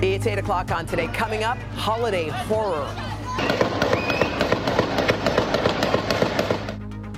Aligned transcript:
It's 0.00 0.28
8 0.28 0.38
o'clock 0.38 0.70
on 0.70 0.86
today. 0.86 1.08
Coming 1.08 1.42
up, 1.42 1.58
holiday 1.74 2.28
horror. 2.28 2.86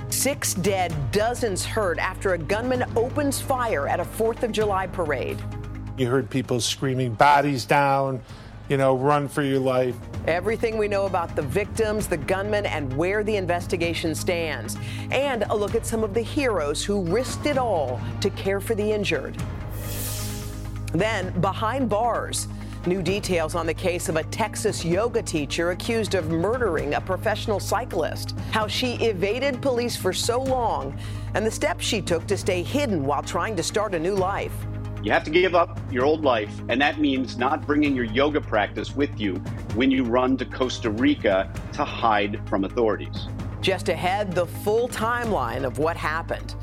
Six 0.09 0.55
dead, 0.55 0.91
dozens 1.11 1.63
hurt 1.63 1.99
after 1.99 2.33
a 2.33 2.39
gunman 2.39 2.83
opens 2.95 3.39
fire 3.39 3.87
at 3.87 3.99
a 3.99 4.03
4th 4.03 4.41
of 4.41 4.51
July 4.51 4.87
parade. 4.87 5.39
You 5.95 6.07
heard 6.07 6.27
people 6.27 6.59
screaming, 6.59 7.13
bodies 7.13 7.65
down, 7.65 8.19
you 8.67 8.77
know, 8.77 8.97
run 8.97 9.27
for 9.27 9.43
your 9.43 9.59
life. 9.59 9.95
Everything 10.25 10.75
we 10.79 10.87
know 10.87 11.05
about 11.05 11.35
the 11.35 11.43
victims, 11.43 12.07
the 12.07 12.17
gunman, 12.17 12.65
and 12.65 12.91
where 12.97 13.23
the 13.23 13.35
investigation 13.35 14.15
stands. 14.15 14.75
And 15.11 15.43
a 15.49 15.55
look 15.55 15.75
at 15.75 15.85
some 15.85 16.03
of 16.03 16.15
the 16.15 16.21
heroes 16.21 16.83
who 16.83 17.03
risked 17.03 17.45
it 17.45 17.59
all 17.59 18.01
to 18.21 18.31
care 18.31 18.59
for 18.59 18.73
the 18.73 18.91
injured. 18.91 19.37
Then, 20.93 21.39
behind 21.39 21.87
bars, 21.87 22.47
New 22.87 23.03
details 23.03 23.53
on 23.53 23.67
the 23.67 23.73
case 23.75 24.09
of 24.09 24.15
a 24.15 24.23
Texas 24.23 24.83
yoga 24.83 25.21
teacher 25.21 25.69
accused 25.69 26.15
of 26.15 26.29
murdering 26.29 26.95
a 26.95 27.01
professional 27.01 27.59
cyclist, 27.59 28.31
how 28.49 28.65
she 28.65 28.95
evaded 28.95 29.61
police 29.61 29.95
for 29.95 30.11
so 30.11 30.41
long, 30.41 30.97
and 31.35 31.45
the 31.45 31.51
steps 31.51 31.85
she 31.85 32.01
took 32.01 32.25
to 32.25 32.35
stay 32.35 32.63
hidden 32.63 33.05
while 33.05 33.21
trying 33.21 33.55
to 33.55 33.61
start 33.61 33.93
a 33.93 33.99
new 33.99 34.15
life. 34.15 34.53
You 35.03 35.11
have 35.11 35.23
to 35.25 35.29
give 35.29 35.53
up 35.53 35.79
your 35.91 36.05
old 36.05 36.23
life, 36.23 36.51
and 36.69 36.81
that 36.81 36.99
means 36.99 37.37
not 37.37 37.67
bringing 37.67 37.95
your 37.95 38.05
yoga 38.05 38.41
practice 38.41 38.95
with 38.95 39.19
you 39.19 39.35
when 39.75 39.91
you 39.91 40.03
run 40.03 40.35
to 40.37 40.45
Costa 40.45 40.89
Rica 40.89 41.53
to 41.73 41.85
hide 41.85 42.41
from 42.49 42.63
authorities. 42.63 43.27
Just 43.61 43.89
ahead, 43.89 44.31
the 44.31 44.47
full 44.47 44.89
timeline 44.89 45.65
of 45.65 45.77
what 45.77 45.95
happened. 45.95 46.55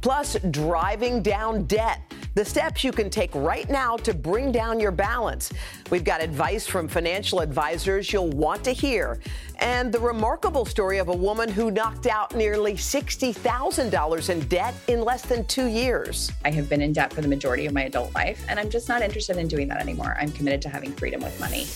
Plus, 0.00 0.38
driving 0.50 1.20
down 1.20 1.64
debt 1.64 2.00
the 2.36 2.44
steps 2.44 2.84
you 2.84 2.92
can 2.92 3.08
take 3.08 3.34
right 3.34 3.68
now 3.70 3.96
to 3.96 4.12
bring 4.12 4.52
down 4.52 4.78
your 4.78 4.90
balance. 4.90 5.50
We've 5.90 6.04
got 6.04 6.22
advice 6.22 6.66
from 6.66 6.86
financial 6.86 7.40
advisors 7.40 8.12
you'll 8.12 8.28
want 8.28 8.62
to 8.64 8.72
hear, 8.72 9.18
and 9.58 9.90
the 9.90 9.98
remarkable 9.98 10.66
story 10.66 10.98
of 10.98 11.08
a 11.08 11.16
woman 11.16 11.48
who 11.48 11.70
knocked 11.70 12.06
out 12.06 12.36
nearly 12.36 12.74
$60,000 12.74 14.28
in 14.28 14.40
debt 14.48 14.74
in 14.86 15.00
less 15.00 15.22
than 15.22 15.46
two 15.46 15.66
years. 15.66 16.30
I 16.44 16.50
have 16.50 16.68
been 16.68 16.82
in 16.82 16.92
debt 16.92 17.10
for 17.10 17.22
the 17.22 17.28
majority 17.28 17.64
of 17.64 17.72
my 17.72 17.84
adult 17.84 18.14
life, 18.14 18.44
and 18.50 18.60
I'm 18.60 18.68
just 18.68 18.86
not 18.86 19.00
interested 19.00 19.38
in 19.38 19.48
doing 19.48 19.66
that 19.68 19.80
anymore. 19.80 20.14
I'm 20.20 20.30
committed 20.30 20.60
to 20.62 20.68
having 20.68 20.92
freedom 20.92 21.22
with 21.22 21.40
money. 21.40 21.66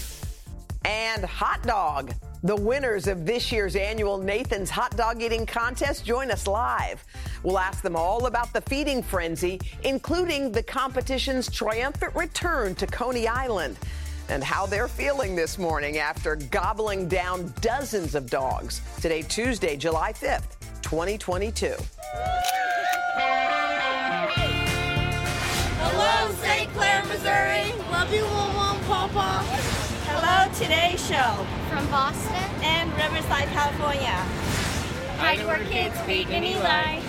And 0.85 1.25
hot 1.25 1.63
dog. 1.63 2.13
The 2.43 2.57
winners 2.57 3.07
of 3.07 3.27
this 3.27 3.53
year's 3.53 3.77
annual 3.77 4.17
Nathan's 4.17 4.71
Hot 4.71 4.97
Dog 4.97 5.21
Eating 5.21 5.45
Contest 5.45 6.07
join 6.07 6.31
us 6.31 6.47
live. 6.47 7.05
We'll 7.43 7.59
ask 7.59 7.83
them 7.83 7.95
all 7.95 8.25
about 8.25 8.51
the 8.55 8.63
feeding 8.63 9.03
frenzy, 9.03 9.61
including 9.85 10.51
the 10.51 10.63
competition's 10.63 11.51
triumphant 11.51 12.15
return 12.15 12.75
to 12.77 12.87
Coney 12.87 13.29
Island 13.29 13.77
and 14.31 14.43
how 14.43 14.65
they're 14.65 14.89
feeling 14.89 15.37
this 15.37 15.59
morning 15.59 15.99
after 15.99 16.37
gobbling 16.37 17.09
down 17.09 17.53
dozens 17.61 18.15
of 18.15 18.31
dogs. 18.31 18.81
Today, 19.03 19.21
Tuesday, 19.21 19.77
July 19.77 20.15
5th, 20.15 20.57
2022. 20.81 21.75
Hello, 25.83 26.33
St. 26.37 26.73
Clair, 26.73 27.05
Missouri. 27.05 27.75
Love 27.91 28.15
you, 28.15 28.23
Mom, 28.23 28.81
Papa. 28.85 29.70
Hello 30.33 30.53
Today 30.55 30.95
Show 30.97 31.45
from 31.69 31.91
Boston 31.91 32.63
and 32.63 32.89
Riverside, 32.93 33.49
California. 33.49 34.15
Hi 35.19 35.35
to 35.35 35.49
our 35.49 35.59
kids, 35.59 36.01
Peyton 36.03 36.33
and 36.33 36.45
Eli. 36.45 37.01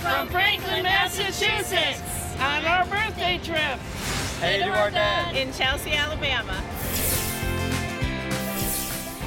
From 0.00 0.28
Franklin, 0.28 0.82
Massachusetts 0.82 2.00
on 2.40 2.64
our 2.64 2.86
birthday 2.86 3.38
trip. 3.44 3.78
Hey 4.40 4.60
to 4.60 4.70
our 4.70 4.90
dad 4.90 5.36
in 5.36 5.52
Chelsea, 5.52 5.92
Alabama. 5.92 6.54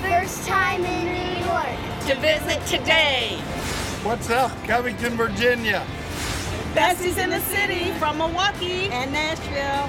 First 0.02 0.48
time 0.48 0.84
in 0.84 1.06
New 1.06 1.46
York 1.46 2.08
to 2.08 2.16
visit 2.16 2.66
today. 2.66 3.38
What's 4.02 4.32
up, 4.32 4.52
Covington, 4.64 5.16
Virginia? 5.16 5.86
Bestie's 6.74 7.20
in 7.20 7.30
the 7.30 7.42
city 7.42 7.92
from 8.00 8.18
Milwaukee 8.18 8.90
and 8.90 9.12
Nashville. 9.12 9.88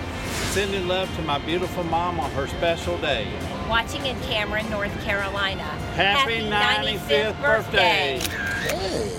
Sending 0.50 0.88
love 0.88 1.15
to 1.15 1.22
my 1.22 1.38
beautiful 1.38 1.84
mom 1.84 2.19
on 2.19 2.28
her 2.33 2.49
special 2.49 2.99
day. 2.99 3.28
Watching 3.69 4.05
in 4.05 4.19
Cameron, 4.22 4.69
North 4.69 4.93
Carolina. 5.05 5.62
Happy, 5.94 6.38
Happy 6.49 6.97
95th, 6.99 7.34
95th 7.34 7.41
birthday. 7.41 8.19
birthday. 8.19 9.16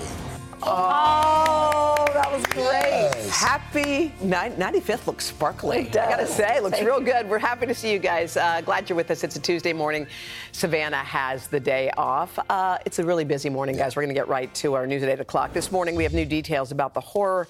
Oh, 0.62 2.06
that 2.12 2.30
was 2.30 2.42
great. 2.48 2.64
Yes. 2.66 3.30
Happy 3.30 4.12
95th 4.22 5.06
looks 5.06 5.24
sparkly. 5.24 5.78
I 5.78 5.82
gotta 5.84 6.26
say, 6.26 6.60
looks 6.60 6.76
Thank 6.76 6.86
real 6.86 7.00
good. 7.00 7.26
We're 7.26 7.38
happy 7.38 7.64
to 7.64 7.74
see 7.74 7.90
you 7.90 7.98
guys. 7.98 8.36
Uh, 8.36 8.60
glad 8.60 8.90
you're 8.90 8.96
with 8.98 9.10
us. 9.10 9.24
It's 9.24 9.36
a 9.36 9.40
Tuesday 9.40 9.72
morning. 9.72 10.06
Savannah 10.52 10.98
has 10.98 11.48
the 11.48 11.60
day 11.60 11.90
off. 11.96 12.38
Uh, 12.50 12.76
it's 12.84 12.98
a 12.98 13.04
really 13.06 13.24
busy 13.24 13.48
morning, 13.48 13.74
guys. 13.78 13.96
We're 13.96 14.02
gonna 14.02 14.12
get 14.12 14.28
right 14.28 14.54
to 14.56 14.74
our 14.74 14.86
news 14.86 15.02
at 15.02 15.08
8 15.08 15.20
o'clock. 15.20 15.54
This 15.54 15.72
morning, 15.72 15.94
we 15.94 16.02
have 16.02 16.12
new 16.12 16.26
details 16.26 16.72
about 16.72 16.92
the 16.92 17.00
horror 17.00 17.48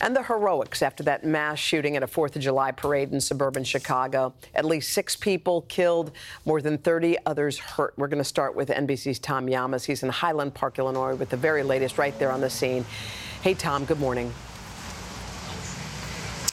and 0.00 0.16
the 0.16 0.22
heroics 0.22 0.82
after 0.82 1.02
that 1.04 1.24
mass 1.24 1.58
shooting 1.58 1.96
at 1.96 2.02
a 2.02 2.06
4th 2.06 2.36
of 2.36 2.42
July 2.42 2.72
parade 2.72 3.12
in 3.12 3.20
suburban 3.20 3.64
Chicago. 3.64 4.32
At 4.54 4.64
least 4.64 4.92
six 4.92 5.16
people 5.16 5.62
killed, 5.62 6.12
more 6.44 6.62
than 6.62 6.78
30 6.78 7.18
others 7.26 7.58
hurt. 7.58 7.94
We're 7.96 8.08
going 8.08 8.18
to 8.18 8.24
start 8.24 8.56
with 8.56 8.68
NBC's 8.68 9.18
Tom 9.18 9.46
Llamas. 9.46 9.84
He's 9.84 10.02
in 10.02 10.08
Highland 10.08 10.54
Park, 10.54 10.78
Illinois, 10.78 11.14
with 11.14 11.30
the 11.30 11.36
very 11.36 11.62
latest 11.62 11.98
right 11.98 12.18
there 12.18 12.30
on 12.30 12.40
the 12.40 12.50
scene. 12.50 12.84
Hey, 13.42 13.54
Tom, 13.54 13.84
good 13.84 14.00
morning. 14.00 14.32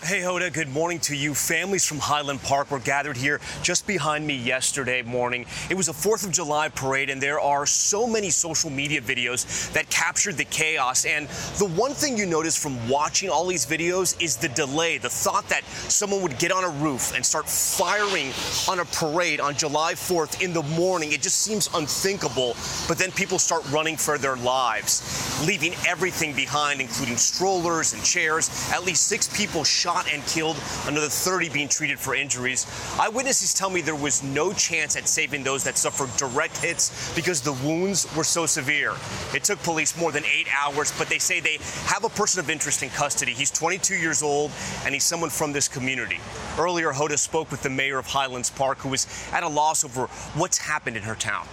Hey, 0.08 0.22
Hoda, 0.22 0.54
good 0.54 0.70
morning 0.70 1.02
to 1.02 1.14
you. 1.18 1.34
Families 1.34 1.86
from 1.86 2.00
Highland 2.00 2.42
Park 2.42 2.72
were 2.72 2.80
gathered 2.80 3.18
here 3.18 3.42
just 3.62 3.86
behind 3.86 4.26
me 4.26 4.38
yesterday 4.38 5.02
morning. 5.02 5.46
It 5.70 5.76
was 5.76 5.90
a 5.90 5.92
4th 5.92 6.26
of 6.26 6.32
July 6.32 6.70
parade, 6.70 7.10
and 7.10 7.22
there 7.22 7.42
are 7.42 7.66
so 7.66 8.08
many 8.08 8.30
social 8.30 8.70
media 8.70 9.02
videos 9.02 9.70
that 9.74 9.90
captured 9.90 10.38
the 10.38 10.46
chaos. 10.46 11.04
And 11.04 11.28
the 11.58 11.68
one 11.76 11.92
thing 11.92 12.18
you 12.18 12.26
notice 12.26 12.56
from 12.56 12.88
watching 12.88 13.30
all 13.30 13.46
these 13.46 13.66
videos 13.66 14.16
is 14.22 14.38
the 14.38 14.48
delay, 14.48 14.98
the 14.98 15.10
thought 15.10 15.50
that 15.50 15.66
someone 15.90 16.22
would 16.22 16.40
get 16.40 16.54
on 16.54 16.64
a 16.64 16.70
roof 16.70 17.14
and 17.14 17.26
start 17.26 17.50
firing 17.50 18.32
on 18.70 18.80
a 18.80 18.86
parade 18.86 19.42
on 19.42 19.56
July 19.56 19.92
4th 19.92 20.42
in 20.42 20.54
the 20.54 20.64
morning. 20.64 21.12
It 21.12 21.22
just 21.22 21.40
seems 21.40 21.68
unthinkable. 21.74 22.56
But 22.88 22.98
then 22.98 23.12
people 23.12 23.40
start 23.40 23.70
running 23.72 23.98
for 23.98 24.18
their 24.18 24.38
lives, 24.38 25.44
leaving 25.46 25.74
everything 25.86 26.34
behind, 26.34 26.80
including 26.80 27.18
strollers 27.18 27.92
and 27.92 28.02
chairs. 28.06 28.50
At 28.72 28.86
least 28.86 29.08
six 29.08 29.28
people 29.38 29.66
shot 29.66 29.97
shot 29.98 30.14
and 30.14 30.24
killed, 30.26 30.58
another 30.88 31.08
30 31.08 31.50
being 31.50 31.68
treated 31.68 32.00
for 32.00 32.16
injuries. 32.16 32.66
Eyewitnesses 33.00 33.54
tell 33.54 33.70
me 33.70 33.82
there 33.82 33.96
was 33.96 34.24
no 34.24 34.54
chance 34.54 34.96
at 34.96 35.08
saving 35.08 35.44
those 35.44 35.64
that 35.64 35.78
suffered 35.78 36.10
direct 36.18 36.58
hits 36.58 37.14
because 37.16 37.42
the 37.42 37.54
wounds 37.66 38.08
were 38.16 38.24
so 38.24 38.46
severe. 38.46 38.94
It 39.34 39.44
took 39.44 39.62
police 39.64 39.98
more 39.98 40.12
than 40.12 40.24
eight 40.26 40.48
hours, 40.56 40.94
but 40.98 41.08
they 41.08 41.20
say 41.20 41.40
they 41.40 41.58
have 41.86 42.04
a 42.04 42.10
person 42.10 42.40
of 42.40 42.50
interest 42.50 42.84
in 42.84 42.90
custody. 42.90 43.34
He's 43.34 43.52
22 43.52 43.96
years 43.96 44.22
old, 44.22 44.52
and 44.86 44.94
he's 44.94 45.04
someone 45.04 45.30
from 45.30 45.52
this 45.52 45.68
community. 45.68 46.20
Earlier, 46.58 46.92
Hoda 46.92 47.18
spoke 47.18 47.50
with 47.52 47.64
the 47.64 47.70
mayor 47.70 47.98
of 47.98 48.06
Highlands 48.06 48.50
Park, 48.50 48.80
who 48.80 48.90
was 48.90 49.08
at 49.32 49.44
a 49.44 49.48
loss 49.48 49.84
over 49.84 50.08
what's 50.36 50.58
happened 50.58 50.98
in 50.98 51.04
her 51.04 51.16
town. 51.16 51.48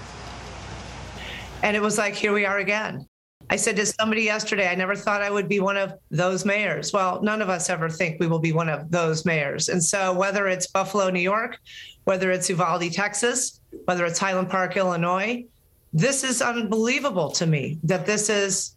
And 1.62 1.76
it 1.76 1.80
was 1.80 1.96
like, 1.96 2.14
here 2.14 2.32
we 2.32 2.44
are 2.44 2.58
again. 2.58 3.06
I 3.54 3.56
said 3.56 3.76
to 3.76 3.86
somebody 3.86 4.22
yesterday, 4.22 4.66
I 4.66 4.74
never 4.74 4.96
thought 4.96 5.22
I 5.22 5.30
would 5.30 5.48
be 5.48 5.60
one 5.60 5.76
of 5.76 5.96
those 6.10 6.44
mayors. 6.44 6.92
Well, 6.92 7.22
none 7.22 7.40
of 7.40 7.48
us 7.48 7.70
ever 7.70 7.88
think 7.88 8.18
we 8.18 8.26
will 8.26 8.40
be 8.40 8.50
one 8.50 8.68
of 8.68 8.90
those 8.90 9.24
mayors. 9.24 9.68
And 9.68 9.80
so, 9.80 10.12
whether 10.12 10.48
it's 10.48 10.66
Buffalo, 10.66 11.08
New 11.08 11.20
York, 11.20 11.60
whether 12.02 12.32
it's 12.32 12.50
Uvalde, 12.50 12.92
Texas, 12.92 13.60
whether 13.84 14.04
it's 14.06 14.18
Highland 14.18 14.50
Park, 14.50 14.76
Illinois, 14.76 15.44
this 15.92 16.24
is 16.24 16.42
unbelievable 16.42 17.30
to 17.30 17.46
me 17.46 17.78
that 17.84 18.06
this 18.06 18.28
is 18.28 18.74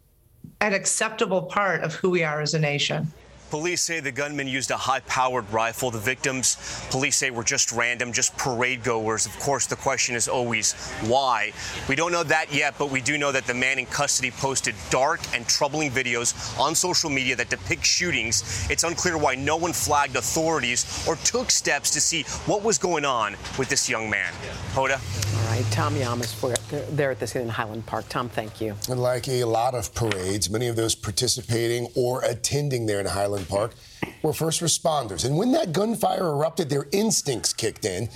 an 0.60 0.74
acceptable 0.74 1.42
part 1.42 1.82
of 1.82 1.94
who 1.94 2.10
we 2.10 2.22
are 2.22 2.40
as 2.40 2.54
a 2.54 2.60
nation. 2.60 3.10
Police 3.50 3.80
say 3.80 4.00
the 4.00 4.12
gunman 4.12 4.46
used 4.46 4.70
a 4.70 4.76
high 4.76 5.00
powered 5.00 5.50
rifle. 5.50 5.90
The 5.90 5.98
victims, 5.98 6.56
police 6.90 7.16
say, 7.16 7.30
were 7.30 7.42
just 7.42 7.72
random, 7.72 8.12
just 8.12 8.36
parade 8.36 8.84
goers. 8.84 9.24
Of 9.24 9.38
course, 9.38 9.66
the 9.66 9.76
question 9.76 10.14
is 10.14 10.28
always 10.28 10.74
why. 11.06 11.52
We 11.88 11.96
don't 11.96 12.12
know 12.12 12.22
that 12.24 12.52
yet, 12.52 12.74
but 12.78 12.90
we 12.90 13.00
do 13.00 13.16
know 13.16 13.32
that 13.32 13.46
the 13.46 13.54
man 13.54 13.78
in 13.78 13.86
custody 13.86 14.30
posted 14.30 14.74
dark 14.90 15.20
and 15.34 15.46
troubling 15.48 15.90
videos 15.90 16.58
on 16.60 16.74
social 16.74 17.08
media 17.08 17.36
that 17.36 17.48
depict 17.48 17.86
shootings. 17.86 18.68
It's 18.68 18.84
unclear 18.84 19.16
why 19.16 19.34
no 19.34 19.56
one 19.56 19.72
flagged 19.72 20.16
authorities 20.16 21.06
or 21.08 21.16
took 21.16 21.50
steps 21.50 21.90
to 21.92 22.02
see 22.02 22.24
what 22.44 22.62
was 22.62 22.76
going 22.76 23.06
on 23.06 23.34
with 23.58 23.70
this 23.70 23.88
young 23.88 24.10
man. 24.10 24.30
Hoda? 24.74 25.00
All 25.38 25.54
right, 25.54 25.64
Tom 25.70 25.98
Llamas 25.98 26.34
for 26.34 26.52
there 26.90 27.10
at 27.10 27.18
the 27.18 27.26
scene 27.26 27.42
in 27.42 27.48
Highland 27.48 27.86
Park. 27.86 28.08
Tom, 28.10 28.28
thank 28.28 28.60
you. 28.60 28.76
And 28.90 29.00
like 29.00 29.26
a 29.26 29.44
lot 29.44 29.74
of 29.74 29.94
parades, 29.94 30.50
many 30.50 30.68
of 30.68 30.76
those 30.76 30.94
participating 30.94 31.88
or 31.94 32.22
attending 32.24 32.84
there 32.84 33.00
in 33.00 33.06
Highland 33.06 33.37
Park 33.44 33.74
were 34.22 34.32
first 34.32 34.60
responders. 34.60 35.24
And 35.24 35.36
when 35.36 35.52
that 35.52 35.72
gunfire 35.72 36.26
erupted, 36.26 36.68
their 36.68 36.86
instincts 36.92 37.52
kicked 37.52 37.84
in 37.84 38.08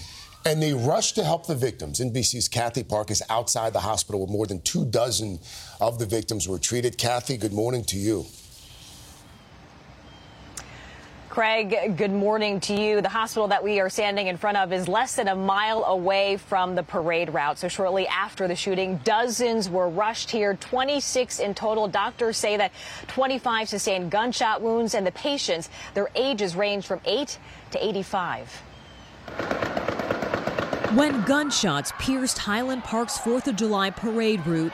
and 0.44 0.62
they 0.62 0.72
rushed 0.72 1.14
to 1.16 1.24
help 1.24 1.46
the 1.46 1.54
victims. 1.54 2.00
NBC's 2.00 2.48
Kathy 2.48 2.82
Park 2.82 3.10
is 3.10 3.22
outside 3.30 3.72
the 3.72 3.80
hospital 3.80 4.20
where 4.20 4.32
more 4.32 4.46
than 4.46 4.60
two 4.62 4.84
dozen 4.84 5.38
of 5.80 5.98
the 5.98 6.06
victims 6.06 6.48
were 6.48 6.58
treated. 6.58 6.98
Kathy, 6.98 7.36
good 7.36 7.52
morning 7.52 7.84
to 7.84 7.96
you. 7.96 8.26
Craig, 11.32 11.96
good 11.96 12.12
morning 12.12 12.61
to 12.61 12.75
you. 12.79 13.00
The 13.00 13.08
hospital 13.08 13.49
that 13.49 13.64
we 13.64 13.81
are 13.81 13.88
standing 13.88 14.26
in 14.26 14.37
front 14.37 14.58
of 14.58 14.70
is 14.70 14.87
less 14.87 15.17
than 15.17 15.29
a 15.29 15.34
mile 15.34 15.82
away 15.84 16.37
from 16.37 16.75
the 16.75 16.82
parade 16.82 17.32
route. 17.32 17.58
So 17.58 17.69
shortly 17.69 18.06
after 18.06 18.46
the 18.46 18.55
shooting, 18.55 18.99
dozens 18.99 19.70
were 19.70 19.88
rushed 19.88 20.31
here, 20.31 20.52
26 20.52 21.38
in 21.38 21.55
total. 21.55 21.88
Doctors 21.88 22.37
say 22.37 22.58
that 22.58 22.70
25 23.06 23.67
sustained 23.67 24.11
gunshot 24.11 24.61
wounds, 24.61 24.93
and 24.93 25.06
the 25.06 25.12
patients, 25.12 25.70
their 25.94 26.11
ages 26.17 26.55
range 26.55 26.84
from 26.84 27.00
8 27.06 27.38
to 27.70 27.82
85. 27.82 28.52
When 30.94 31.23
gunshots 31.23 31.94
pierced 31.99 32.37
Highland 32.37 32.84
Park's 32.84 33.17
4th 33.17 33.46
of 33.46 33.56
July 33.56 33.88
parade 33.88 34.46
route, 34.46 34.73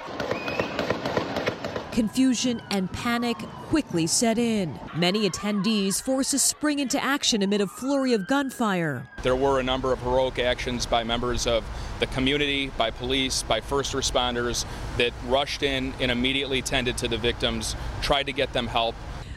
Confusion 1.99 2.63
and 2.71 2.93
panic 2.93 3.37
quickly 3.69 4.06
set 4.06 4.38
in. 4.38 4.81
Many 4.97 5.29
attendees 5.29 6.00
forced 6.00 6.31
to 6.31 6.38
spring 6.38 6.79
into 6.79 7.03
action 7.05 7.43
amid 7.43 7.61
a 7.61 7.67
flurry 7.67 8.15
of 8.15 8.26
gunfire. 8.26 9.06
There 9.23 9.37
were 9.37 9.61
a 9.61 9.62
number 9.62 9.93
of 9.93 10.00
heroic 10.00 10.38
actions 10.38 10.87
by 10.87 11.05
members 11.05 11.47
of 11.47 11.65
the 12.00 12.06
community, 12.06 12.69
by 12.79 12.91
police, 12.91 13.43
by 13.43 13.61
first 13.61 13.93
responders 13.93 14.65
that 14.97 15.12
rushed 15.26 15.62
in 15.62 15.93
and 16.00 16.11
immediately 16.11 16.62
tended 16.62 16.97
to 16.97 17.09
the 17.09 17.19
victims, 17.19 17.76
tried 18.00 18.23
to 18.25 18.32
get 18.32 18.55
them 18.55 18.69
help. 18.69 18.94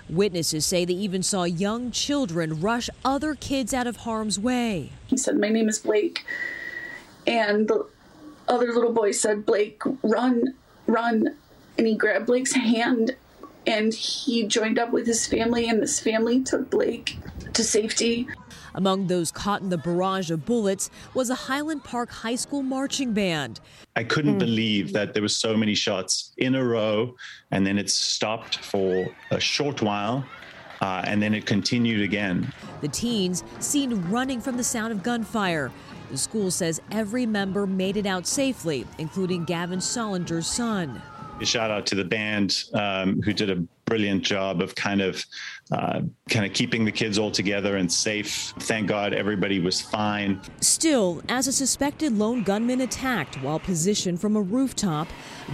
Witnesses 0.09 0.65
say 0.65 0.85
they 0.85 0.93
even 0.93 1.23
saw 1.23 1.43
young 1.43 1.91
children 1.91 2.61
rush 2.61 2.89
other 3.03 3.35
kids 3.35 3.73
out 3.73 3.85
of 3.85 3.97
harm's 3.97 4.39
way. 4.39 4.93
He 5.07 5.17
said, 5.17 5.37
My 5.37 5.49
name 5.49 5.67
is 5.67 5.79
Blake. 5.79 6.25
And 7.27 7.67
the 7.67 7.85
other 8.47 8.71
little 8.71 8.93
boy 8.93 9.11
said, 9.11 9.45
Blake, 9.45 9.81
run, 10.01 10.53
run 10.87 11.35
and 11.77 11.87
he 11.87 11.95
grabbed 11.95 12.27
Blake's 12.27 12.53
hand 12.53 13.15
and 13.67 13.93
he 13.93 14.45
joined 14.45 14.79
up 14.79 14.91
with 14.91 15.05
his 15.05 15.27
family, 15.27 15.69
and 15.69 15.81
this 15.81 15.99
family 15.99 16.41
took 16.41 16.69
Blake 16.69 17.17
to 17.53 17.63
safety. 17.63 18.27
Among 18.73 19.07
those 19.07 19.31
caught 19.31 19.61
in 19.61 19.69
the 19.69 19.77
barrage 19.77 20.31
of 20.31 20.45
bullets 20.45 20.89
was 21.13 21.29
a 21.29 21.35
Highland 21.35 21.83
Park 21.83 22.09
High 22.09 22.35
School 22.35 22.63
marching 22.63 23.13
band. 23.13 23.59
I 23.95 24.03
couldn't 24.03 24.35
mm. 24.35 24.39
believe 24.39 24.93
that 24.93 25.13
there 25.13 25.21
were 25.21 25.27
so 25.27 25.57
many 25.57 25.75
shots 25.75 26.31
in 26.37 26.55
a 26.55 26.63
row, 26.63 27.15
and 27.51 27.67
then 27.67 27.77
it 27.77 27.89
stopped 27.89 28.59
for 28.59 29.13
a 29.31 29.39
short 29.39 29.81
while. 29.81 30.25
Uh, 30.79 31.03
and 31.05 31.21
then 31.21 31.35
it 31.35 31.45
continued 31.45 32.01
again. 32.01 32.51
The 32.81 32.87
teens 32.87 33.43
seen 33.59 34.01
running 34.09 34.41
from 34.41 34.57
the 34.57 34.63
sound 34.63 34.91
of 34.91 35.03
gunfire. 35.03 35.71
The 36.09 36.17
school 36.17 36.49
says 36.49 36.81
every 36.91 37.27
member 37.27 37.67
made 37.67 37.97
it 37.97 38.07
out 38.07 38.25
safely, 38.25 38.87
including 38.97 39.45
Gavin 39.45 39.77
Solinger's 39.77 40.47
son. 40.47 40.99
A 41.39 41.45
shout 41.45 41.71
out 41.71 41.85
to 41.87 41.95
the 41.95 42.03
band 42.03 42.63
um, 42.73 43.21
who 43.21 43.33
did 43.33 43.49
a 43.49 43.63
brilliant 43.85 44.23
job 44.23 44.61
of 44.61 44.73
kind 44.75 45.01
of 45.01 45.25
uh, 45.71 46.01
kind 46.29 46.45
of 46.45 46.53
keeping 46.53 46.85
the 46.85 46.91
kids 46.91 47.17
all 47.17 47.31
together 47.31 47.77
and 47.77 47.91
safe. 47.91 48.53
Thank 48.59 48.87
God 48.87 49.13
everybody 49.13 49.59
was 49.59 49.81
fine. 49.81 50.39
Still, 50.61 51.21
as 51.27 51.47
a 51.47 51.51
suspected 51.51 52.17
lone 52.17 52.43
gunman 52.43 52.81
attacked 52.81 53.41
while 53.41 53.59
positioned 53.59 54.21
from 54.21 54.35
a 54.35 54.41
rooftop, 54.41 55.07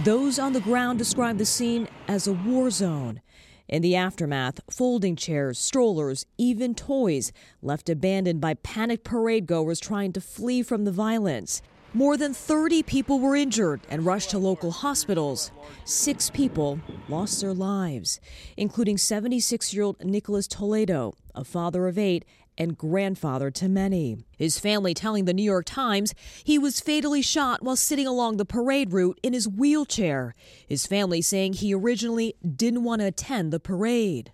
those 0.04 0.38
on 0.38 0.52
the 0.52 0.60
ground 0.60 0.98
described 0.98 1.38
the 1.38 1.46
scene 1.46 1.88
as 2.06 2.26
a 2.26 2.32
war 2.32 2.70
zone. 2.70 3.20
In 3.68 3.82
the 3.82 3.96
aftermath, 3.96 4.60
folding 4.70 5.14
chairs, 5.14 5.58
strollers, 5.58 6.24
even 6.38 6.74
toys 6.74 7.32
left 7.60 7.90
abandoned 7.90 8.40
by 8.40 8.54
panicked 8.54 9.04
parade 9.04 9.46
goers 9.46 9.78
trying 9.78 10.12
to 10.14 10.20
flee 10.20 10.62
from 10.62 10.84
the 10.84 10.92
violence. 10.92 11.60
More 11.94 12.18
than 12.18 12.34
30 12.34 12.82
people 12.82 13.18
were 13.18 13.34
injured 13.34 13.80
and 13.88 14.04
rushed 14.04 14.30
to 14.30 14.38
local 14.38 14.70
hospitals. 14.70 15.50
Six 15.86 16.28
people 16.28 16.80
lost 17.08 17.40
their 17.40 17.54
lives, 17.54 18.20
including 18.58 18.98
76 18.98 19.72
year 19.72 19.84
old 19.84 20.04
Nicholas 20.04 20.46
Toledo, 20.46 21.14
a 21.34 21.44
father 21.44 21.88
of 21.88 21.96
eight 21.96 22.26
and 22.58 22.76
grandfather 22.76 23.50
to 23.52 23.68
many. 23.68 24.18
His 24.36 24.58
family 24.58 24.92
telling 24.92 25.24
the 25.24 25.32
New 25.32 25.42
York 25.42 25.64
Times 25.64 26.12
he 26.44 26.58
was 26.58 26.78
fatally 26.78 27.22
shot 27.22 27.62
while 27.62 27.76
sitting 27.76 28.06
along 28.06 28.36
the 28.36 28.44
parade 28.44 28.92
route 28.92 29.18
in 29.22 29.32
his 29.32 29.48
wheelchair. 29.48 30.34
His 30.68 30.86
family 30.86 31.22
saying 31.22 31.54
he 31.54 31.72
originally 31.72 32.34
didn't 32.54 32.84
want 32.84 33.00
to 33.00 33.06
attend 33.06 33.50
the 33.50 33.60
parade. 33.60 34.30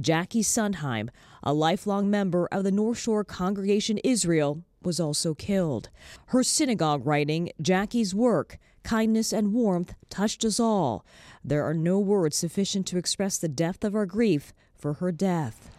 Jackie 0.00 0.42
Sundheim, 0.42 1.08
a 1.42 1.52
lifelong 1.52 2.08
member 2.08 2.48
of 2.52 2.62
the 2.62 2.70
North 2.70 2.98
Shore 2.98 3.24
Congregation 3.24 3.98
Israel, 3.98 4.62
was 4.86 5.00
also 5.00 5.34
killed. 5.34 5.88
Her 6.26 6.42
synagogue 6.42 7.06
writing, 7.06 7.50
Jackie's 7.60 8.14
work, 8.14 8.58
kindness 8.84 9.32
and 9.32 9.52
warmth 9.52 9.94
touched 10.10 10.44
us 10.44 10.60
all. 10.60 11.04
There 11.44 11.64
are 11.64 11.74
no 11.74 11.98
words 11.98 12.36
sufficient 12.36 12.86
to 12.88 12.98
express 12.98 13.38
the 13.38 13.48
depth 13.48 13.84
of 13.84 13.94
our 13.94 14.06
grief 14.06 14.52
for 14.76 14.94
her 14.94 15.12
death. 15.12 15.71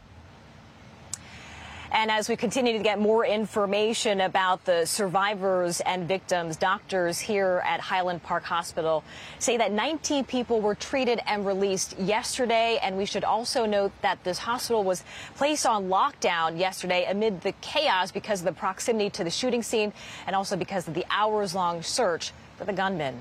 And 1.93 2.09
as 2.09 2.27
we 2.27 2.35
continue 2.35 2.73
to 2.73 2.83
get 2.83 2.99
more 2.99 3.23
information 3.23 4.21
about 4.21 4.65
the 4.65 4.85
survivors 4.85 5.79
and 5.81 6.07
victims, 6.07 6.57
doctors 6.57 7.19
here 7.19 7.61
at 7.63 7.79
Highland 7.79 8.23
Park 8.23 8.43
Hospital 8.45 9.03
say 9.37 9.57
that 9.57 9.71
19 9.71 10.25
people 10.25 10.59
were 10.59 10.73
treated 10.73 11.21
and 11.27 11.45
released 11.45 11.95
yesterday. 11.99 12.79
And 12.81 12.97
we 12.97 13.05
should 13.05 13.23
also 13.23 13.67
note 13.67 13.91
that 14.01 14.23
this 14.23 14.39
hospital 14.39 14.83
was 14.83 15.03
placed 15.35 15.67
on 15.67 15.87
lockdown 15.87 16.57
yesterday 16.57 17.05
amid 17.07 17.41
the 17.41 17.51
chaos 17.61 18.11
because 18.11 18.39
of 18.39 18.45
the 18.45 18.53
proximity 18.53 19.11
to 19.11 19.23
the 19.23 19.29
shooting 19.29 19.61
scene 19.61 19.93
and 20.25 20.35
also 20.35 20.57
because 20.57 20.87
of 20.87 20.95
the 20.95 21.05
hours 21.11 21.53
long 21.53 21.83
search 21.83 22.31
for 22.57 22.65
the 22.65 22.73
gunman. 22.73 23.19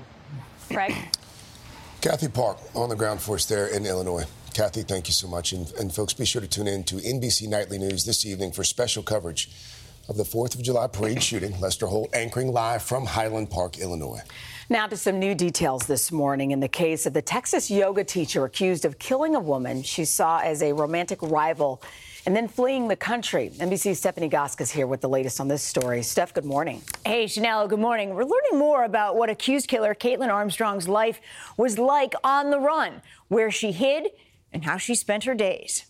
Craig? 0.71 0.95
Kathy 2.01 2.27
Park 2.27 2.57
on 2.73 2.89
the 2.89 2.95
ground 2.95 3.21
force 3.21 3.45
there 3.45 3.67
in 3.67 3.85
Illinois. 3.85 4.25
Kathy, 4.53 4.83
thank 4.83 5.07
you 5.07 5.13
so 5.13 5.27
much. 5.27 5.51
And, 5.51 5.71
and, 5.79 5.93
folks, 5.93 6.13
be 6.13 6.25
sure 6.25 6.41
to 6.41 6.47
tune 6.47 6.67
in 6.67 6.83
to 6.85 6.95
NBC 6.95 7.47
Nightly 7.47 7.79
News 7.79 8.05
this 8.05 8.25
evening 8.25 8.51
for 8.51 8.63
special 8.63 9.01
coverage 9.01 9.49
of 10.07 10.15
the 10.17 10.23
4th 10.23 10.53
of 10.55 10.61
July 10.61 10.87
parade 10.87 11.23
shooting. 11.23 11.59
Lester 11.59 11.87
Holt 11.87 12.13
anchoring 12.13 12.51
live 12.51 12.83
from 12.83 13.05
Highland 13.05 13.49
Park, 13.49 13.79
Illinois. 13.79 14.21
Now 14.69 14.85
to 14.87 14.95
some 14.95 15.17
new 15.17 15.33
details 15.33 15.87
this 15.87 16.11
morning 16.11 16.51
in 16.51 16.59
the 16.59 16.67
case 16.67 17.05
of 17.05 17.13
the 17.13 17.21
Texas 17.21 17.71
yoga 17.71 18.03
teacher 18.03 18.45
accused 18.45 18.85
of 18.85 18.99
killing 18.99 19.35
a 19.35 19.39
woman 19.39 19.81
she 19.81 20.05
saw 20.05 20.39
as 20.39 20.61
a 20.61 20.73
romantic 20.73 21.21
rival 21.21 21.81
and 22.25 22.35
then 22.35 22.47
fleeing 22.47 22.87
the 22.87 22.95
country. 22.95 23.51
NBC's 23.55 23.99
Stephanie 23.99 24.29
Gosk 24.29 24.61
is 24.61 24.71
here 24.71 24.87
with 24.87 25.01
the 25.01 25.09
latest 25.09 25.41
on 25.41 25.47
this 25.47 25.61
story. 25.61 26.03
Steph, 26.03 26.33
good 26.33 26.45
morning. 26.45 26.81
Hey, 27.05 27.27
Chanel, 27.27 27.67
good 27.67 27.79
morning. 27.79 28.13
We're 28.13 28.23
learning 28.23 28.59
more 28.59 28.83
about 28.83 29.15
what 29.17 29.29
accused 29.29 29.67
killer 29.67 29.93
Kaitlin 29.93 30.29
Armstrong's 30.29 30.87
life 30.87 31.19
was 31.57 31.77
like 31.77 32.13
on 32.23 32.49
the 32.49 32.59
run, 32.59 33.01
where 33.27 33.51
she 33.51 33.71
hid 33.71 34.07
and 34.53 34.63
how 34.63 34.77
she 34.77 34.95
spent 34.95 35.25
her 35.25 35.35
days. 35.35 35.85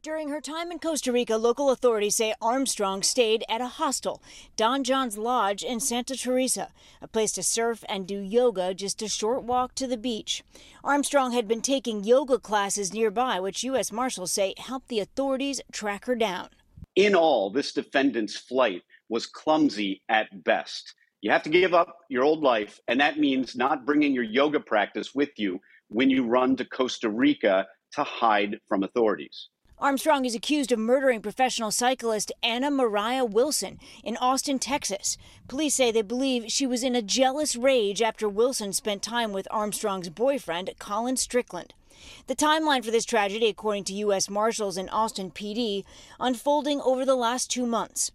During 0.00 0.28
her 0.28 0.40
time 0.40 0.70
in 0.70 0.78
Costa 0.78 1.12
Rica, 1.12 1.36
local 1.36 1.70
authorities 1.70 2.16
say 2.16 2.32
Armstrong 2.40 3.02
stayed 3.02 3.44
at 3.48 3.60
a 3.60 3.66
hostel, 3.66 4.22
Don 4.56 4.84
John's 4.84 5.18
Lodge 5.18 5.64
in 5.64 5.80
Santa 5.80 6.16
Teresa, 6.16 6.70
a 7.02 7.08
place 7.08 7.32
to 7.32 7.42
surf 7.42 7.84
and 7.88 8.06
do 8.06 8.18
yoga 8.20 8.74
just 8.74 9.02
a 9.02 9.08
short 9.08 9.42
walk 9.42 9.74
to 9.74 9.88
the 9.88 9.96
beach. 9.96 10.44
Armstrong 10.84 11.32
had 11.32 11.48
been 11.48 11.60
taking 11.60 12.04
yoga 12.04 12.38
classes 12.38 12.94
nearby, 12.94 13.40
which 13.40 13.64
U.S. 13.64 13.90
Marshals 13.90 14.30
say 14.30 14.54
helped 14.56 14.88
the 14.88 15.00
authorities 15.00 15.60
track 15.72 16.04
her 16.04 16.14
down. 16.14 16.48
In 16.94 17.16
all, 17.16 17.50
this 17.50 17.72
defendant's 17.72 18.36
flight 18.36 18.82
was 19.08 19.26
clumsy 19.26 20.02
at 20.08 20.44
best. 20.44 20.94
You 21.20 21.32
have 21.32 21.42
to 21.42 21.50
give 21.50 21.74
up 21.74 21.98
your 22.08 22.22
old 22.22 22.42
life, 22.42 22.80
and 22.86 23.00
that 23.00 23.18
means 23.18 23.56
not 23.56 23.84
bringing 23.84 24.14
your 24.14 24.24
yoga 24.24 24.60
practice 24.60 25.12
with 25.12 25.30
you 25.36 25.60
when 25.88 26.10
you 26.10 26.26
run 26.26 26.56
to 26.56 26.64
Costa 26.64 27.08
Rica 27.08 27.66
to 27.92 28.04
hide 28.04 28.58
from 28.68 28.82
authorities. 28.82 29.48
Armstrong 29.80 30.24
is 30.24 30.34
accused 30.34 30.72
of 30.72 30.78
murdering 30.80 31.22
professional 31.22 31.70
cyclist 31.70 32.32
Anna 32.42 32.68
Moriah 32.68 33.24
Wilson 33.24 33.78
in 34.02 34.16
Austin, 34.16 34.58
Texas. 34.58 35.16
Police 35.46 35.76
say 35.76 35.92
they 35.92 36.02
believe 36.02 36.50
she 36.50 36.66
was 36.66 36.82
in 36.82 36.96
a 36.96 37.02
jealous 37.02 37.54
rage 37.54 38.02
after 38.02 38.28
Wilson 38.28 38.72
spent 38.72 39.02
time 39.04 39.32
with 39.32 39.46
Armstrong's 39.52 40.08
boyfriend, 40.08 40.68
Colin 40.80 41.16
Strickland. 41.16 41.74
The 42.26 42.34
timeline 42.34 42.84
for 42.84 42.90
this 42.90 43.04
tragedy, 43.04 43.46
according 43.46 43.84
to 43.84 43.94
U.S. 43.94 44.28
Marshals 44.28 44.76
and 44.76 44.90
Austin 44.90 45.30
PD, 45.30 45.84
unfolding 46.18 46.80
over 46.80 47.04
the 47.04 47.14
last 47.14 47.48
two 47.48 47.66
months. 47.66 48.10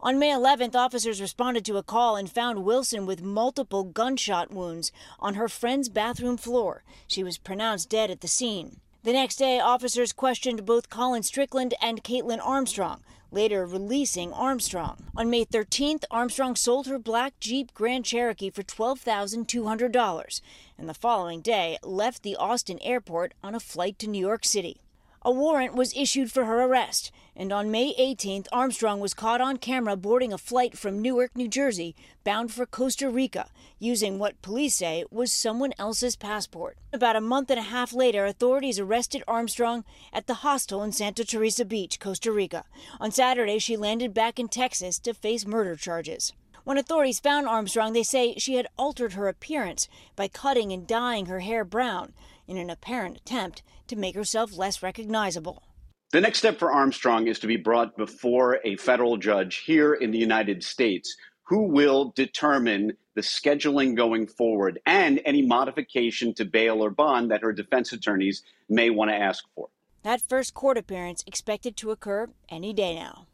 On 0.00 0.18
May 0.18 0.30
11th, 0.30 0.74
officers 0.74 1.20
responded 1.20 1.64
to 1.64 1.76
a 1.76 1.82
call 1.82 2.16
and 2.16 2.30
found 2.30 2.64
Wilson 2.64 3.06
with 3.06 3.22
multiple 3.22 3.84
gunshot 3.84 4.52
wounds 4.52 4.92
on 5.18 5.34
her 5.34 5.48
friend's 5.48 5.88
bathroom 5.88 6.36
floor. 6.36 6.82
She 7.06 7.22
was 7.22 7.38
pronounced 7.38 7.88
dead 7.88 8.10
at 8.10 8.20
the 8.20 8.28
scene. 8.28 8.80
The 9.02 9.12
next 9.12 9.36
day, 9.36 9.60
officers 9.60 10.12
questioned 10.12 10.66
both 10.66 10.90
Colin 10.90 11.22
Strickland 11.22 11.74
and 11.80 12.04
Kaitlin 12.04 12.40
Armstrong, 12.44 13.02
later 13.30 13.64
releasing 13.64 14.32
Armstrong. 14.32 15.04
On 15.16 15.30
May 15.30 15.44
13th, 15.44 16.04
Armstrong 16.10 16.56
sold 16.56 16.86
her 16.86 16.98
black 16.98 17.38
Jeep 17.40 17.72
Grand 17.72 18.04
Cherokee 18.04 18.50
for 18.50 18.62
$12,200 18.62 20.40
and 20.80 20.88
the 20.88 20.94
following 20.94 21.40
day 21.40 21.78
left 21.82 22.22
the 22.22 22.36
Austin 22.36 22.78
airport 22.80 23.34
on 23.42 23.54
a 23.54 23.60
flight 23.60 23.98
to 23.98 24.08
New 24.08 24.18
York 24.18 24.44
City. 24.44 24.80
A 25.22 25.30
warrant 25.30 25.74
was 25.74 25.94
issued 25.94 26.32
for 26.32 26.46
her 26.46 26.62
arrest, 26.62 27.12
and 27.40 27.54
on 27.54 27.70
May 27.70 27.94
18th, 27.94 28.48
Armstrong 28.52 29.00
was 29.00 29.14
caught 29.14 29.40
on 29.40 29.56
camera 29.56 29.96
boarding 29.96 30.30
a 30.30 30.36
flight 30.36 30.76
from 30.76 31.00
Newark, 31.00 31.34
New 31.34 31.48
Jersey, 31.48 31.96
bound 32.22 32.52
for 32.52 32.66
Costa 32.66 33.08
Rica, 33.08 33.48
using 33.78 34.18
what 34.18 34.42
police 34.42 34.74
say 34.74 35.06
was 35.10 35.32
someone 35.32 35.72
else's 35.78 36.16
passport. 36.16 36.76
About 36.92 37.16
a 37.16 37.20
month 37.22 37.48
and 37.48 37.58
a 37.58 37.62
half 37.62 37.94
later, 37.94 38.26
authorities 38.26 38.78
arrested 38.78 39.24
Armstrong 39.26 39.86
at 40.12 40.26
the 40.26 40.44
hostel 40.44 40.82
in 40.82 40.92
Santa 40.92 41.24
Teresa 41.24 41.64
Beach, 41.64 41.98
Costa 41.98 42.30
Rica. 42.30 42.64
On 43.00 43.10
Saturday, 43.10 43.58
she 43.58 43.74
landed 43.74 44.12
back 44.12 44.38
in 44.38 44.48
Texas 44.48 44.98
to 44.98 45.14
face 45.14 45.46
murder 45.46 45.76
charges. 45.76 46.34
When 46.64 46.76
authorities 46.76 47.20
found 47.20 47.48
Armstrong, 47.48 47.94
they 47.94 48.02
say 48.02 48.34
she 48.36 48.56
had 48.56 48.68
altered 48.76 49.14
her 49.14 49.28
appearance 49.28 49.88
by 50.14 50.28
cutting 50.28 50.72
and 50.72 50.86
dyeing 50.86 51.24
her 51.24 51.40
hair 51.40 51.64
brown 51.64 52.12
in 52.46 52.58
an 52.58 52.68
apparent 52.68 53.16
attempt 53.16 53.62
to 53.86 53.96
make 53.96 54.14
herself 54.14 54.54
less 54.58 54.82
recognizable. 54.82 55.62
The 56.12 56.20
next 56.20 56.38
step 56.38 56.58
for 56.58 56.72
Armstrong 56.72 57.28
is 57.28 57.38
to 57.38 57.46
be 57.46 57.56
brought 57.56 57.96
before 57.96 58.58
a 58.64 58.74
federal 58.76 59.16
judge 59.16 59.58
here 59.58 59.94
in 59.94 60.10
the 60.10 60.18
United 60.18 60.64
States 60.64 61.16
who 61.44 61.68
will 61.68 62.12
determine 62.16 62.96
the 63.14 63.20
scheduling 63.20 63.94
going 63.94 64.26
forward 64.26 64.80
and 64.86 65.20
any 65.24 65.42
modification 65.42 66.34
to 66.34 66.44
bail 66.44 66.82
or 66.82 66.90
bond 66.90 67.30
that 67.30 67.42
her 67.42 67.52
defense 67.52 67.92
attorneys 67.92 68.42
may 68.68 68.90
want 68.90 69.12
to 69.12 69.14
ask 69.14 69.44
for. 69.54 69.68
That 70.02 70.20
first 70.20 70.52
court 70.52 70.76
appearance 70.76 71.22
expected 71.28 71.76
to 71.76 71.92
occur 71.92 72.28
any 72.48 72.72
day 72.72 72.96
now. 72.96 73.28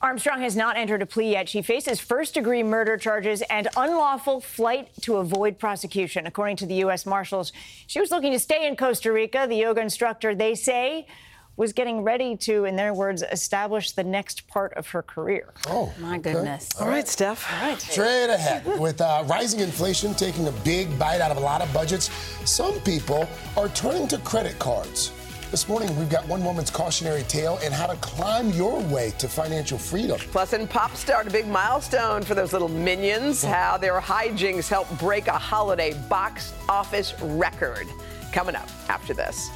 Armstrong 0.00 0.42
has 0.42 0.54
not 0.54 0.76
entered 0.76 1.02
a 1.02 1.06
plea 1.06 1.32
yet. 1.32 1.48
She 1.48 1.60
faces 1.60 1.98
first 1.98 2.34
degree 2.34 2.62
murder 2.62 2.96
charges 2.96 3.42
and 3.42 3.66
unlawful 3.76 4.40
flight 4.40 4.90
to 5.02 5.16
avoid 5.16 5.58
prosecution. 5.58 6.24
According 6.26 6.56
to 6.58 6.66
the 6.66 6.74
U.S. 6.76 7.04
Marshals, 7.04 7.52
she 7.88 8.00
was 8.00 8.12
looking 8.12 8.32
to 8.32 8.38
stay 8.38 8.68
in 8.68 8.76
Costa 8.76 9.12
Rica. 9.12 9.46
The 9.48 9.56
yoga 9.56 9.80
instructor, 9.80 10.36
they 10.36 10.54
say, 10.54 11.08
was 11.56 11.72
getting 11.72 12.02
ready 12.02 12.36
to, 12.36 12.64
in 12.64 12.76
their 12.76 12.94
words, 12.94 13.24
establish 13.32 13.90
the 13.90 14.04
next 14.04 14.46
part 14.46 14.72
of 14.74 14.86
her 14.86 15.02
career. 15.02 15.52
Oh, 15.66 15.92
my 15.98 16.18
okay. 16.18 16.32
goodness. 16.32 16.68
All 16.80 16.86
right, 16.86 17.08
Steph. 17.08 17.52
All 17.52 17.68
right. 17.68 17.80
Straight 17.80 18.30
ahead. 18.30 18.78
With 18.78 19.00
uh, 19.00 19.24
rising 19.26 19.58
inflation 19.58 20.14
taking 20.14 20.46
a 20.46 20.52
big 20.62 20.96
bite 20.96 21.20
out 21.20 21.32
of 21.32 21.38
a 21.38 21.40
lot 21.40 21.60
of 21.60 21.72
budgets, 21.72 22.08
some 22.48 22.78
people 22.82 23.28
are 23.56 23.68
turning 23.70 24.06
to 24.08 24.18
credit 24.18 24.56
cards. 24.60 25.10
This 25.50 25.66
morning, 25.66 25.96
we've 25.98 26.10
got 26.10 26.28
one 26.28 26.44
woman's 26.44 26.68
cautionary 26.68 27.22
tale 27.22 27.58
and 27.62 27.72
how 27.72 27.86
to 27.86 27.96
climb 27.96 28.50
your 28.50 28.80
way 28.80 29.12
to 29.16 29.26
financial 29.26 29.78
freedom. 29.78 30.18
Plus, 30.30 30.52
in 30.52 30.68
Pop 30.68 30.94
Star, 30.94 31.22
a 31.22 31.30
big 31.30 31.48
milestone 31.48 32.20
for 32.20 32.34
those 32.34 32.52
little 32.52 32.68
minions, 32.68 33.42
how 33.42 33.78
their 33.78 33.98
hijinks 33.98 34.68
help 34.68 34.86
break 34.98 35.26
a 35.26 35.32
holiday 35.32 35.94
box 36.10 36.52
office 36.68 37.14
record. 37.22 37.86
Coming 38.30 38.56
up 38.56 38.68
after 38.90 39.14
this. 39.14 39.48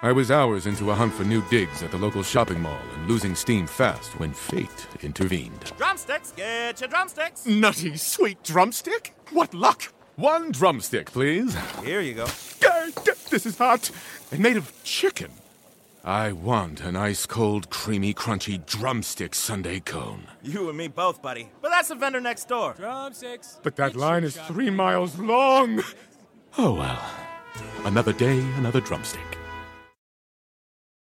I 0.00 0.12
was 0.12 0.30
hours 0.30 0.66
into 0.66 0.90
a 0.90 0.94
hunt 0.94 1.12
for 1.12 1.24
new 1.24 1.42
digs 1.50 1.82
at 1.82 1.90
the 1.90 1.98
local 1.98 2.22
shopping 2.22 2.60
mall 2.60 2.80
and 2.94 3.06
losing 3.08 3.34
steam 3.34 3.66
fast 3.66 4.18
when 4.18 4.32
fate 4.32 4.86
intervened. 5.02 5.72
Drumsticks, 5.76 6.32
get 6.32 6.80
your 6.80 6.88
drumsticks. 6.88 7.44
Nutty, 7.44 7.98
sweet 7.98 8.42
drumstick? 8.42 9.14
What 9.32 9.52
luck! 9.52 9.92
One 10.16 10.50
drumstick, 10.50 11.12
please. 11.12 11.54
Here 11.84 12.00
you 12.00 12.14
go. 12.14 12.26
This 13.28 13.44
is 13.44 13.58
hot 13.58 13.90
and 14.30 14.40
made 14.40 14.56
of 14.56 14.72
chicken. 14.82 15.30
I 16.02 16.32
want 16.32 16.80
an 16.80 16.96
ice 16.96 17.26
cold, 17.26 17.68
creamy, 17.68 18.14
crunchy 18.14 18.64
drumstick 18.64 19.34
Sunday 19.34 19.80
cone. 19.80 20.26
You 20.42 20.70
and 20.70 20.78
me 20.78 20.88
both, 20.88 21.20
buddy. 21.20 21.50
But 21.60 21.70
that's 21.70 21.88
the 21.88 21.96
vendor 21.96 22.20
next 22.20 22.48
door. 22.48 22.74
Drumsticks. 22.78 23.58
But 23.62 23.76
that 23.76 23.94
line 23.94 24.24
is 24.24 24.38
three 24.38 24.70
miles 24.70 25.18
long. 25.18 25.82
Oh 26.56 26.72
well. 26.72 27.02
Another 27.84 28.14
day, 28.14 28.38
another 28.56 28.80
drumstick. 28.80 29.20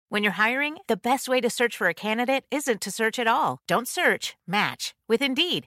When 0.08 0.22
you're 0.22 0.32
hiring, 0.32 0.78
the 0.86 0.96
best 0.96 1.28
way 1.28 1.40
to 1.40 1.50
search 1.50 1.76
for 1.76 1.88
a 1.88 1.94
candidate 1.94 2.44
isn't 2.52 2.80
to 2.82 2.92
search 2.92 3.18
at 3.18 3.26
all. 3.26 3.58
Don't 3.66 3.88
search, 3.88 4.36
match 4.46 4.94
with 5.08 5.20
Indeed. 5.20 5.66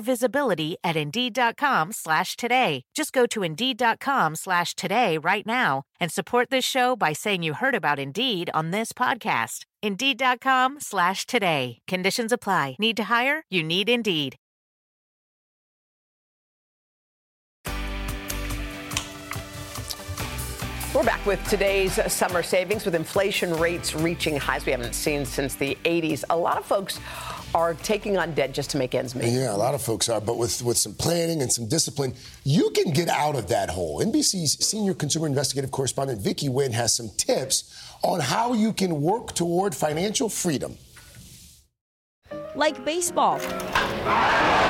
visibility 0.00 0.76
at 0.82 0.96
Indeed.com 0.96 1.92
slash 1.92 2.36
today. 2.36 2.82
Just 2.94 3.12
go 3.12 3.26
to 3.26 3.42
Indeed.com 3.42 4.36
slash 4.36 4.74
today 4.74 5.18
right 5.18 5.46
now 5.46 5.82
and 6.00 6.10
support 6.10 6.50
this 6.50 6.64
show 6.64 6.96
by 6.96 7.12
saying 7.12 7.42
you 7.42 7.54
heard 7.54 7.74
about 7.74 7.98
Indeed 7.98 8.50
on 8.54 8.70
this 8.70 8.92
podcast. 8.92 9.64
Indeed.com 9.82 10.80
slash 10.80 11.26
today. 11.26 11.78
Conditions 11.86 12.32
apply. 12.32 12.76
Need 12.78 12.96
to 12.96 13.04
hire? 13.04 13.44
You 13.50 13.62
need 13.62 13.88
Indeed. 13.88 14.36
We're 20.94 21.02
back 21.02 21.26
with 21.26 21.44
today's 21.48 22.00
summer 22.12 22.44
savings 22.44 22.84
with 22.84 22.94
inflation 22.94 23.52
rates 23.56 23.96
reaching 23.96 24.36
highs 24.36 24.64
we 24.64 24.70
haven't 24.70 24.94
seen 24.94 25.26
since 25.26 25.56
the 25.56 25.76
80s. 25.84 26.22
A 26.30 26.36
lot 26.36 26.56
of 26.56 26.64
folks 26.64 27.00
are 27.54 27.74
taking 27.74 28.18
on 28.18 28.34
debt 28.34 28.52
just 28.52 28.70
to 28.70 28.76
make 28.76 28.94
ends 28.94 29.14
meet. 29.14 29.32
Yeah, 29.32 29.54
a 29.54 29.56
lot 29.56 29.74
of 29.74 29.80
folks 29.80 30.08
are, 30.08 30.20
but 30.20 30.36
with, 30.36 30.60
with 30.62 30.76
some 30.76 30.94
planning 30.94 31.40
and 31.40 31.50
some 31.50 31.68
discipline, 31.68 32.12
you 32.42 32.70
can 32.70 32.92
get 32.92 33.08
out 33.08 33.36
of 33.36 33.48
that 33.48 33.70
hole. 33.70 34.00
NBC's 34.04 34.64
senior 34.64 34.92
consumer 34.92 35.26
investigative 35.26 35.70
correspondent 35.70 36.20
Vicky 36.20 36.48
Nguyen 36.48 36.72
has 36.72 36.94
some 36.94 37.10
tips 37.16 37.72
on 38.02 38.20
how 38.20 38.52
you 38.52 38.72
can 38.72 39.00
work 39.00 39.34
toward 39.34 39.74
financial 39.74 40.28
freedom. 40.28 40.76
Like 42.54 42.84
baseball 42.84 43.40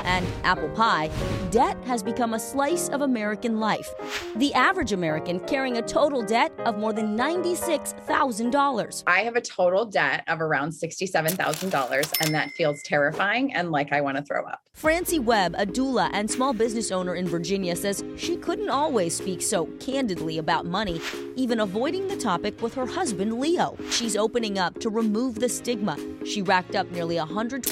and 0.05 0.27
apple 0.45 0.69
pie, 0.71 1.11
debt 1.51 1.77
has 1.85 2.03
become 2.03 2.35
a 2.35 2.39
slice 2.39 2.89
of 2.89 3.03
American 3.03 3.61
life. 3.61 3.89
The 4.37 4.55
average 4.55 4.93
American 4.93 5.41
carrying 5.41 5.77
a 5.77 5.83
total 5.83 6.23
debt 6.23 6.53
of 6.61 6.79
more 6.79 6.93
than 6.93 7.17
$96,000. 7.17 9.03
I 9.07 9.21
have 9.21 9.37
a 9.37 9.41
total 9.41 9.85
debt 9.85 10.25
of 10.29 10.41
around 10.41 10.71
$67,000, 10.71 12.13
and 12.21 12.35
that 12.35 12.51
feels 12.53 12.83
terrifying 12.83 13.53
and 13.55 13.71
like 13.71 13.93
I 13.93 14.01
want 14.01 14.17
to 14.17 14.23
throw 14.23 14.45
up. 14.45 14.61
Francie 14.75 15.21
Webb, 15.21 15.55
a 15.57 15.65
doula 15.65 16.11
and 16.13 16.29
small 16.29 16.53
business 16.53 16.91
owner 16.91 17.15
in 17.15 17.29
Virginia, 17.29 17.77
says 17.77 18.03
she 18.17 18.37
couldn't 18.37 18.71
always 18.71 19.17
speak 19.17 19.41
so 19.41 19.67
candidly 19.79 20.39
about 20.39 20.67
money, 20.67 21.01
even 21.37 21.61
avoiding 21.61 22.09
the 22.09 22.17
topic 22.17 22.61
with 22.61 22.75
her 22.75 22.87
husband, 22.87 23.39
Leo. 23.39 23.77
She's 23.91 24.17
opening 24.17 24.59
up 24.59 24.81
to 24.81 24.91
remove 24.91 25.37
the 25.37 25.49
stigma. 25.49 25.97
She 26.27 26.43
racked 26.43 26.75
up 26.75 26.91
nearly 26.91 27.19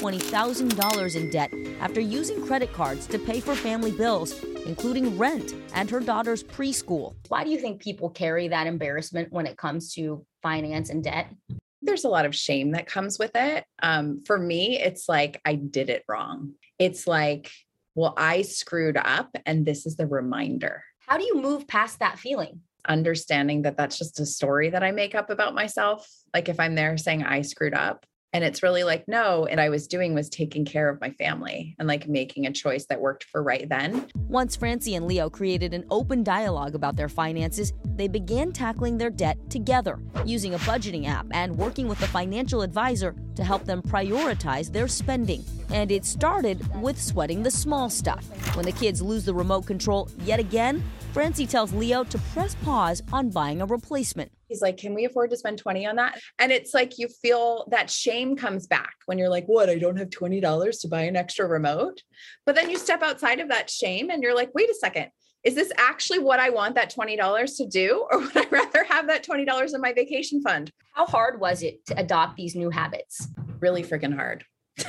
$120,000 0.03 1.15
in 1.15 1.29
debt 1.29 1.53
after 1.79 2.01
using 2.01 2.45
credit 2.45 2.73
cards 2.73 3.07
to 3.07 3.17
pay 3.17 3.39
for 3.39 3.55
family 3.55 3.91
bills, 3.91 4.43
including 4.65 5.17
rent 5.17 5.55
and 5.73 5.89
her 5.89 5.99
daughter's 5.99 6.43
preschool. 6.43 7.15
Why 7.29 7.43
do 7.43 7.49
you 7.49 7.57
think 7.57 7.81
people 7.81 8.09
carry 8.09 8.49
that 8.49 8.67
embarrassment 8.67 9.31
when 9.31 9.47
it 9.47 9.57
comes 9.57 9.93
to 9.93 10.25
finance 10.41 10.89
and 10.89 11.03
debt? 11.03 11.33
There's 11.81 12.03
a 12.03 12.09
lot 12.09 12.25
of 12.25 12.35
shame 12.35 12.71
that 12.71 12.85
comes 12.85 13.17
with 13.17 13.31
it. 13.35 13.63
Um, 13.81 14.23
for 14.25 14.37
me, 14.37 14.79
it's 14.79 15.07
like 15.07 15.39
I 15.45 15.55
did 15.55 15.89
it 15.89 16.03
wrong. 16.07 16.53
It's 16.77 17.07
like, 17.07 17.49
well, 17.95 18.13
I 18.17 18.41
screwed 18.41 18.97
up, 18.97 19.35
and 19.45 19.65
this 19.65 19.85
is 19.85 19.95
the 19.95 20.07
reminder. 20.07 20.83
How 20.99 21.17
do 21.17 21.23
you 21.23 21.41
move 21.41 21.67
past 21.67 21.99
that 21.99 22.19
feeling? 22.19 22.61
understanding 22.87 23.61
that 23.63 23.77
that's 23.77 23.97
just 23.97 24.19
a 24.19 24.25
story 24.25 24.69
that 24.69 24.83
I 24.83 24.91
make 24.91 25.15
up 25.15 25.29
about 25.29 25.55
myself. 25.55 26.07
Like 26.33 26.49
if 26.49 26.59
I'm 26.59 26.75
there 26.75 26.97
saying 26.97 27.23
I 27.23 27.41
screwed 27.41 27.73
up, 27.73 28.05
and 28.33 28.43
it's 28.43 28.63
really 28.63 28.83
like, 28.83 29.07
no. 29.07 29.45
And 29.45 29.61
I 29.61 29.69
was 29.69 29.87
doing 29.87 30.15
was 30.15 30.27
taking 30.27 30.65
care 30.65 30.89
of 30.89 30.99
my 30.99 31.11
family 31.11 31.75
and 31.77 31.87
like 31.87 32.07
making 32.07 32.47
a 32.47 32.51
choice 32.51 32.87
that 32.87 32.99
worked 32.99 33.25
for 33.25 33.43
right 33.43 33.69
then. 33.69 34.07
Once 34.27 34.55
Francie 34.55 34.95
and 34.95 35.05
Leo 35.05 35.29
created 35.29 35.73
an 35.73 35.85
open 35.91 36.23
dialogue 36.23 36.73
about 36.73 36.95
their 36.95 37.09
finances, 37.09 37.73
they 37.95 38.07
began 38.07 38.51
tackling 38.51 38.97
their 38.97 39.11
debt 39.11 39.37
together, 39.51 39.99
using 40.25 40.55
a 40.55 40.59
budgeting 40.59 41.07
app 41.07 41.27
and 41.31 41.55
working 41.55 41.87
with 41.87 42.01
a 42.01 42.07
financial 42.07 42.63
advisor 42.63 43.15
to 43.35 43.43
help 43.43 43.65
them 43.65 43.83
prioritize 43.83 44.71
their 44.71 44.87
spending. 44.87 45.43
And 45.69 45.91
it 45.91 46.03
started 46.03 46.81
with 46.81 46.99
sweating 46.99 47.43
the 47.43 47.51
small 47.51 47.89
stuff. 47.89 48.25
When 48.55 48.65
the 48.65 48.71
kids 48.71 49.01
lose 49.01 49.25
the 49.25 49.33
remote 49.33 49.67
control 49.67 50.09
yet 50.25 50.39
again, 50.39 50.83
Francie 51.13 51.45
tells 51.45 51.71
Leo 51.73 52.03
to 52.03 52.17
press 52.33 52.55
pause 52.55 53.03
on 53.13 53.29
buying 53.29 53.61
a 53.61 53.67
replacement. 53.67 54.31
He's 54.47 54.63
like, 54.63 54.77
Can 54.77 54.95
we 54.95 55.05
afford 55.05 55.29
to 55.29 55.37
spend 55.37 55.59
20 55.59 55.85
on 55.85 55.95
that? 55.97 56.19
And 56.39 56.51
it's 56.51 56.73
like 56.73 56.97
you 56.97 57.07
feel 57.07 57.67
that 57.69 57.91
shame 57.91 58.35
comes 58.35 58.65
back 58.65 58.95
when 59.05 59.19
you're 59.19 59.29
like, 59.29 59.45
What? 59.45 59.69
I 59.69 59.77
don't 59.77 59.97
have 59.97 60.09
$20 60.09 60.81
to 60.81 60.87
buy 60.87 61.03
an 61.03 61.15
extra 61.15 61.45
remote. 61.45 62.01
But 62.47 62.55
then 62.55 62.71
you 62.71 62.79
step 62.79 63.03
outside 63.03 63.39
of 63.39 63.49
that 63.49 63.69
shame 63.69 64.09
and 64.09 64.23
you're 64.23 64.35
like, 64.35 64.55
Wait 64.55 64.71
a 64.71 64.73
second. 64.73 65.09
Is 65.43 65.53
this 65.53 65.71
actually 65.77 66.17
what 66.17 66.39
I 66.39 66.49
want 66.49 66.73
that 66.75 66.91
$20 66.91 67.57
to 67.57 67.67
do? 67.67 68.07
Or 68.11 68.17
would 68.17 68.35
I 68.35 68.47
rather 68.49 68.83
have 68.83 69.05
that 69.05 69.23
$20 69.23 69.75
in 69.75 69.81
my 69.81 69.93
vacation 69.93 70.41
fund? 70.41 70.71
How 70.95 71.05
hard 71.05 71.39
was 71.39 71.61
it 71.61 71.85
to 71.87 71.99
adopt 71.99 72.37
these 72.37 72.55
new 72.55 72.71
habits? 72.71 73.27
Really 73.59 73.83
freaking 73.83 74.15
hard. 74.15 74.45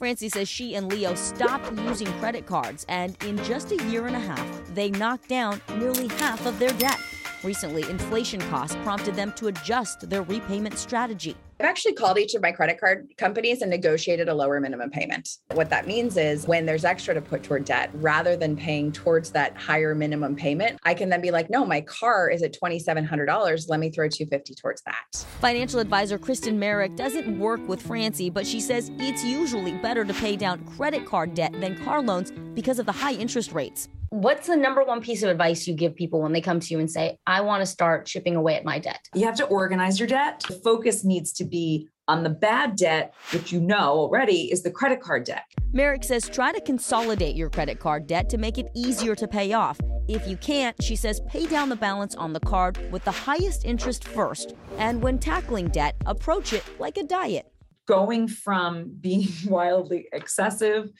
Francie 0.00 0.30
says 0.30 0.48
she 0.48 0.76
and 0.76 0.90
Leo 0.90 1.14
stopped 1.14 1.70
using 1.82 2.06
credit 2.20 2.46
cards, 2.46 2.86
and 2.88 3.22
in 3.24 3.36
just 3.44 3.70
a 3.70 3.76
year 3.90 4.06
and 4.06 4.16
a 4.16 4.18
half, 4.18 4.74
they 4.74 4.88
knocked 4.88 5.28
down 5.28 5.60
nearly 5.76 6.08
half 6.08 6.46
of 6.46 6.58
their 6.58 6.72
debt. 6.78 6.98
Recently, 7.44 7.82
inflation 7.82 8.40
costs 8.48 8.76
prompted 8.76 9.14
them 9.14 9.30
to 9.34 9.48
adjust 9.48 10.08
their 10.08 10.22
repayment 10.22 10.78
strategy. 10.78 11.36
I've 11.60 11.66
actually 11.66 11.92
called 11.92 12.16
each 12.16 12.34
of 12.34 12.40
my 12.40 12.52
credit 12.52 12.80
card 12.80 13.12
companies 13.18 13.60
and 13.60 13.70
negotiated 13.70 14.30
a 14.30 14.34
lower 14.34 14.60
minimum 14.60 14.88
payment. 14.88 15.28
What 15.52 15.68
that 15.68 15.86
means 15.86 16.16
is 16.16 16.46
when 16.46 16.64
there's 16.64 16.86
extra 16.86 17.12
to 17.12 17.20
put 17.20 17.42
toward 17.42 17.66
debt, 17.66 17.90
rather 17.96 18.34
than 18.34 18.56
paying 18.56 18.92
towards 18.92 19.30
that 19.32 19.58
higher 19.58 19.94
minimum 19.94 20.36
payment, 20.36 20.78
I 20.84 20.94
can 20.94 21.10
then 21.10 21.20
be 21.20 21.30
like, 21.30 21.50
no, 21.50 21.66
my 21.66 21.82
car 21.82 22.30
is 22.30 22.42
at 22.42 22.54
$2,700. 22.54 23.68
Let 23.68 23.78
me 23.78 23.90
throw 23.90 24.08
250 24.08 24.54
towards 24.54 24.80
that. 24.84 25.26
Financial 25.42 25.80
advisor 25.80 26.16
Kristen 26.16 26.58
Merrick 26.58 26.96
doesn't 26.96 27.38
work 27.38 27.60
with 27.68 27.82
Francie, 27.82 28.30
but 28.30 28.46
she 28.46 28.58
says 28.58 28.90
it's 28.94 29.22
usually 29.22 29.72
better 29.72 30.02
to 30.02 30.14
pay 30.14 30.36
down 30.36 30.64
credit 30.64 31.04
card 31.04 31.34
debt 31.34 31.52
than 31.60 31.76
car 31.84 32.00
loans 32.00 32.32
because 32.54 32.78
of 32.78 32.86
the 32.86 32.92
high 32.92 33.12
interest 33.12 33.52
rates. 33.52 33.86
What's 34.12 34.48
the 34.48 34.56
number 34.56 34.82
one 34.82 35.00
piece 35.00 35.22
of 35.22 35.30
advice 35.30 35.68
you 35.68 35.74
give 35.74 35.94
people 35.94 36.20
when 36.20 36.32
they 36.32 36.40
come 36.40 36.58
to 36.58 36.74
you 36.74 36.80
and 36.80 36.90
say, 36.90 37.16
I 37.28 37.42
want 37.42 37.62
to 37.62 37.66
start 37.66 38.06
chipping 38.06 38.34
away 38.34 38.56
at 38.56 38.64
my 38.64 38.80
debt? 38.80 38.98
You 39.14 39.24
have 39.26 39.36
to 39.36 39.44
organize 39.44 40.00
your 40.00 40.08
debt. 40.08 40.42
The 40.48 40.54
focus 40.54 41.04
needs 41.04 41.32
to 41.34 41.44
be 41.50 41.88
on 42.08 42.24
the 42.24 42.30
bad 42.30 42.76
debt, 42.76 43.14
which 43.32 43.52
you 43.52 43.60
know 43.60 43.92
already 43.92 44.50
is 44.50 44.62
the 44.62 44.70
credit 44.70 45.00
card 45.00 45.24
debt. 45.24 45.44
Merrick 45.72 46.02
says 46.02 46.28
try 46.28 46.52
to 46.52 46.60
consolidate 46.60 47.36
your 47.36 47.48
credit 47.48 47.78
card 47.78 48.08
debt 48.08 48.28
to 48.30 48.38
make 48.38 48.58
it 48.58 48.66
easier 48.74 49.14
to 49.14 49.28
pay 49.28 49.52
off. 49.52 49.78
If 50.08 50.26
you 50.26 50.36
can't, 50.36 50.80
she 50.82 50.96
says 50.96 51.20
pay 51.28 51.46
down 51.46 51.68
the 51.68 51.76
balance 51.76 52.16
on 52.16 52.32
the 52.32 52.40
card 52.40 52.90
with 52.90 53.04
the 53.04 53.12
highest 53.12 53.64
interest 53.64 54.08
first. 54.08 54.54
And 54.78 55.00
when 55.00 55.18
tackling 55.20 55.68
debt, 55.68 55.94
approach 56.06 56.52
it 56.52 56.64
like 56.80 56.96
a 56.96 57.04
diet. 57.04 57.46
Going 57.86 58.26
from 58.26 58.96
being 59.00 59.28
wildly 59.46 60.08
excessive 60.12 60.90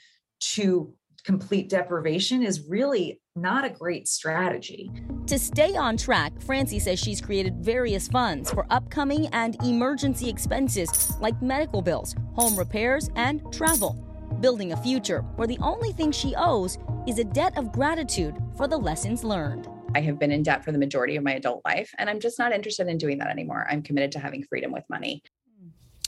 to 0.40 0.94
complete 1.20 1.68
deprivation 1.68 2.42
is 2.42 2.66
really 2.68 3.20
not 3.36 3.64
a 3.64 3.70
great 3.70 4.08
strategy. 4.08 4.90
To 5.26 5.38
stay 5.38 5.76
on 5.76 5.96
track, 5.96 6.40
Francie 6.40 6.78
says 6.78 6.98
she's 6.98 7.20
created 7.20 7.64
various 7.64 8.08
funds 8.08 8.50
for 8.50 8.66
upcoming 8.70 9.26
and 9.28 9.56
emergency 9.64 10.28
expenses 10.28 11.14
like 11.20 11.40
medical 11.40 11.82
bills, 11.82 12.14
home 12.34 12.56
repairs, 12.58 13.10
and 13.16 13.40
travel, 13.52 13.92
building 14.40 14.72
a 14.72 14.76
future 14.76 15.20
where 15.36 15.48
the 15.48 15.58
only 15.58 15.92
thing 15.92 16.12
she 16.12 16.34
owes 16.36 16.78
is 17.06 17.18
a 17.18 17.24
debt 17.24 17.56
of 17.56 17.72
gratitude 17.72 18.36
for 18.56 18.66
the 18.66 18.76
lessons 18.76 19.24
learned. 19.24 19.68
I 19.94 20.00
have 20.02 20.20
been 20.20 20.30
in 20.30 20.44
debt 20.44 20.64
for 20.64 20.70
the 20.70 20.78
majority 20.78 21.16
of 21.16 21.24
my 21.24 21.34
adult 21.34 21.62
life, 21.64 21.92
and 21.98 22.08
I'm 22.08 22.20
just 22.20 22.38
not 22.38 22.52
interested 22.52 22.86
in 22.86 22.96
doing 22.96 23.18
that 23.18 23.28
anymore. 23.28 23.66
I'm 23.68 23.82
committed 23.82 24.12
to 24.12 24.20
having 24.20 24.44
freedom 24.44 24.70
with 24.70 24.84
money. 24.88 25.22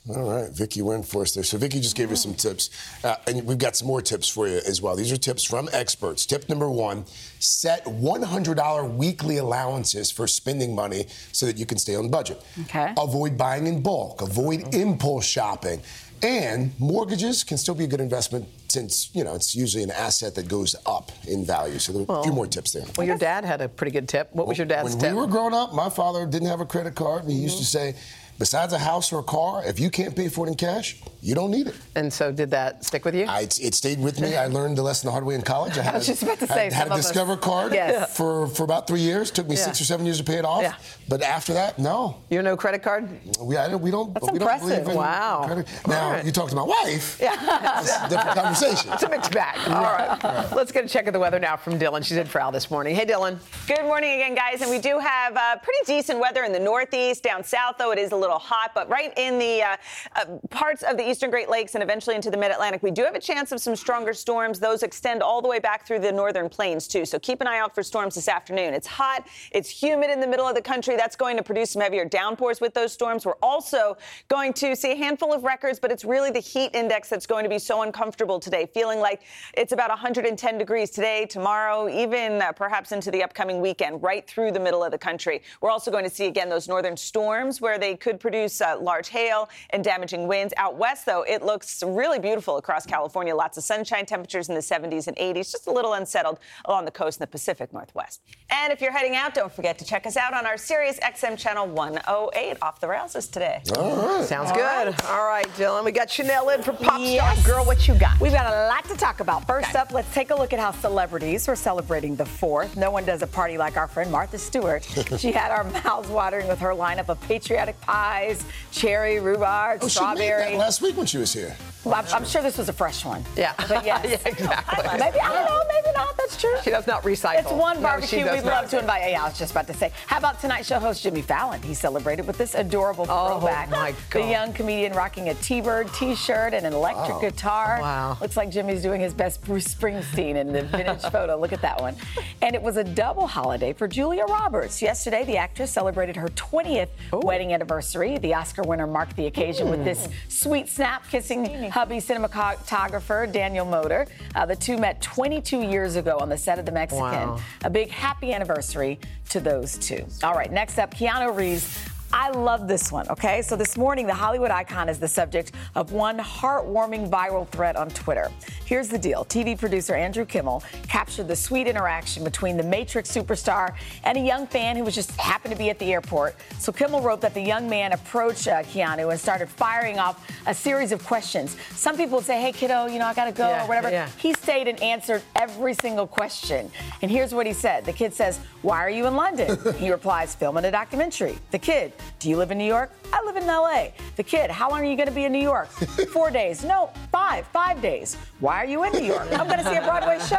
All 0.08 0.28
right, 0.28 0.50
Vicky 0.50 0.80
Nguyen 0.80 1.06
for 1.06 1.22
us 1.22 1.32
there. 1.32 1.44
So 1.44 1.58
Vicky 1.58 1.78
just 1.80 1.94
gave 1.94 2.10
you 2.10 2.16
some 2.16 2.34
tips, 2.34 2.70
uh, 3.04 3.16
and 3.28 3.44
we've 3.46 3.58
got 3.58 3.76
some 3.76 3.86
more 3.86 4.02
tips 4.02 4.28
for 4.28 4.48
you 4.48 4.60
as 4.66 4.82
well. 4.82 4.96
These 4.96 5.12
are 5.12 5.16
tips 5.16 5.44
from 5.44 5.68
experts. 5.72 6.26
Tip 6.26 6.48
number 6.48 6.68
one: 6.68 7.04
set 7.38 7.84
$100 7.84 8.96
weekly 8.96 9.36
allowances 9.36 10.10
for 10.10 10.26
spending 10.26 10.74
money 10.74 11.06
so 11.30 11.46
that 11.46 11.56
you 11.56 11.66
can 11.66 11.78
stay 11.78 11.94
on 11.94 12.08
budget. 12.08 12.42
Okay. 12.62 12.92
Avoid 12.98 13.38
buying 13.38 13.68
in 13.68 13.80
bulk. 13.80 14.22
Avoid 14.22 14.74
impulse 14.74 15.24
shopping. 15.24 15.80
And 16.24 16.72
mortgages 16.78 17.42
can 17.42 17.56
still 17.56 17.74
be 17.74 17.82
a 17.84 17.88
good 17.88 18.00
investment 18.00 18.46
since 18.68 19.10
you 19.12 19.22
know 19.22 19.34
it's 19.34 19.54
usually 19.54 19.82
an 19.82 19.90
asset 19.90 20.34
that 20.36 20.48
goes 20.48 20.74
up 20.86 21.12
in 21.28 21.44
value. 21.44 21.78
So 21.78 21.92
there 21.92 22.04
are 22.08 22.20
a 22.20 22.22
few 22.22 22.32
more 22.32 22.46
tips 22.46 22.72
there. 22.72 22.84
Well, 22.96 23.06
your 23.06 23.18
dad 23.18 23.44
had 23.44 23.60
a 23.60 23.68
pretty 23.68 23.90
good 23.90 24.08
tip. 24.08 24.32
What 24.32 24.46
was 24.46 24.56
your 24.56 24.66
dad's 24.66 24.90
when 24.90 24.98
tip? 25.00 25.12
we 25.12 25.20
were 25.20 25.26
growing 25.26 25.54
up, 25.54 25.74
my 25.74 25.90
father 25.90 26.24
didn't 26.26 26.48
have 26.48 26.60
a 26.60 26.66
credit 26.66 26.94
card. 26.94 27.24
He 27.24 27.34
used 27.34 27.58
to 27.58 27.64
say, 27.64 27.94
besides 28.38 28.72
a 28.72 28.78
house 28.78 29.12
or 29.12 29.20
a 29.20 29.24
car, 29.24 29.64
if 29.64 29.78
you 29.78 29.90
can't 29.90 30.14
pay 30.16 30.28
for 30.28 30.46
it 30.46 30.50
in 30.50 30.56
cash, 30.56 31.00
you 31.24 31.34
don't 31.36 31.50
need 31.52 31.68
it. 31.68 31.74
And 31.94 32.12
so, 32.12 32.32
did 32.32 32.50
that 32.50 32.84
stick 32.84 33.04
with 33.04 33.14
you? 33.14 33.26
I, 33.26 33.42
it 33.42 33.74
stayed 33.74 34.00
with 34.00 34.20
me. 34.20 34.36
I 34.36 34.46
learned 34.46 34.76
the 34.76 34.82
lesson 34.82 35.06
the 35.06 35.12
hard 35.12 35.24
way 35.24 35.36
in 35.36 35.42
college. 35.42 35.78
I, 35.78 35.82
had 35.84 35.94
I 35.94 35.98
was 35.98 36.08
a- 36.08 36.12
just 36.12 36.22
about 36.24 36.38
to 36.40 36.46
had- 36.46 36.54
say, 36.54 36.64
had, 36.64 36.72
some 36.72 36.90
a 36.90 36.94
of 36.94 36.98
us- 36.98 37.06
Discover 37.06 37.36
card 37.36 37.72
Yes. 37.72 38.16
for, 38.16 38.48
for 38.48 38.64
about 38.64 38.86
three 38.88 39.00
years. 39.00 39.30
Took 39.30 39.48
me 39.48 39.54
Yeah. 39.54 39.62
six 39.62 39.80
or 39.80 39.84
seven 39.84 40.04
years 40.04 40.18
to 40.18 40.24
pay 40.24 40.36
it 40.38 40.44
off. 40.44 40.62
Yeah. 40.62 40.74
But 41.08 41.22
after 41.22 41.52
that, 41.54 41.78
no. 41.78 42.16
You're 42.30 42.42
no 42.42 42.56
credit 42.56 42.82
card? 42.82 43.08
We, 43.40 43.56
I 43.56 43.68
don't, 43.68 43.80
we 43.82 43.90
don't. 43.90 44.12
That's 44.14 44.32
we 44.32 44.38
don't 44.38 44.50
impressive. 44.50 44.68
believe 44.84 44.88
in 44.88 44.96
Wow. 44.96 45.44
Credit. 45.46 45.68
Now 45.86 46.04
All 46.06 46.12
right. 46.12 46.24
you 46.24 46.32
talk 46.32 46.48
to 46.50 46.56
my 46.56 46.62
wife. 46.62 47.18
Yeah. 47.20 47.36
That's 47.36 47.90
a 47.96 48.08
different 48.08 48.36
conversation. 48.36 48.92
It's 48.92 49.02
a 49.04 49.08
mixed 49.08 49.30
bag. 49.32 49.58
All 49.68 49.82
right. 49.82 50.52
Let's 50.52 50.72
get 50.72 50.84
a 50.84 50.88
check 50.88 51.06
of 51.06 51.12
the 51.12 51.20
weather 51.20 51.38
now 51.38 51.56
from 51.56 51.78
Dylan. 51.78 52.04
She's 52.04 52.16
in 52.16 52.26
Prowl 52.26 52.50
this 52.50 52.70
morning. 52.70 52.94
Hey, 52.96 53.04
Dylan. 53.06 53.38
Good 53.68 53.84
morning 53.84 54.12
again, 54.14 54.34
guys. 54.34 54.60
And 54.62 54.70
we 54.70 54.78
do 54.78 54.98
have 54.98 55.36
uh, 55.36 55.56
pretty 55.62 55.78
decent 55.86 56.18
weather 56.18 56.42
in 56.44 56.52
the 56.52 56.58
Northeast. 56.60 57.22
Down 57.22 57.44
south, 57.44 57.76
though, 57.78 57.92
it 57.92 57.98
is 57.98 58.12
a 58.12 58.16
little 58.16 58.38
hot. 58.38 58.72
But 58.74 58.88
right 58.88 59.12
in 59.16 59.38
the 59.38 59.62
uh, 59.62 59.76
uh, 60.16 60.24
parts 60.50 60.82
of 60.82 60.96
the 60.96 61.11
eastern 61.12 61.28
Great 61.28 61.50
Lakes 61.50 61.74
and 61.74 61.82
eventually 61.82 62.16
into 62.16 62.30
the 62.30 62.38
mid 62.38 62.50
Atlantic, 62.50 62.82
we 62.82 62.90
do 62.90 63.04
have 63.04 63.14
a 63.14 63.20
chance 63.20 63.52
of 63.52 63.60
some 63.60 63.76
stronger 63.76 64.14
storms. 64.14 64.58
Those 64.58 64.82
extend 64.82 65.22
all 65.22 65.42
the 65.42 65.48
way 65.48 65.58
back 65.58 65.86
through 65.86 65.98
the 65.98 66.10
northern 66.10 66.48
plains, 66.48 66.88
too. 66.88 67.04
So 67.04 67.18
keep 67.18 67.42
an 67.42 67.46
eye 67.46 67.58
out 67.58 67.74
for 67.74 67.82
storms 67.82 68.14
this 68.14 68.28
afternoon. 68.28 68.72
It's 68.72 68.86
hot, 68.86 69.26
it's 69.50 69.68
humid 69.68 70.08
in 70.08 70.20
the 70.20 70.26
middle 70.26 70.48
of 70.48 70.54
the 70.54 70.62
country. 70.62 70.96
That's 70.96 71.14
going 71.14 71.36
to 71.36 71.42
produce 71.42 71.72
some 71.72 71.82
heavier 71.82 72.06
downpours 72.06 72.62
with 72.62 72.72
those 72.72 72.94
storms. 72.94 73.26
We're 73.26 73.34
also 73.42 73.98
going 74.28 74.54
to 74.54 74.74
see 74.74 74.92
a 74.92 74.96
handful 74.96 75.34
of 75.34 75.44
records, 75.44 75.78
but 75.78 75.92
it's 75.92 76.02
really 76.02 76.30
the 76.30 76.40
heat 76.40 76.74
index 76.74 77.10
that's 77.10 77.26
going 77.26 77.42
to 77.42 77.50
be 77.50 77.58
so 77.58 77.82
uncomfortable 77.82 78.40
today, 78.40 78.64
feeling 78.72 78.98
like 78.98 79.20
it's 79.52 79.72
about 79.72 79.90
110 79.90 80.56
degrees 80.56 80.90
today, 80.90 81.26
tomorrow, 81.26 81.90
even 81.90 82.40
uh, 82.40 82.52
perhaps 82.52 82.90
into 82.90 83.10
the 83.10 83.22
upcoming 83.22 83.60
weekend, 83.60 84.02
right 84.02 84.26
through 84.26 84.50
the 84.50 84.60
middle 84.60 84.82
of 84.82 84.90
the 84.90 84.98
country. 84.98 85.42
We're 85.60 85.70
also 85.70 85.90
going 85.90 86.04
to 86.04 86.10
see 86.10 86.24
again 86.24 86.48
those 86.48 86.68
northern 86.68 86.96
storms 86.96 87.60
where 87.60 87.78
they 87.78 87.96
could 87.96 88.18
produce 88.18 88.62
uh, 88.62 88.78
large 88.80 89.10
hail 89.10 89.50
and 89.70 89.84
damaging 89.84 90.26
winds. 90.26 90.54
Out 90.56 90.78
west, 90.78 91.01
though, 91.04 91.22
it 91.22 91.42
looks 91.42 91.82
really 91.82 92.18
beautiful 92.18 92.56
across 92.56 92.86
California. 92.86 93.34
Lots 93.34 93.58
of 93.58 93.64
sunshine, 93.64 94.06
temperatures 94.06 94.48
in 94.48 94.54
the 94.54 94.60
70s 94.60 95.06
and 95.08 95.16
80s, 95.16 95.50
just 95.52 95.66
a 95.66 95.70
little 95.72 95.94
unsettled 95.94 96.38
along 96.64 96.84
the 96.84 96.90
coast 96.90 97.18
in 97.18 97.22
the 97.24 97.26
Pacific 97.28 97.72
Northwest. 97.72 98.20
And 98.50 98.72
if 98.72 98.80
you're 98.80 98.92
heading 98.92 99.16
out, 99.16 99.34
don't 99.34 99.52
forget 99.52 99.78
to 99.78 99.84
check 99.84 100.06
us 100.06 100.16
out 100.16 100.34
on 100.34 100.46
our 100.46 100.56
Sirius 100.56 100.98
XM 101.00 101.38
channel 101.38 101.66
108. 101.66 102.56
Off 102.62 102.80
the 102.80 102.88
rails 102.88 103.14
is 103.16 103.28
today. 103.28 103.62
All 103.76 103.96
right. 104.18 104.24
Sounds 104.24 104.50
All 104.50 104.56
good. 104.56 104.62
right. 104.88 105.04
All 105.10 105.26
right, 105.26 105.46
Dylan. 105.56 105.84
We 105.84 105.92
got 105.92 106.10
Chanel 106.10 106.48
in 106.50 106.62
for 106.62 106.72
Pop 106.72 107.00
Yes. 107.00 107.40
Star. 107.40 107.54
Girl, 107.56 107.64
what 107.64 107.86
you 107.88 107.94
got? 107.94 108.20
We've 108.20 108.32
got 108.32 108.46
a 108.52 108.68
lot 108.68 108.84
to 108.84 108.96
talk 108.96 109.20
about. 109.20 109.46
First 109.46 109.74
up, 109.74 109.92
let's 109.92 110.12
take 110.14 110.30
a 110.30 110.34
look 110.34 110.52
at 110.52 110.58
how 110.60 110.70
celebrities 110.72 111.48
are 111.48 111.56
celebrating 111.56 112.16
the 112.16 112.24
4th. 112.24 112.76
No 112.76 112.90
one 112.90 113.04
does 113.04 113.22
a 113.22 113.26
party 113.26 113.58
like 113.58 113.76
our 113.76 113.88
friend 113.88 114.10
Martha 114.10 114.38
Stewart. 114.38 114.84
she 115.18 115.32
had 115.32 115.50
our 115.50 115.64
mouths 115.64 116.08
watering 116.08 116.48
with 116.48 116.58
her 116.60 116.70
lineup 116.70 117.08
of 117.08 117.20
patriotic 117.22 117.80
pies, 117.80 118.44
cherry, 118.70 119.18
rhubarb, 119.20 119.80
Oh, 119.82 119.88
she 119.88 120.00
made 120.00 120.16
strawberry. 120.16 120.50
that 120.52 120.58
last 120.58 120.82
week 120.82 120.91
when 120.96 121.06
she 121.06 121.18
was 121.18 121.32
here. 121.32 121.56
Well, 121.84 121.94
I'm, 121.94 122.04
I'm 122.14 122.24
sure 122.24 122.42
this 122.42 122.58
was 122.58 122.68
a 122.68 122.72
fresh 122.72 123.04
one. 123.04 123.24
Yeah. 123.36 123.54
But 123.68 123.84
yes. 123.84 124.04
yeah, 124.04 124.30
exactly. 124.30 124.98
Maybe, 124.98 125.18
I 125.20 125.32
don't 125.32 125.44
know, 125.46 125.62
maybe 125.68 125.94
not. 125.96 126.16
That's 126.16 126.36
true. 126.40 126.54
She 126.62 126.70
does 126.70 126.86
not 126.86 127.02
recycle. 127.02 127.40
It's 127.40 127.50
one 127.52 127.82
barbecue 127.82 128.24
does 128.24 128.42
we'd 128.42 128.48
love 128.48 128.68
to 128.70 128.78
invite. 128.78 129.10
Yeah, 129.10 129.22
I 129.24 129.28
was 129.28 129.38
just 129.38 129.50
about 129.50 129.66
to 129.66 129.74
say. 129.74 129.90
How 130.06 130.18
about 130.18 130.40
Tonight 130.40 130.64
Show 130.64 130.78
host 130.78 131.02
Jimmy 131.02 131.22
Fallon? 131.22 131.60
He 131.62 131.74
celebrated 131.74 132.26
with 132.26 132.38
this 132.38 132.54
adorable 132.54 133.06
Oh, 133.08 133.40
throwback. 133.40 133.70
my 133.70 133.92
God. 134.10 134.22
The 134.22 134.30
young 134.30 134.52
comedian 134.52 134.92
rocking 134.92 135.28
a 135.30 135.34
T-Bird 135.34 135.92
T-shirt 135.94 136.54
and 136.54 136.64
an 136.66 136.72
electric 136.72 137.08
Wow. 137.16 137.20
guitar. 137.20 137.78
Wow. 137.80 138.16
Looks 138.20 138.36
like 138.36 138.50
Jimmy's 138.50 138.82
doing 138.82 139.00
his 139.00 139.12
best 139.12 139.44
Bruce 139.44 139.66
Springsteen 139.74 140.36
in 140.36 140.52
the 140.52 140.62
vintage 140.62 141.02
photo. 141.10 141.36
Look 141.38 141.52
at 141.52 141.62
that 141.62 141.80
one. 141.80 141.96
And 142.42 142.54
it 142.54 142.62
was 142.62 142.76
a 142.76 142.84
double 142.84 143.26
holiday 143.26 143.72
for 143.72 143.88
Julia 143.88 144.24
Roberts. 144.24 144.80
Yesterday, 144.80 145.24
the 145.24 145.36
actress 145.36 145.70
celebrated 145.72 146.16
her 146.16 146.28
20th 146.28 146.88
wedding 147.12 147.52
anniversary. 147.52 148.18
The 148.18 148.34
Oscar 148.34 148.62
winner 148.62 148.86
marked 148.86 149.16
the 149.16 149.26
occasion 149.26 149.68
with 149.68 149.84
this 149.84 150.08
sweet 150.28 150.68
snap, 150.68 151.08
kissing 151.08 151.70
hubby 151.72 151.96
cinematographer 151.96 153.32
Daniel 153.32 153.64
Moder. 153.64 154.06
Uh, 154.34 154.44
the 154.44 154.54
two 154.54 154.76
met 154.76 155.00
22 155.00 155.62
years 155.62 155.96
ago 155.96 156.18
on 156.20 156.28
the 156.28 156.36
set 156.36 156.58
of 156.58 156.66
The 156.66 156.72
Mexican. 156.72 157.00
Wow. 157.02 157.40
A 157.64 157.70
big 157.70 157.90
happy 157.90 158.34
anniversary 158.34 159.00
to 159.30 159.40
those 159.40 159.78
two. 159.78 160.04
All 160.22 160.34
right, 160.34 160.52
next 160.52 160.78
up, 160.78 160.94
Keanu 160.94 161.34
Reeves. 161.34 161.78
I 162.14 162.28
love 162.30 162.68
this 162.68 162.92
one, 162.92 163.08
okay? 163.08 163.40
So 163.40 163.56
this 163.56 163.76
morning, 163.76 164.06
the 164.06 164.14
Hollywood 164.14 164.50
icon 164.50 164.88
is 164.90 164.98
the 164.98 165.08
subject 165.08 165.52
of 165.74 165.92
one 165.92 166.18
heartwarming 166.18 167.08
viral 167.08 167.48
thread 167.48 167.74
on 167.74 167.88
Twitter. 167.88 168.30
Here's 168.66 168.88
the 168.88 168.98
deal 168.98 169.24
TV 169.24 169.58
producer 169.58 169.94
Andrew 169.94 170.24
Kimmel 170.26 170.62
captured 170.88 171.26
the 171.26 171.36
sweet 171.36 171.66
interaction 171.66 172.22
between 172.22 172.56
the 172.58 172.62
Matrix 172.62 173.10
superstar 173.10 173.74
and 174.04 174.18
a 174.18 174.20
young 174.20 174.46
fan 174.46 174.76
who 174.76 174.84
was 174.84 174.94
just 174.94 175.10
happened 175.12 175.52
to 175.52 175.58
be 175.58 175.70
at 175.70 175.78
the 175.78 175.90
airport. 175.92 176.36
So 176.58 176.70
Kimmel 176.70 177.00
wrote 177.00 177.22
that 177.22 177.32
the 177.34 177.40
young 177.40 177.68
man 177.68 177.92
approached 177.92 178.46
uh, 178.46 178.62
Keanu 178.62 179.10
and 179.10 179.18
started 179.18 179.48
firing 179.48 179.98
off 179.98 180.26
a 180.46 180.54
series 180.54 180.92
of 180.92 181.02
questions. 181.04 181.56
Some 181.74 181.96
people 181.96 182.18
would 182.18 182.26
say, 182.26 182.40
hey, 182.40 182.52
kiddo, 182.52 182.86
you 182.86 182.98
know, 182.98 183.06
I 183.06 183.14
gotta 183.14 183.32
go 183.32 183.48
Yeah, 183.48 183.64
or 183.64 183.68
whatever. 183.68 183.90
yeah. 183.90 184.08
He 184.18 184.34
stayed 184.34 184.68
and 184.68 184.80
answered 184.82 185.22
every 185.34 185.74
single 185.74 186.06
question. 186.06 186.70
And 187.00 187.10
here's 187.10 187.32
what 187.32 187.46
he 187.46 187.52
said 187.54 187.84
The 187.86 187.92
kid 187.92 188.12
says, 188.12 188.38
Why 188.60 188.78
are 188.78 188.90
you 188.90 189.06
in 189.06 189.16
London? 189.16 189.58
he 189.78 189.90
replies, 189.90 190.34
Filming 190.34 190.64
a 190.66 190.70
documentary. 190.70 191.38
The 191.50 191.58
kid, 191.58 191.92
Do 192.18 192.28
you 192.28 192.36
live 192.36 192.50
in 192.50 192.58
New 192.58 192.64
York? 192.64 192.92
I 193.12 193.22
live 193.24 193.36
in 193.36 193.46
LA. 193.46 193.88
The 194.16 194.22
kid, 194.22 194.50
How 194.50 194.70
long 194.70 194.80
are 194.80 194.84
you 194.84 194.96
going 194.96 195.08
to 195.08 195.14
be 195.14 195.24
in 195.24 195.32
New 195.32 195.42
York? 195.42 195.68
Four 196.12 196.30
days. 196.30 196.64
No, 196.64 196.90
five. 197.10 197.46
Five 197.48 197.82
days. 197.82 198.16
Why 198.40 198.56
are 198.58 198.64
you 198.66 198.84
in 198.84 198.92
New 198.92 199.04
York? 199.04 199.26
I'm 199.32 199.46
going 199.46 199.58
to 199.58 199.64
see 199.64 199.76
a 199.76 199.82
Broadway 199.82 200.18
show. 200.20 200.36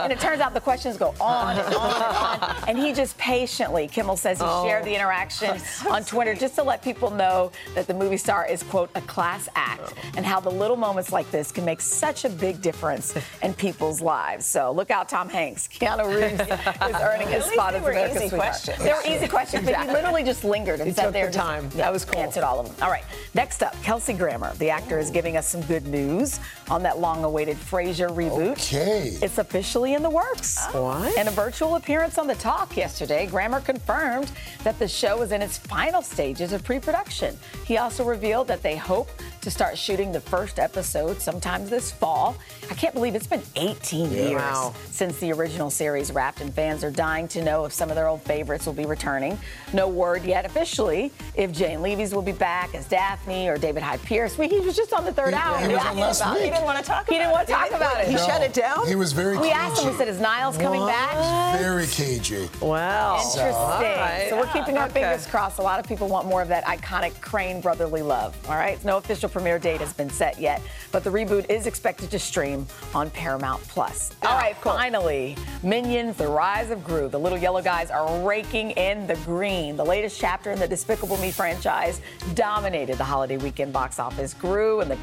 And 0.00 0.12
it 0.12 0.18
turns 0.20 0.40
out 0.40 0.54
the 0.54 0.60
questions 0.60 0.96
go 0.96 1.14
on 1.20 1.56
and 1.58 1.74
on 1.74 1.90
and 1.94 2.42
on. 2.42 2.68
And 2.68 2.78
he 2.78 2.92
just 2.92 3.16
patiently, 3.18 3.86
Kimmel 3.88 4.16
says 4.16 4.38
he 4.38 4.44
Oh. 4.46 4.66
shared 4.66 4.84
the 4.84 4.92
oh. 4.92 4.96
interaction 4.96 5.56
on 5.90 6.04
Twitter 6.04 6.34
just 6.34 6.54
to 6.56 6.62
let 6.62 6.82
people 6.82 7.10
know 7.10 7.52
that 7.74 7.86
the 7.86 7.94
movie 7.94 8.16
star 8.16 8.46
is, 8.46 8.62
quote, 8.64 8.90
a 8.94 9.00
class 9.02 9.48
act 9.54 9.92
oh. 9.96 10.10
and 10.16 10.24
how 10.26 10.40
the 10.40 10.50
little 10.50 10.76
moments 10.76 11.12
like 11.12 11.30
this 11.30 11.52
can 11.52 11.64
make 11.64 11.80
such 11.80 12.24
a 12.24 12.28
big 12.28 12.60
difference 12.62 13.14
in 13.42 13.54
people's 13.54 14.00
lives. 14.00 14.46
So 14.46 14.72
look 14.72 14.90
out, 14.90 15.08
Tom 15.08 15.28
Hanks. 15.28 15.68
Keanu 15.68 16.06
Reeves 16.08 16.40
is 16.40 17.02
earning 17.02 17.28
his 17.28 17.44
spot 17.44 17.72
they 17.72 17.78
as 17.78 17.84
were 17.84 17.90
America's 17.90 18.16
easy 18.16 18.28
sweetheart. 18.30 18.50
questions. 18.50 18.78
They 18.78 18.92
were 18.92 19.16
easy 19.16 19.28
questions, 19.28 19.64
but 19.64 19.76
he 19.80 19.86
literally 19.92 20.24
just 20.24 20.44
lingered 20.44 20.80
and 20.80 20.94
sat 20.94 21.05
took 21.06 21.12
there. 21.14 21.22
the 21.22 21.26
and 21.26 21.34
just- 21.34 21.46
time. 21.46 21.64
yeah, 21.74 21.84
That 21.84 21.92
was 21.92 22.04
cool. 22.04 22.20
Answered 22.20 22.44
all 22.44 22.60
of 22.60 22.66
them. 22.66 22.76
All 22.82 22.90
right. 22.90 23.04
Next 23.34 23.62
up, 23.62 23.74
Kelsey 23.82 24.12
Grammer. 24.14 24.54
The 24.54 24.70
actor 24.70 24.98
is 24.98 25.10
giving 25.10 25.36
us 25.36 25.46
some 25.48 25.62
good 25.62 25.86
news 25.86 26.40
on 26.70 26.82
that 26.84 26.98
long-awaited 26.98 27.56
Frasier 27.56 28.08
reboot. 28.10 28.52
Okay. 28.52 29.16
It's 29.22 29.38
officially 29.38 29.94
in 29.94 30.02
the 30.02 30.10
works. 30.10 30.58
Oh. 30.74 30.84
What? 30.84 31.16
In 31.16 31.28
a 31.28 31.30
virtual 31.30 31.74
appearance 31.76 32.18
on 32.18 32.26
The 32.26 32.34
Talk 32.36 32.76
yesterday, 32.76 33.26
Grammer 33.26 33.60
confirmed 33.60 34.30
that 34.64 34.78
the 34.78 34.88
show 34.88 35.20
is 35.22 35.32
in 35.32 35.42
its 35.42 35.58
final 35.58 36.02
stages 36.02 36.52
of 36.52 36.62
pre-production. 36.64 37.36
He 37.66 37.78
also 37.78 38.04
revealed 38.04 38.48
that 38.48 38.62
they 38.62 38.76
hope 38.76 39.10
to 39.42 39.50
start 39.50 39.76
shooting 39.78 40.12
the 40.12 40.20
first 40.20 40.58
episode 40.58 41.20
sometime 41.20 41.68
this 41.68 41.90
fall. 41.92 42.36
I 42.70 42.74
can't 42.74 42.94
believe 42.94 43.14
it's 43.14 43.26
been 43.26 43.42
18 43.56 44.10
Yeah. 44.10 44.20
years 44.28 44.40
Wow. 44.42 44.74
since 44.90 45.16
the 45.18 45.32
original 45.32 45.70
series 45.70 46.10
wrapped, 46.12 46.40
and 46.40 46.52
fans 46.54 46.82
are 46.82 46.90
dying 46.90 47.28
to 47.28 47.42
know 47.42 47.64
if 47.64 47.72
some 47.72 47.90
of 47.90 47.96
their 47.96 48.08
old 48.08 48.22
favorites 48.22 48.66
will 48.66 48.72
be 48.72 48.86
returning. 48.86 49.38
No 49.72 49.88
word 49.88 50.24
yet 50.24 50.44
officially 50.46 50.85
if 50.90 51.52
Jane 51.52 51.82
Leeves 51.82 52.14
will 52.14 52.22
be 52.22 52.32
back 52.32 52.74
as 52.74 52.86
Daphne 52.86 53.48
or 53.48 53.58
David 53.58 53.82
Hyde 53.82 54.02
Pierce. 54.02 54.38
Well, 54.38 54.48
he 54.48 54.60
was 54.60 54.76
just 54.76 54.92
on 54.92 55.04
the 55.04 55.12
third 55.12 55.34
He- 55.34 55.40
hour. 55.40 55.58
he 55.58 55.68
was 55.74 55.84
on 55.84 55.98
last 55.98 56.24
week. 56.34 56.44
He 56.44 56.50
didn't 56.50 56.64
want 56.64 56.78
to 56.78 56.84
talk. 56.84 57.08
He 57.08 57.16
didn't 57.16 57.32
want 57.32 57.46
to 57.48 57.52
talk 57.52 57.70
about 57.72 58.00
it. 58.00 58.08
He 58.08 58.16
shut 58.16 58.42
it 58.42 58.52
down? 58.54 58.86
He 58.86 58.94
was 58.94 59.12
very 59.12 59.36
cagey. 59.36 59.48
We 59.48 59.52
asked 59.52 59.82
him. 59.82 59.90
We 59.90 59.96
said, 59.98 60.08
"Is 60.08 60.20
Niles 60.20 60.56
coming 60.58 60.86
back?" 60.86 61.58
Very 61.58 61.86
cagey. 61.86 62.48
Wow. 62.60 63.16
Interesting. 63.16 63.52
All 63.54 63.80
right. 63.80 64.26
So 64.30 64.36
we're 64.36 64.46
keeping 64.46 64.76
our 64.78 64.84
Okay. 64.86 65.00
fingers 65.02 65.26
crossed. 65.26 65.58
A 65.58 65.62
lot 65.62 65.78
of 65.80 65.86
people 65.86 66.08
want 66.08 66.26
more 66.26 66.42
of 66.42 66.48
that 66.48 66.64
iconic 66.64 67.20
Crane 67.20 67.60
brotherly 67.60 68.02
love. 68.02 68.36
All 68.48 68.56
right. 68.56 68.82
No 68.84 68.96
official 68.98 69.28
premiere 69.28 69.58
date 69.58 69.80
has 69.80 69.92
been 69.92 70.10
set 70.10 70.38
yet, 70.40 70.60
but 70.92 71.02
the 71.04 71.10
reboot 71.10 71.48
is 71.50 71.66
expected 71.66 72.10
to 72.10 72.18
stream 72.18 72.66
on 72.94 73.10
Paramount 73.10 73.66
Plus. 73.68 74.12
Ah, 74.22 74.32
All 74.32 74.38
right. 74.38 74.56
Finally, 74.58 75.36
Minions: 75.62 76.16
The 76.16 76.28
Rise 76.28 76.70
of 76.70 76.84
Gru. 76.84 77.08
The 77.08 77.18
little 77.18 77.38
yellow 77.38 77.62
guys 77.62 77.90
are 77.90 78.20
raking 78.20 78.72
in 78.72 79.06
the 79.06 79.16
green. 79.16 79.76
The 79.76 79.84
latest 79.84 80.20
chapter 80.20 80.50
in 80.52 80.58
the 80.58 80.68
Despicable 80.76 81.16
Me 81.16 81.30
franchise 81.30 82.02
dominated 82.34 82.98
the 82.98 83.04
holiday 83.04 83.38
weekend 83.38 83.72
box 83.72 83.98
office. 83.98 84.34
Gru 84.34 84.80
and 84.80 84.90
the 84.90 84.98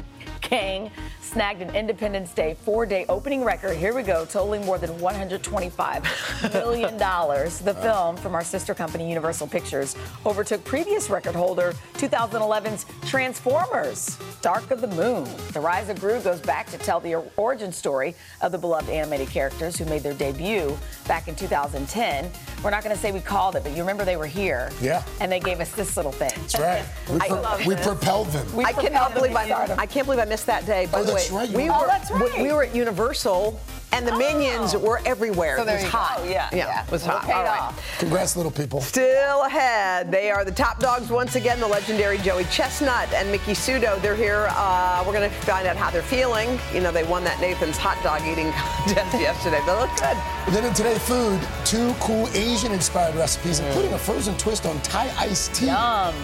Gang 0.48 0.90
snagged 1.20 1.62
an 1.62 1.74
Independence 1.74 2.32
Day 2.32 2.56
four-day 2.64 3.06
opening 3.08 3.42
record. 3.42 3.76
Here 3.76 3.92
we 3.92 4.02
go, 4.02 4.24
totaling 4.24 4.64
more 4.64 4.78
than 4.78 5.00
125 5.00 6.52
million 6.52 6.96
dollars. 6.96 7.58
The 7.58 7.74
film 7.86 8.16
from 8.16 8.36
our 8.36 8.44
sister 8.44 8.72
company 8.72 9.08
Universal 9.08 9.48
Pictures 9.48 9.96
overtook 10.24 10.62
previous 10.64 11.10
record 11.10 11.34
holder 11.34 11.74
2011's 11.94 12.86
Transformers: 13.08 14.16
Dark 14.42 14.70
of 14.70 14.80
the 14.80 14.86
Moon. 14.86 15.28
The 15.52 15.60
Rise 15.60 15.88
of 15.88 15.98
Gru 15.98 16.20
goes 16.20 16.40
back 16.40 16.70
to 16.70 16.78
tell 16.78 17.00
the 17.00 17.16
origin 17.36 17.72
story 17.72 18.14
of 18.40 18.52
the 18.52 18.58
beloved 18.58 18.90
animated 18.90 19.30
characters 19.30 19.76
who 19.76 19.86
made 19.86 20.02
their 20.02 20.14
debut 20.14 20.76
back 21.08 21.26
in 21.26 21.34
2010. 21.34 22.30
We're 22.64 22.70
not 22.70 22.82
going 22.82 22.96
to 22.96 23.00
say 23.00 23.12
we 23.12 23.20
called 23.20 23.56
it, 23.56 23.62
but 23.62 23.72
you 23.72 23.78
remember 23.82 24.06
they 24.06 24.16
were 24.16 24.26
here. 24.26 24.70
Yeah. 24.80 25.04
And 25.20 25.30
they 25.30 25.38
gave 25.38 25.60
us 25.60 25.70
this 25.72 25.98
little 25.98 26.12
thing. 26.12 26.30
That's 26.34 26.58
right. 26.58 26.82
We, 27.10 27.16
I 27.20 27.28
pro- 27.28 27.42
love 27.42 27.66
we 27.66 27.76
propelled 27.76 28.28
them. 28.28 28.56
We 28.56 28.64
I 28.64 28.72
propelled 28.72 28.92
cannot 28.92 29.08
them 29.12 29.22
believe 29.22 29.36
I, 29.36 29.44
stardom. 29.44 29.78
I 29.78 29.84
can't 29.84 30.06
believe 30.06 30.18
I 30.20 30.24
missed 30.24 30.46
that 30.46 30.64
day. 30.64 30.86
By 30.86 31.00
Oh, 31.00 31.04
the 31.04 31.12
that's 31.12 31.30
way, 31.30 31.36
right, 31.40 31.48
we 31.50 31.64
were- 31.64 31.68
were 31.68 31.74
Oh, 31.82 31.86
that's 31.86 32.10
right. 32.10 32.36
we, 32.38 32.44
we 32.44 32.52
were 32.54 32.64
at 32.64 32.74
Universal, 32.74 33.60
and 33.94 34.06
the 34.06 34.16
Minions 34.16 34.76
were 34.76 35.00
everywhere. 35.06 35.56
So 35.56 35.62
it 35.62 35.66
was 35.72 35.82
you 35.84 35.90
go. 35.90 35.96
hot. 35.96 36.16
Oh, 36.20 36.24
yeah, 36.28 36.48
yeah, 36.52 36.56
yeah. 36.66 36.84
it 36.84 36.90
was 36.90 37.04
hot. 37.04 37.24
All 37.24 37.44
right. 37.44 37.60
off. 37.60 37.98
Congrats, 37.98 38.36
little 38.36 38.52
people. 38.52 38.80
Still 38.80 39.42
ahead. 39.44 40.10
They 40.10 40.30
are 40.30 40.44
the 40.44 40.52
top 40.52 40.80
dogs 40.80 41.08
once 41.10 41.36
again. 41.36 41.60
The 41.60 41.66
legendary 41.68 42.18
Joey 42.18 42.44
Chestnut 42.44 43.12
and 43.14 43.30
Miki 43.30 43.52
Sudo. 43.52 44.00
They're 44.02 44.16
here. 44.16 44.46
Uh, 44.50 45.02
we're 45.06 45.12
going 45.12 45.28
to 45.30 45.36
find 45.46 45.66
out 45.66 45.76
how 45.76 45.90
they're 45.90 46.02
feeling. 46.02 46.58
You 46.72 46.80
know, 46.80 46.92
they 46.92 47.04
won 47.04 47.24
that 47.24 47.40
Nathan's 47.40 47.76
hot 47.76 48.02
dog 48.02 48.22
eating 48.26 48.50
contest 48.86 49.14
yesterday. 49.20 49.60
They 49.64 49.72
look 49.72 49.90
good. 49.96 50.16
Then 50.52 50.64
in 50.64 50.74
Today 50.74 50.98
Food, 50.98 51.40
two 51.64 51.94
cool 52.00 52.28
Asian-inspired 52.34 53.14
recipes, 53.14 53.60
Mm. 53.60 53.66
including 53.68 53.92
a 53.94 53.98
frozen 53.98 54.36
twist 54.36 54.66
on 54.66 54.80
Thai 54.80 55.08
iced 55.18 55.54
tea. 55.54 55.66
Yum. 55.66 56.14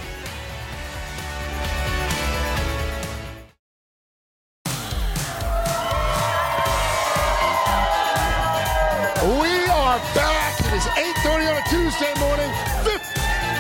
8.30 12.01 12.09
on 12.09 12.09
a 12.09 12.15
Tuesday 12.15 12.21
morning, 12.21 12.51
5th 12.81 13.13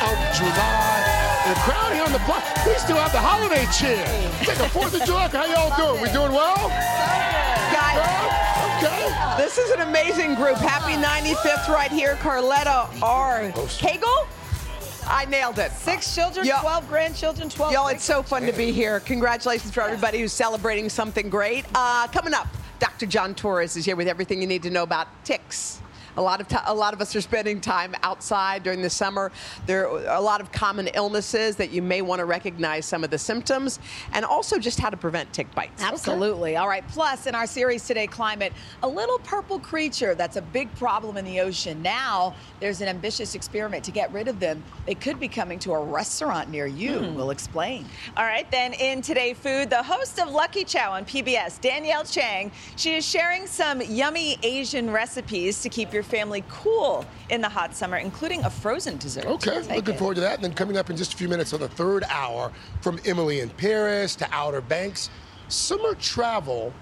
of 0.09 0.17
July. 0.37 1.45
The 1.47 1.55
crowd 1.61 1.93
here 1.93 2.05
on 2.05 2.13
the 2.13 2.19
block, 2.21 2.43
we 2.67 2.75
still 2.75 2.97
have 2.97 3.13
the 3.13 3.19
holiday 3.19 3.67
cheer. 3.73 4.03
It's 4.41 4.49
like 4.49 4.57
the 4.59 4.79
4th 4.79 4.99
of 5.01 5.07
July. 5.07 5.29
How 5.29 5.45
y'all 5.45 5.77
doing? 5.77 6.03
We 6.03 6.09
doing 6.13 6.33
well? 6.33 6.57
Guys, 7.73 7.99
Okay. 8.79 9.37
this 9.37 9.59
is 9.59 9.71
an 9.73 9.83
amazing 9.83 10.35
group. 10.37 10.57
Happy 10.57 10.95
95th 10.95 11.69
right 11.69 11.91
here. 11.91 12.15
Carletta 12.17 12.89
R. 13.03 13.53
Kegel? 13.79 14.27
I 15.07 15.25
nailed 15.27 15.59
it. 15.59 15.73
Six 15.73 16.15
children, 16.15 16.47
Yo- 16.47 16.61
12 16.61 16.89
grandchildren, 16.89 17.49
12. 17.51 17.73
Y'all, 17.73 17.89
it's 17.89 18.05
so 18.05 18.23
fun 18.23 18.47
to 18.47 18.53
be 18.53 18.71
here. 18.73 19.01
Congratulations 19.01 19.73
for 19.75 19.83
everybody 19.83 20.21
who's 20.21 20.33
celebrating 20.33 20.89
something 20.89 21.29
great. 21.29 21.65
Uh, 21.75 22.07
coming 22.09 22.33
up, 22.33 22.47
Dr. 22.79 23.07
John 23.07 23.35
Torres 23.35 23.77
is 23.77 23.85
here 23.85 23.97
with 23.97 24.09
everything 24.09 24.41
you 24.41 24.47
need 24.47 24.63
to 24.63 24.71
know 24.71 24.83
about 24.85 25.09
ticks. 25.25 25.81
A 26.17 26.23
lot 26.23 26.41
of 26.41 26.47
a 26.67 26.75
lot 26.75 26.95
of 26.95 27.01
us 27.01 27.15
are 27.15 27.21
spending 27.21 27.61
time 27.61 27.95
outside 28.03 28.63
during 28.63 28.83
the 28.83 28.91
summer. 28.91 29.31
There 29.67 29.89
are 29.89 30.17
a 30.17 30.21
lot 30.21 30.41
of 30.41 30.53
common 30.53 30.89
illnesses 30.95 31.57
that 31.57 31.71
you 31.71 31.83
may 31.83 32.03
want 32.03 32.21
to 32.21 32.25
recognize 32.25 32.87
some 32.87 33.05
of 33.05 33.11
the 33.11 33.19
symptoms, 33.19 33.79
and 34.13 34.25
also 34.25 34.59
just 34.59 34.79
how 34.81 34.91
to 34.91 34.97
prevent 34.97 35.33
tick 35.33 35.53
bites. 35.55 35.83
Absolutely. 35.83 36.57
All 36.57 36.69
right. 36.69 36.87
Plus, 36.89 37.27
in 37.27 37.35
our 37.35 37.47
series 37.47 37.87
today, 37.87 38.07
Climate, 38.07 38.53
a 38.83 38.89
little 38.89 39.19
purple 39.21 39.59
creature 39.59 40.15
that's 40.15 40.37
a 40.37 40.43
big 40.43 40.75
problem 40.77 41.17
in 41.17 41.25
the 41.25 41.41
ocean. 41.41 41.81
Now, 41.83 42.35
there's 42.61 42.81
an 42.81 42.89
ambitious 42.89 43.35
experiment 43.35 43.85
to 43.85 43.91
get 43.91 44.13
rid 44.13 44.29
of 44.29 44.41
them. 44.41 44.63
They 44.87 44.95
could 44.95 45.21
be 45.21 45.29
coming 45.29 45.59
to 45.61 45.73
a 45.73 45.83
restaurant 45.83 46.51
near 46.51 46.67
you. 46.67 46.99
Hmm. 46.99 47.15
We'll 47.15 47.31
explain. 47.31 47.87
All 48.17 48.25
right, 48.25 48.51
then 48.51 48.73
in 48.75 49.03
Today 49.03 49.35
Food, 49.35 49.71
the 49.71 49.83
host 49.83 50.19
of 50.19 50.31
Lucky 50.31 50.65
Chow 50.65 50.93
on 50.93 51.05
PBS, 51.05 51.61
Danielle 51.61 52.05
Chang, 52.05 52.51
she 52.77 52.95
is 52.95 53.07
sharing 53.07 53.47
some 53.47 53.81
yummy 53.83 54.39
Asian 54.43 54.91
recipes 54.91 55.63
to 55.63 55.69
keep 55.69 55.93
your 55.93 56.00
family 56.03 56.45
cool 56.49 57.05
in 57.29 57.41
the 57.41 57.49
hot 57.49 57.75
summer, 57.75 57.97
including 57.97 58.45
a 58.45 58.51
frozen 58.51 58.97
dessert. 58.99 59.27
Okay, 59.27 59.61
looking 59.75 59.97
forward 59.97 60.15
to 60.17 60.21
that. 60.21 60.35
And 60.37 60.45
then 60.45 60.55
coming 60.55 60.77
up 60.77 60.91
in 60.91 60.97
just 60.97 61.15
a 61.15 61.17
few 61.17 61.29
minutes 61.29 61.53
on 61.53 61.61
the 61.61 61.69
third 61.69 62.05
hour, 62.09 62.53
from 62.81 62.99
Emily 63.05 63.41
in 63.41 63.51
Paris 63.51 64.15
to 64.17 64.29
Outer 64.33 64.61
Banks, 64.61 65.11
summer 65.49 65.95
travel 65.95 66.73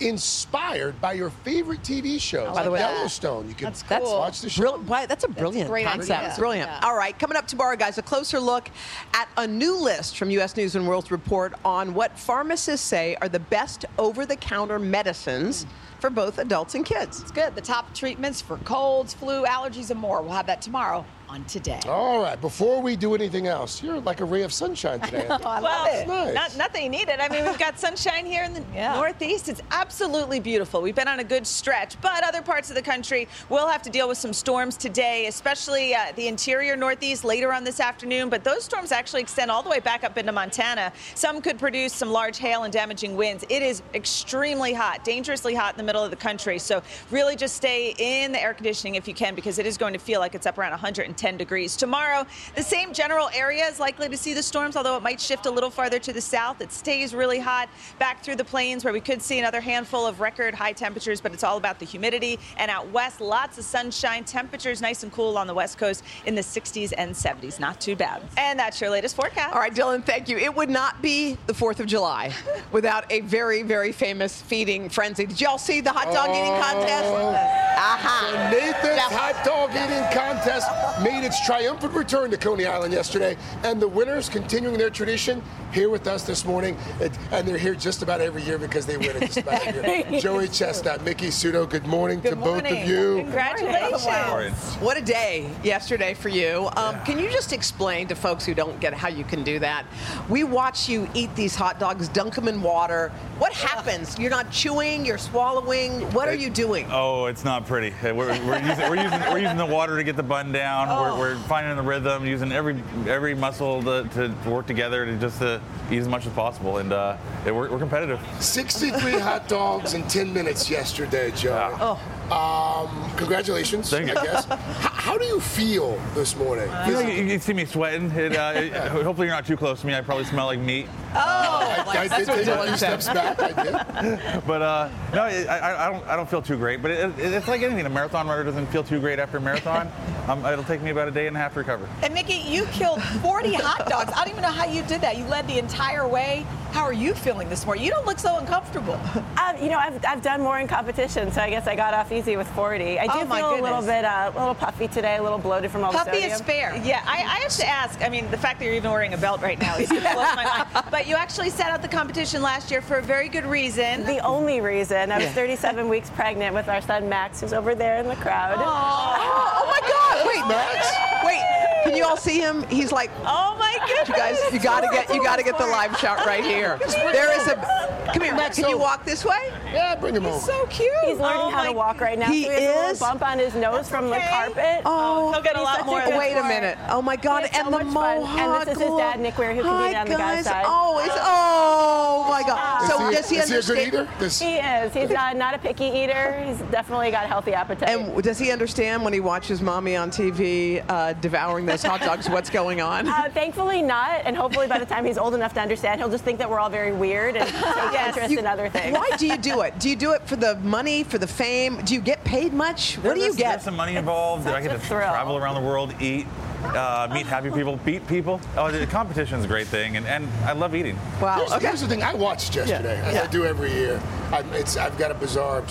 inspired 0.00 1.00
by 1.00 1.12
your 1.12 1.28
favorite 1.30 1.82
TV 1.82 2.20
shows. 2.20 2.54
By 2.54 2.62
the 2.62 2.70
like 2.70 2.80
way, 2.80 2.94
Yellowstone. 2.94 3.48
You 3.48 3.54
can 3.54 3.64
That's 3.64 3.82
cool. 3.82 4.18
watch 4.18 4.40
the 4.40 4.48
show. 4.48 4.60
Brill- 4.62 4.78
why, 4.82 5.06
that's 5.06 5.24
a 5.24 5.28
brilliant 5.28 5.68
great 5.68 5.86
concept. 5.86 6.22
idea. 6.22 6.36
Brilliant. 6.38 6.70
Yeah. 6.70 6.80
All 6.84 6.96
right, 6.96 7.18
coming 7.18 7.36
up 7.36 7.48
tomorrow, 7.48 7.74
guys, 7.76 7.98
a 7.98 8.02
closer 8.02 8.38
look 8.38 8.70
at 9.14 9.28
a 9.36 9.46
new 9.46 9.76
list 9.76 10.16
from 10.16 10.30
U.S. 10.30 10.56
News 10.56 10.76
and 10.76 10.86
World 10.86 11.10
Report 11.10 11.52
on 11.64 11.94
what 11.94 12.16
pharmacists 12.16 12.86
say 12.86 13.16
are 13.20 13.28
the 13.28 13.40
best 13.40 13.84
over-the-counter 13.98 14.78
medicines 14.78 15.66
for 16.00 16.10
both 16.10 16.38
adults 16.38 16.74
and 16.74 16.84
kids. 16.84 17.20
It's 17.20 17.30
good. 17.30 17.54
The 17.54 17.60
top 17.60 17.94
treatments 17.94 18.40
for 18.40 18.56
colds, 18.58 19.14
flu, 19.14 19.44
allergies, 19.44 19.90
and 19.90 19.98
more. 20.00 20.22
We'll 20.22 20.32
have 20.32 20.46
that 20.46 20.62
tomorrow 20.62 21.04
on 21.28 21.44
today. 21.44 21.80
All 21.86 22.22
right, 22.22 22.40
before 22.40 22.80
we 22.80 22.96
do 22.96 23.14
anything 23.14 23.46
else, 23.46 23.82
you're 23.82 24.00
like 24.00 24.20
a 24.20 24.24
ray 24.24 24.42
of 24.42 24.52
sunshine 24.52 25.00
today. 25.02 25.26
well, 25.28 25.62
That's 25.62 26.08
nice. 26.08 26.34
not, 26.34 26.56
nothing 26.56 26.90
needed. 26.90 27.20
I 27.20 27.28
mean, 27.28 27.44
we've 27.44 27.58
got 27.58 27.78
sunshine 27.78 28.24
here 28.26 28.44
in 28.44 28.54
the 28.54 28.60
Northeast. 28.74 29.48
It's 29.48 29.60
absolutely 29.70 30.40
beautiful. 30.40 30.80
We've 30.80 30.94
been 30.94 31.08
on 31.08 31.20
a 31.20 31.24
good 31.24 31.46
stretch, 31.46 32.00
but 32.00 32.24
other 32.24 32.42
parts 32.42 32.70
of 32.70 32.76
the 32.76 32.82
country 32.82 33.28
will 33.48 33.68
have 33.68 33.82
to 33.82 33.90
deal 33.90 34.08
with 34.08 34.18
some 34.18 34.32
storms 34.32 34.76
today, 34.76 35.26
especially 35.26 35.94
uh, 35.94 36.12
the 36.16 36.28
interior 36.28 36.76
Northeast 36.76 37.24
later 37.24 37.52
on 37.52 37.64
this 37.64 37.80
afternoon. 37.80 38.28
But 38.28 38.44
those 38.44 38.64
storms 38.64 38.92
actually 38.92 39.22
extend 39.22 39.50
all 39.50 39.62
the 39.62 39.70
way 39.70 39.80
back 39.80 40.04
up 40.04 40.16
into 40.18 40.32
Montana. 40.32 40.92
Some 41.14 41.40
could 41.40 41.58
produce 41.58 41.92
some 41.92 42.10
large 42.10 42.38
hail 42.38 42.64
and 42.64 42.72
damaging 42.72 43.16
winds. 43.16 43.44
It 43.48 43.62
is 43.62 43.82
extremely 43.94 44.72
hot, 44.72 45.04
dangerously 45.04 45.54
hot 45.54 45.74
in 45.74 45.78
the 45.78 45.84
middle 45.84 46.02
of 46.02 46.10
the 46.10 46.16
country. 46.16 46.58
So 46.58 46.82
really 47.10 47.36
just 47.36 47.56
stay 47.56 47.94
in 47.98 48.32
the 48.32 48.42
air 48.42 48.54
conditioning 48.54 48.94
if 48.94 49.06
you 49.06 49.14
can 49.14 49.34
because 49.34 49.58
it 49.58 49.66
is 49.66 49.76
going 49.76 49.92
to 49.92 49.98
feel 49.98 50.20
like 50.20 50.34
it's 50.34 50.46
up 50.46 50.58
around 50.58 50.72
110 51.18 51.36
degrees. 51.36 51.76
Tomorrow, 51.76 52.26
the 52.54 52.62
same 52.62 52.92
general 52.92 53.28
area 53.34 53.66
is 53.66 53.80
likely 53.80 54.08
to 54.08 54.16
see 54.16 54.34
the 54.34 54.42
storms, 54.42 54.76
although 54.76 54.96
it 54.96 55.02
might 55.02 55.20
shift 55.20 55.46
a 55.46 55.50
little 55.50 55.70
farther 55.70 55.98
to 55.98 56.12
the 56.12 56.20
south. 56.20 56.60
It 56.60 56.72
stays 56.72 57.14
really 57.14 57.38
hot 57.38 57.68
back 57.98 58.22
through 58.22 58.36
the 58.36 58.44
plains 58.44 58.84
where 58.84 58.92
we 58.92 59.00
could 59.00 59.20
see 59.20 59.38
another 59.38 59.60
handful 59.60 60.06
of 60.06 60.20
record 60.20 60.54
high 60.54 60.72
temperatures, 60.72 61.20
but 61.20 61.32
it's 61.32 61.42
all 61.44 61.56
about 61.56 61.78
the 61.78 61.86
humidity. 61.86 62.38
And 62.56 62.70
out 62.70 62.88
west, 62.90 63.20
lots 63.20 63.58
of 63.58 63.64
sunshine. 63.64 64.24
Temperatures 64.24 64.80
nice 64.80 65.02
and 65.02 65.12
cool 65.12 65.36
on 65.36 65.46
the 65.46 65.54
west 65.54 65.78
coast 65.78 66.04
in 66.26 66.34
the 66.34 66.42
60s 66.42 66.92
and 66.96 67.12
70s. 67.12 67.58
Not 67.58 67.80
too 67.80 67.96
bad. 67.96 68.22
And 68.36 68.58
that's 68.58 68.80
your 68.80 68.90
latest 68.90 69.16
forecast. 69.16 69.54
All 69.54 69.60
right, 69.60 69.74
Dylan, 69.74 70.04
thank 70.04 70.28
you. 70.28 70.38
It 70.38 70.54
would 70.54 70.70
not 70.70 71.02
be 71.02 71.36
the 71.46 71.52
4th 71.52 71.80
of 71.80 71.86
July 71.86 72.32
without 72.72 73.10
a 73.10 73.20
very, 73.22 73.62
very 73.62 73.92
famous 73.92 74.40
feeding 74.40 74.88
frenzy. 74.88 75.26
Did 75.26 75.40
y'all 75.40 75.58
see 75.58 75.80
the 75.80 75.92
hot 75.92 76.12
dog 76.12 76.30
eating 76.30 76.60
contest? 76.62 77.04
Oh. 77.06 77.68
Aha. 77.78 78.28
So 78.28 78.36
Nathan's 78.50 79.00
hot 79.14 79.44
dog 79.44 79.70
eating 79.70 80.04
contest 80.12 80.68
made 81.08 81.24
its 81.24 81.44
triumphant 81.44 81.92
return 81.94 82.30
to 82.30 82.36
Coney 82.36 82.66
Island 82.66 82.92
yesterday, 82.92 83.36
and 83.64 83.80
the 83.80 83.88
winners 83.88 84.28
continuing 84.28 84.76
their 84.76 84.90
tradition 84.90 85.42
here 85.72 85.88
with 85.90 86.06
us 86.06 86.22
this 86.24 86.44
morning, 86.44 86.76
It- 87.00 87.12
and 87.32 87.46
they're 87.46 87.58
here 87.58 87.74
just 87.74 88.02
about 88.02 88.20
every 88.20 88.42
year 88.42 88.58
because 88.58 88.86
they 88.86 88.96
win 88.96 89.16
it 89.16 89.20
just 89.20 89.38
about 89.38 89.66
every 89.66 90.10
year. 90.10 90.20
Joey 90.20 90.48
Chestnut, 90.48 91.02
Miki 91.04 91.28
Sudo, 91.28 91.68
good 91.68 91.86
morning 91.86 92.20
to 92.22 92.36
both 92.36 92.64
of 92.64 92.88
you. 92.88 93.16
Congratulations. 93.22 94.74
What 94.76 94.96
a 94.96 95.02
day 95.02 95.50
yesterday 95.62 96.14
for 96.14 96.28
you. 96.28 96.68
Um, 96.76 96.98
Can 97.04 97.18
you 97.18 97.30
just 97.30 97.52
explain 97.52 98.08
to 98.08 98.14
folks 98.14 98.44
who 98.44 98.54
don't 98.54 98.78
get 98.80 98.92
how 98.94 99.08
you 99.08 99.24
can 99.24 99.42
do 99.44 99.58
that? 99.60 99.86
We 100.28 100.44
watch 100.44 100.88
you 100.88 101.08
eat 101.14 101.34
these 101.34 101.54
hot 101.54 101.78
dogs, 101.78 102.08
dunk 102.08 102.34
them 102.34 102.48
in 102.48 102.62
water. 102.62 103.12
What 103.38 103.52
happens? 103.52 104.18
You're 104.18 104.30
not 104.30 104.50
chewing, 104.50 105.06
you're 105.06 105.18
swallowing. 105.18 106.00
What 106.12 106.28
are 106.28 106.34
you 106.34 106.50
doing? 106.50 106.86
Oh, 106.90 107.26
it's 107.26 107.44
not 107.44 107.66
pretty. 107.66 107.94
We're, 108.02 108.12
we're, 108.14 108.58
using, 108.60 108.88
we're, 108.88 109.02
using, 109.02 109.20
we're 109.20 109.38
using 109.38 109.56
the 109.56 109.66
water 109.66 109.96
to 109.96 110.04
get 110.04 110.16
the 110.16 110.22
bun 110.22 110.52
down. 110.52 110.88
Oh. 110.88 110.97
We're, 111.00 111.18
we're 111.18 111.36
finding 111.40 111.76
the 111.76 111.82
rhythm, 111.82 112.26
using 112.26 112.52
every 112.52 112.82
every 113.06 113.34
muscle 113.34 113.82
to, 113.82 114.08
to, 114.14 114.28
to 114.28 114.50
work 114.50 114.66
together 114.66 115.04
to 115.06 115.16
just 115.16 115.38
to 115.38 115.60
eat 115.90 115.98
as 115.98 116.08
much 116.08 116.26
as 116.26 116.32
possible. 116.32 116.78
And 116.78 116.92
uh, 116.92 117.16
yeah, 117.44 117.52
we're, 117.52 117.70
we're 117.70 117.78
competitive. 117.78 118.20
63 118.40 119.18
hot 119.18 119.48
dogs 119.48 119.94
in 119.94 120.02
10 120.08 120.32
minutes 120.32 120.68
yesterday, 120.70 121.30
Joey. 121.32 121.76
Oh. 121.80 122.00
Um, 122.30 123.10
congratulations, 123.16 123.88
Thank 123.90 124.08
you. 124.08 124.16
I 124.16 124.24
guess. 124.24 124.44
H- 124.50 124.58
how 124.58 125.16
do 125.16 125.24
you 125.24 125.40
feel 125.40 125.98
this 126.14 126.36
morning? 126.36 126.68
You, 126.86 126.92
know, 126.92 127.00
you, 127.00 127.24
you 127.24 127.38
see 127.38 127.54
me 127.54 127.64
sweating. 127.64 128.10
It, 128.10 128.36
uh, 128.36 128.52
it- 128.54 128.72
hopefully 128.74 129.26
you're 129.26 129.36
not 129.36 129.46
too 129.46 129.56
close 129.56 129.80
to 129.80 129.86
me. 129.86 129.94
I 129.94 130.00
probably 130.02 130.24
smell 130.24 130.46
like 130.46 130.58
meat. 130.60 130.86
Oh, 131.14 131.18
I, 131.18 132.08
I 132.10 132.18
did 132.18 132.26
take 132.26 132.46
a 132.46 132.66
few 132.66 132.76
steps 132.76 133.06
back. 133.06 133.40
I 133.40 133.52
did. 133.64 134.44
But 134.46 134.62
uh, 134.62 134.88
no, 135.14 135.24
it, 135.24 135.48
I, 135.48 135.86
I 135.86 135.90
don't. 135.90 136.06
I 136.06 136.16
don't 136.16 136.28
feel 136.28 136.42
too 136.42 136.56
great. 136.56 136.80
But 136.82 136.90
it, 136.90 137.18
it, 137.18 137.32
it's 137.32 137.48
like 137.48 137.62
anything. 137.62 137.86
A 137.86 137.88
marathon 137.90 138.26
runner 138.28 138.44
doesn't 138.44 138.66
feel 138.66 138.84
too 138.84 139.00
great 139.00 139.18
after 139.18 139.38
a 139.38 139.40
marathon. 139.40 139.90
um, 140.28 140.44
it'll 140.44 140.64
take 140.64 140.82
me 140.82 140.90
about 140.90 141.08
a 141.08 141.10
day 141.10 141.26
and 141.26 141.36
a 141.36 141.40
half 141.40 141.54
to 141.54 141.60
recover. 141.60 141.88
And 142.02 142.12
Miki, 142.14 142.34
you 142.34 142.66
killed 142.66 143.02
40 143.02 143.54
hot 143.54 143.88
dogs. 143.88 144.12
I 144.14 144.18
don't 144.20 144.28
even 144.30 144.42
know 144.42 144.50
how 144.50 144.66
you 144.66 144.82
did 144.82 145.00
that. 145.00 145.16
You 145.16 145.24
led 145.24 145.46
the 145.48 145.58
entire 145.58 146.06
way. 146.06 146.46
How 146.72 146.82
are 146.82 146.92
you 146.92 147.14
feeling 147.14 147.48
this 147.48 147.64
morning? 147.64 147.84
You 147.84 147.90
don't 147.90 148.06
look 148.06 148.18
so 148.18 148.36
uncomfortable. 148.38 149.00
Um, 149.48 149.62
you 149.62 149.70
know, 149.70 149.78
I've, 149.78 150.04
I've 150.06 150.22
done 150.22 150.40
more 150.42 150.58
in 150.58 150.68
competition, 150.68 151.30
so 151.32 151.40
I 151.40 151.50
guess 151.50 151.66
I 151.66 151.74
got 151.74 151.94
off 151.94 152.12
easy 152.12 152.36
with 152.36 152.48
40. 152.50 152.98
I 152.98 153.04
do 153.06 153.10
Oh, 153.14 153.24
my 153.24 153.38
feel 153.40 153.60
a 153.60 153.62
little 153.62 153.80
bit, 153.82 154.04
uh, 154.04 154.30
a 154.34 154.38
little 154.38 154.54
puffy 154.54 154.88
today, 154.88 155.16
a 155.16 155.22
little 155.22 155.38
bloated 155.38 155.70
from 155.70 155.84
all 155.84 155.92
the 155.92 155.98
Puppy 155.98 156.12
sodium. 156.20 156.32
is 156.32 156.40
fair. 156.42 156.76
Yeah, 156.84 157.02
I, 157.06 157.18
I 157.18 157.38
have 157.40 157.52
to 157.52 157.66
ask. 157.66 158.02
I 158.02 158.08
mean, 158.08 158.30
the 158.30 158.36
fact 158.38 158.58
that 158.58 158.64
you're 158.66 158.74
even 158.74 158.90
wearing 158.90 159.14
a 159.14 159.18
belt 159.18 159.40
right 159.40 159.58
now 159.60 159.76
is 159.76 159.88
blows 159.88 160.02
my 160.04 160.64
mind. 160.74 160.86
But 160.90 161.06
you 161.06 161.14
actually 161.16 161.50
sat 161.50 161.70
out 161.70 161.82
the 161.82 161.88
competition 161.88 162.42
last 162.42 162.70
year 162.70 162.80
for 162.82 162.96
a 162.96 163.02
very 163.02 163.28
good 163.28 163.46
reason. 163.46 164.04
The 164.04 164.18
only 164.24 164.60
reason. 164.60 165.10
I 165.10 165.16
was 165.18 165.24
Yeah. 165.26 165.32
37 165.32 165.88
weeks 165.94 166.10
pregnant 166.10 166.54
with 166.54 166.68
our 166.68 166.80
son 166.80 167.08
Max, 167.08 167.40
who's 167.40 167.52
over 167.52 167.74
there 167.74 167.98
in 167.98 168.08
the 168.08 168.16
crowd. 168.16 168.56
Oh, 168.58 169.66
my 169.66 169.88
God! 169.88 170.26
Wait, 170.26 170.46
Max. 170.48 170.88
Wait, 171.24 171.42
can 171.84 171.96
you 171.96 172.04
all 172.04 172.16
see 172.16 172.38
him? 172.38 172.62
He's 172.68 172.92
like, 172.92 173.10
oh 173.24 173.56
my 173.58 173.76
goodness! 173.86 174.08
You 174.08 174.14
guys, 174.14 174.52
you 174.52 174.60
gotta 174.60 174.88
get, 174.92 175.12
you 175.14 175.22
gotta 175.22 175.42
get 175.42 175.58
the 175.58 175.66
live 175.66 175.96
shot 175.98 176.24
right 176.26 176.44
here. 176.44 176.78
There 177.12 177.32
is 177.40 177.46
a. 177.48 177.88
Come 178.12 178.22
here, 178.22 178.34
Max. 178.34 178.56
Can 178.56 178.68
you 178.68 178.78
walk 178.78 179.04
this 179.04 179.24
way? 179.24 179.52
Yeah, 179.72 179.94
bring 179.94 180.16
him 180.16 180.24
over. 180.26 180.34
He's 180.34 180.44
so 180.44 180.66
cute. 180.66 180.92
He's 181.04 181.18
learning 181.18 181.52
how 181.52 181.64
to 181.64 181.72
walk 181.72 182.00
right 182.00 182.18
now. 182.18 182.30
He 182.30 182.44
so 182.44 182.50
he 182.50 182.64
has 182.64 182.92
is? 182.92 183.00
little 183.00 183.08
bump 183.08 183.22
on 183.22 183.38
his 183.38 183.54
nose 183.54 183.88
from 183.88 184.08
the 184.08 184.18
carpet. 184.30 184.82
Oh, 184.84 185.32
he'll 185.32 185.42
get 185.42 185.56
a 185.56 185.62
lot 185.62 185.84
more. 185.86 185.98
Wait 186.18 186.34
a 186.34 186.42
minute. 186.42 186.78
Oh 186.88 187.02
my 187.02 187.16
God! 187.16 187.44
He 187.44 187.56
and 187.56 187.66
so 187.66 187.70
the 187.70 187.84
much 187.84 187.86
mohawk. 187.86 188.38
And 188.38 188.68
this 188.68 188.76
is 188.76 188.82
his 188.82 188.96
dad, 188.96 189.20
Nick 189.20 189.34
Wehry, 189.34 189.54
who 189.54 189.62
can 189.62 189.70
Hi, 189.70 189.90
be 189.90 189.96
on 189.96 190.08
the 190.08 190.14
guy's 190.16 190.44
guys. 190.44 190.46
side. 190.46 190.64
Oh, 190.66 191.00
it's 191.04 191.14
oh 191.16 192.26
my 192.30 192.42
God. 192.42 192.88
So 192.88 193.10
does 193.10 193.28
he 193.28 193.40
understand? 193.40 194.08
He 194.18 194.56
is. 194.56 194.94
He's 194.94 195.10
uh, 195.10 195.32
not 195.34 195.54
a 195.54 195.58
picky 195.58 195.84
eater. 195.84 196.42
He's 196.46 196.58
definitely 196.70 197.10
got 197.10 197.24
a 197.24 197.28
healthy 197.28 197.52
appetite. 197.52 197.88
And 197.88 198.22
does 198.22 198.38
he 198.38 198.50
understand 198.50 199.04
when 199.04 199.12
he 199.12 199.20
watches 199.20 199.60
mommy 199.60 199.96
on 199.96 200.10
TV 200.10 200.84
uh, 200.88 201.12
devouring 201.14 201.66
those 201.66 201.82
hot 201.82 202.00
dogs 202.00 202.28
what's 202.30 202.50
going 202.50 202.80
on? 202.80 203.06
Uh, 203.08 203.28
thankfully 203.32 203.82
not, 203.82 204.22
and 204.24 204.36
hopefully 204.36 204.66
by 204.66 204.78
the 204.78 204.86
time 204.86 205.04
he's 205.04 205.18
old 205.18 205.34
enough 205.34 205.54
to 205.54 205.60
understand, 205.60 206.00
he'll 206.00 206.10
just 206.10 206.24
think 206.24 206.38
that 206.38 206.48
we're 206.48 206.58
all 206.60 206.70
very 206.70 206.92
weird 206.92 207.36
and 207.36 207.46
take 207.48 207.92
interest 208.06 208.30
You- 208.30 208.38
in 208.38 208.46
other 208.46 208.68
things. 208.68 208.96
Why 208.96 209.10
do 209.16 209.26
you 209.26 209.36
do 209.36 209.60
it? 209.62 209.78
Do 209.78 209.88
you 209.90 209.96
do 209.96 210.12
it 210.12 210.22
for 210.26 210.36
the 210.36 210.54
money, 210.56 211.04
for 211.04 211.18
the 211.18 211.26
fame? 211.26 211.80
Do 211.84 211.94
you 211.94 212.00
get 212.00 212.22
paid 212.24 212.52
much? 212.52 212.94
What 212.96 213.14
do 213.14 213.20
you 213.20 213.26
There's- 213.32 213.36
get? 213.36 213.50
There's 213.52 213.62
some 213.64 213.76
money 213.76 213.96
involved. 213.96 214.46
I 214.46 214.60
get 214.62 214.80
to 214.80 214.86
travel 214.88 215.36
around 215.36 215.54
the 215.54 215.60
world, 215.68 215.94
eat, 216.00 216.26
uh, 216.64 217.08
meet 217.12 217.26
happy 217.26 217.50
people, 217.50 217.76
beat 217.84 218.06
people. 218.08 218.40
Oh, 218.56 218.70
the 218.70 218.86
competition's 218.86 219.44
a 219.44 219.48
great 219.48 219.66
thing, 219.68 219.96
and, 219.96 220.06
and 220.06 220.28
I 220.44 220.52
love 220.52 220.74
eating. 220.74 220.98
Here's, 221.20 221.52
here's 221.62 221.80
the 221.80 221.88
thing. 221.88 222.02
I 222.02 222.14
watched 222.14 222.54
yesterday, 222.56 222.98
Yeah. 222.98 223.06
as 223.08 223.14
Yeah. 223.14 223.22
I 223.22 223.26
do 223.26 223.44
every 223.44 223.72
year. 223.72 224.00
I'm, 224.32 224.52
it's, 224.52 224.76
I've 224.76 224.96
got 224.98 225.10
a 225.10 225.14
bizarre, 225.14 225.62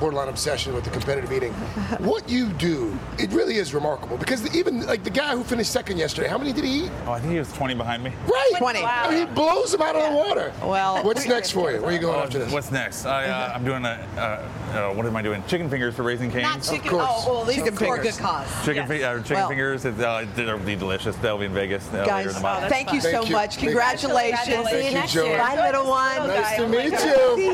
borderline 0.00 0.28
obsession 0.28 0.74
with 0.74 0.84
the 0.84 0.90
competitive 0.90 1.32
eating. 1.32 1.52
what 2.00 2.28
you 2.28 2.48
do, 2.54 2.98
it 3.18 3.30
really 3.32 3.56
is 3.56 3.74
remarkable 3.74 4.16
because 4.16 4.42
the, 4.42 4.56
even 4.56 4.86
like 4.86 5.04
the 5.04 5.10
guy 5.10 5.34
who 5.36 5.44
finished 5.44 5.70
second 5.70 5.98
yesterday, 5.98 6.28
how 6.28 6.38
many 6.38 6.52
did 6.52 6.64
he 6.64 6.84
eat? 6.84 6.90
Oh, 7.06 7.12
I 7.12 7.20
think 7.20 7.32
he 7.32 7.38
was 7.38 7.52
20 7.52 7.74
behind 7.74 8.02
me. 8.02 8.12
Right, 8.26 8.52
20. 8.58 8.82
I 8.82 9.10
mean, 9.10 9.28
he 9.28 9.34
blows 9.34 9.72
them 9.72 9.82
out 9.82 9.96
of 9.96 10.10
the 10.10 10.16
water. 10.16 10.52
Well, 10.62 11.04
what's 11.04 11.26
next 11.26 11.50
for 11.50 11.70
you? 11.72 11.80
Where 11.80 11.90
are 11.90 11.92
you 11.92 11.98
going 11.98 12.18
Oh, 12.18 12.22
after 12.22 12.38
this? 12.38 12.52
What's 12.52 12.70
next? 12.70 13.04
I, 13.04 13.26
uh, 13.26 13.52
I'm 13.54 13.64
doing 13.64 13.84
a, 13.84 14.06
uh, 14.16 14.48
uh, 14.76 14.94
what 14.94 15.04
am 15.06 15.14
I 15.16 15.22
doing? 15.22 15.42
Chicken 15.46 15.68
fingers 15.68 15.94
for 15.94 16.02
Raising 16.02 16.30
Cane's. 16.30 16.42
Not 16.42 16.62
chicken. 16.62 16.90
Oh, 16.94 17.24
well, 17.26 17.44
these 17.44 17.56
Chicken 17.56 17.74
are 17.74 17.76
for 17.76 17.84
a 17.84 17.96
fingers. 17.96 18.16
good 18.16 18.22
cause. 18.24 18.64
Chicken, 18.64 18.86
fi- 18.88 19.02
uh, 19.02 19.18
chicken 19.18 19.36
Well- 19.36 19.48
fingers, 19.48 19.84
it, 19.84 20.00
uh, 20.00 20.24
they'll 20.34 20.58
be 20.58 20.76
delicious. 20.76 21.16
They'll 21.16 21.38
be 21.38 21.46
in 21.46 21.52
Vegas 21.54 21.86
uh, 21.92 21.98
later 21.98 22.06
Guys, 22.06 22.26
in 22.28 22.32
the 22.34 22.40
month. 22.40 22.68
thank 22.70 22.92
you 22.92 23.00
so 23.00 23.10
Thank 23.22 23.30
much. 23.30 23.56
You. 23.56 23.62
Congratulations. 23.68 24.46
Thank 24.46 24.68
See 24.68 24.78
you 24.78 24.84
you, 24.88 24.90
next 24.94 25.12
Joey. 25.12 25.28
year. 25.28 25.38
Bye, 25.38 25.66
little 25.66 25.86
one. 25.88 26.26
Nice 26.28 26.56
to 26.56 26.64
Oh 26.64 26.68
meet 26.68 26.92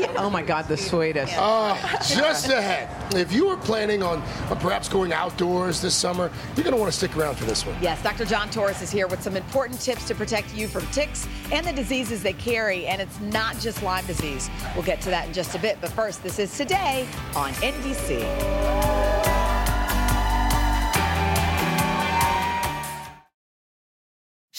you. 0.01 0.07
Oh 0.17 0.29
my 0.29 0.41
God, 0.41 0.52
the 0.61 0.77
sweetest. 0.77 1.33
Uh, 1.35 1.75
just 2.07 2.49
ahead. 2.49 2.87
If 3.15 3.33
you 3.33 3.49
are 3.49 3.57
planning 3.57 4.03
on 4.03 4.21
uh, 4.21 4.55
perhaps 4.55 4.87
going 4.87 5.11
outdoors 5.11 5.81
this 5.81 5.95
summer, 5.95 6.31
you're 6.55 6.63
going 6.63 6.75
to 6.75 6.79
want 6.79 6.91
to 6.91 6.97
stick 6.97 7.17
around 7.17 7.35
for 7.35 7.45
this 7.45 7.65
one. 7.65 7.75
Yes, 7.81 8.01
Dr. 8.03 8.25
John 8.25 8.49
Torres 8.49 8.81
is 8.81 8.91
here 8.91 9.07
with 9.07 9.21
some 9.23 9.35
important 9.35 9.79
tips 9.81 10.07
to 10.07 10.15
protect 10.15 10.53
you 10.53 10.67
from 10.67 10.85
ticks 10.87 11.27
and 11.51 11.65
the 11.65 11.73
diseases 11.73 12.21
they 12.21 12.33
carry. 12.33 12.85
And 12.85 13.01
it's 13.01 13.19
not 13.19 13.57
just 13.59 13.81
Lyme 13.81 14.05
disease. 14.05 14.49
We'll 14.75 14.85
get 14.85 15.01
to 15.01 15.09
that 15.09 15.27
in 15.27 15.33
just 15.33 15.55
a 15.55 15.59
bit. 15.59 15.79
But 15.81 15.89
first, 15.91 16.21
this 16.21 16.37
is 16.37 16.55
today 16.55 17.07
on 17.35 17.51
NBC. 17.53 19.32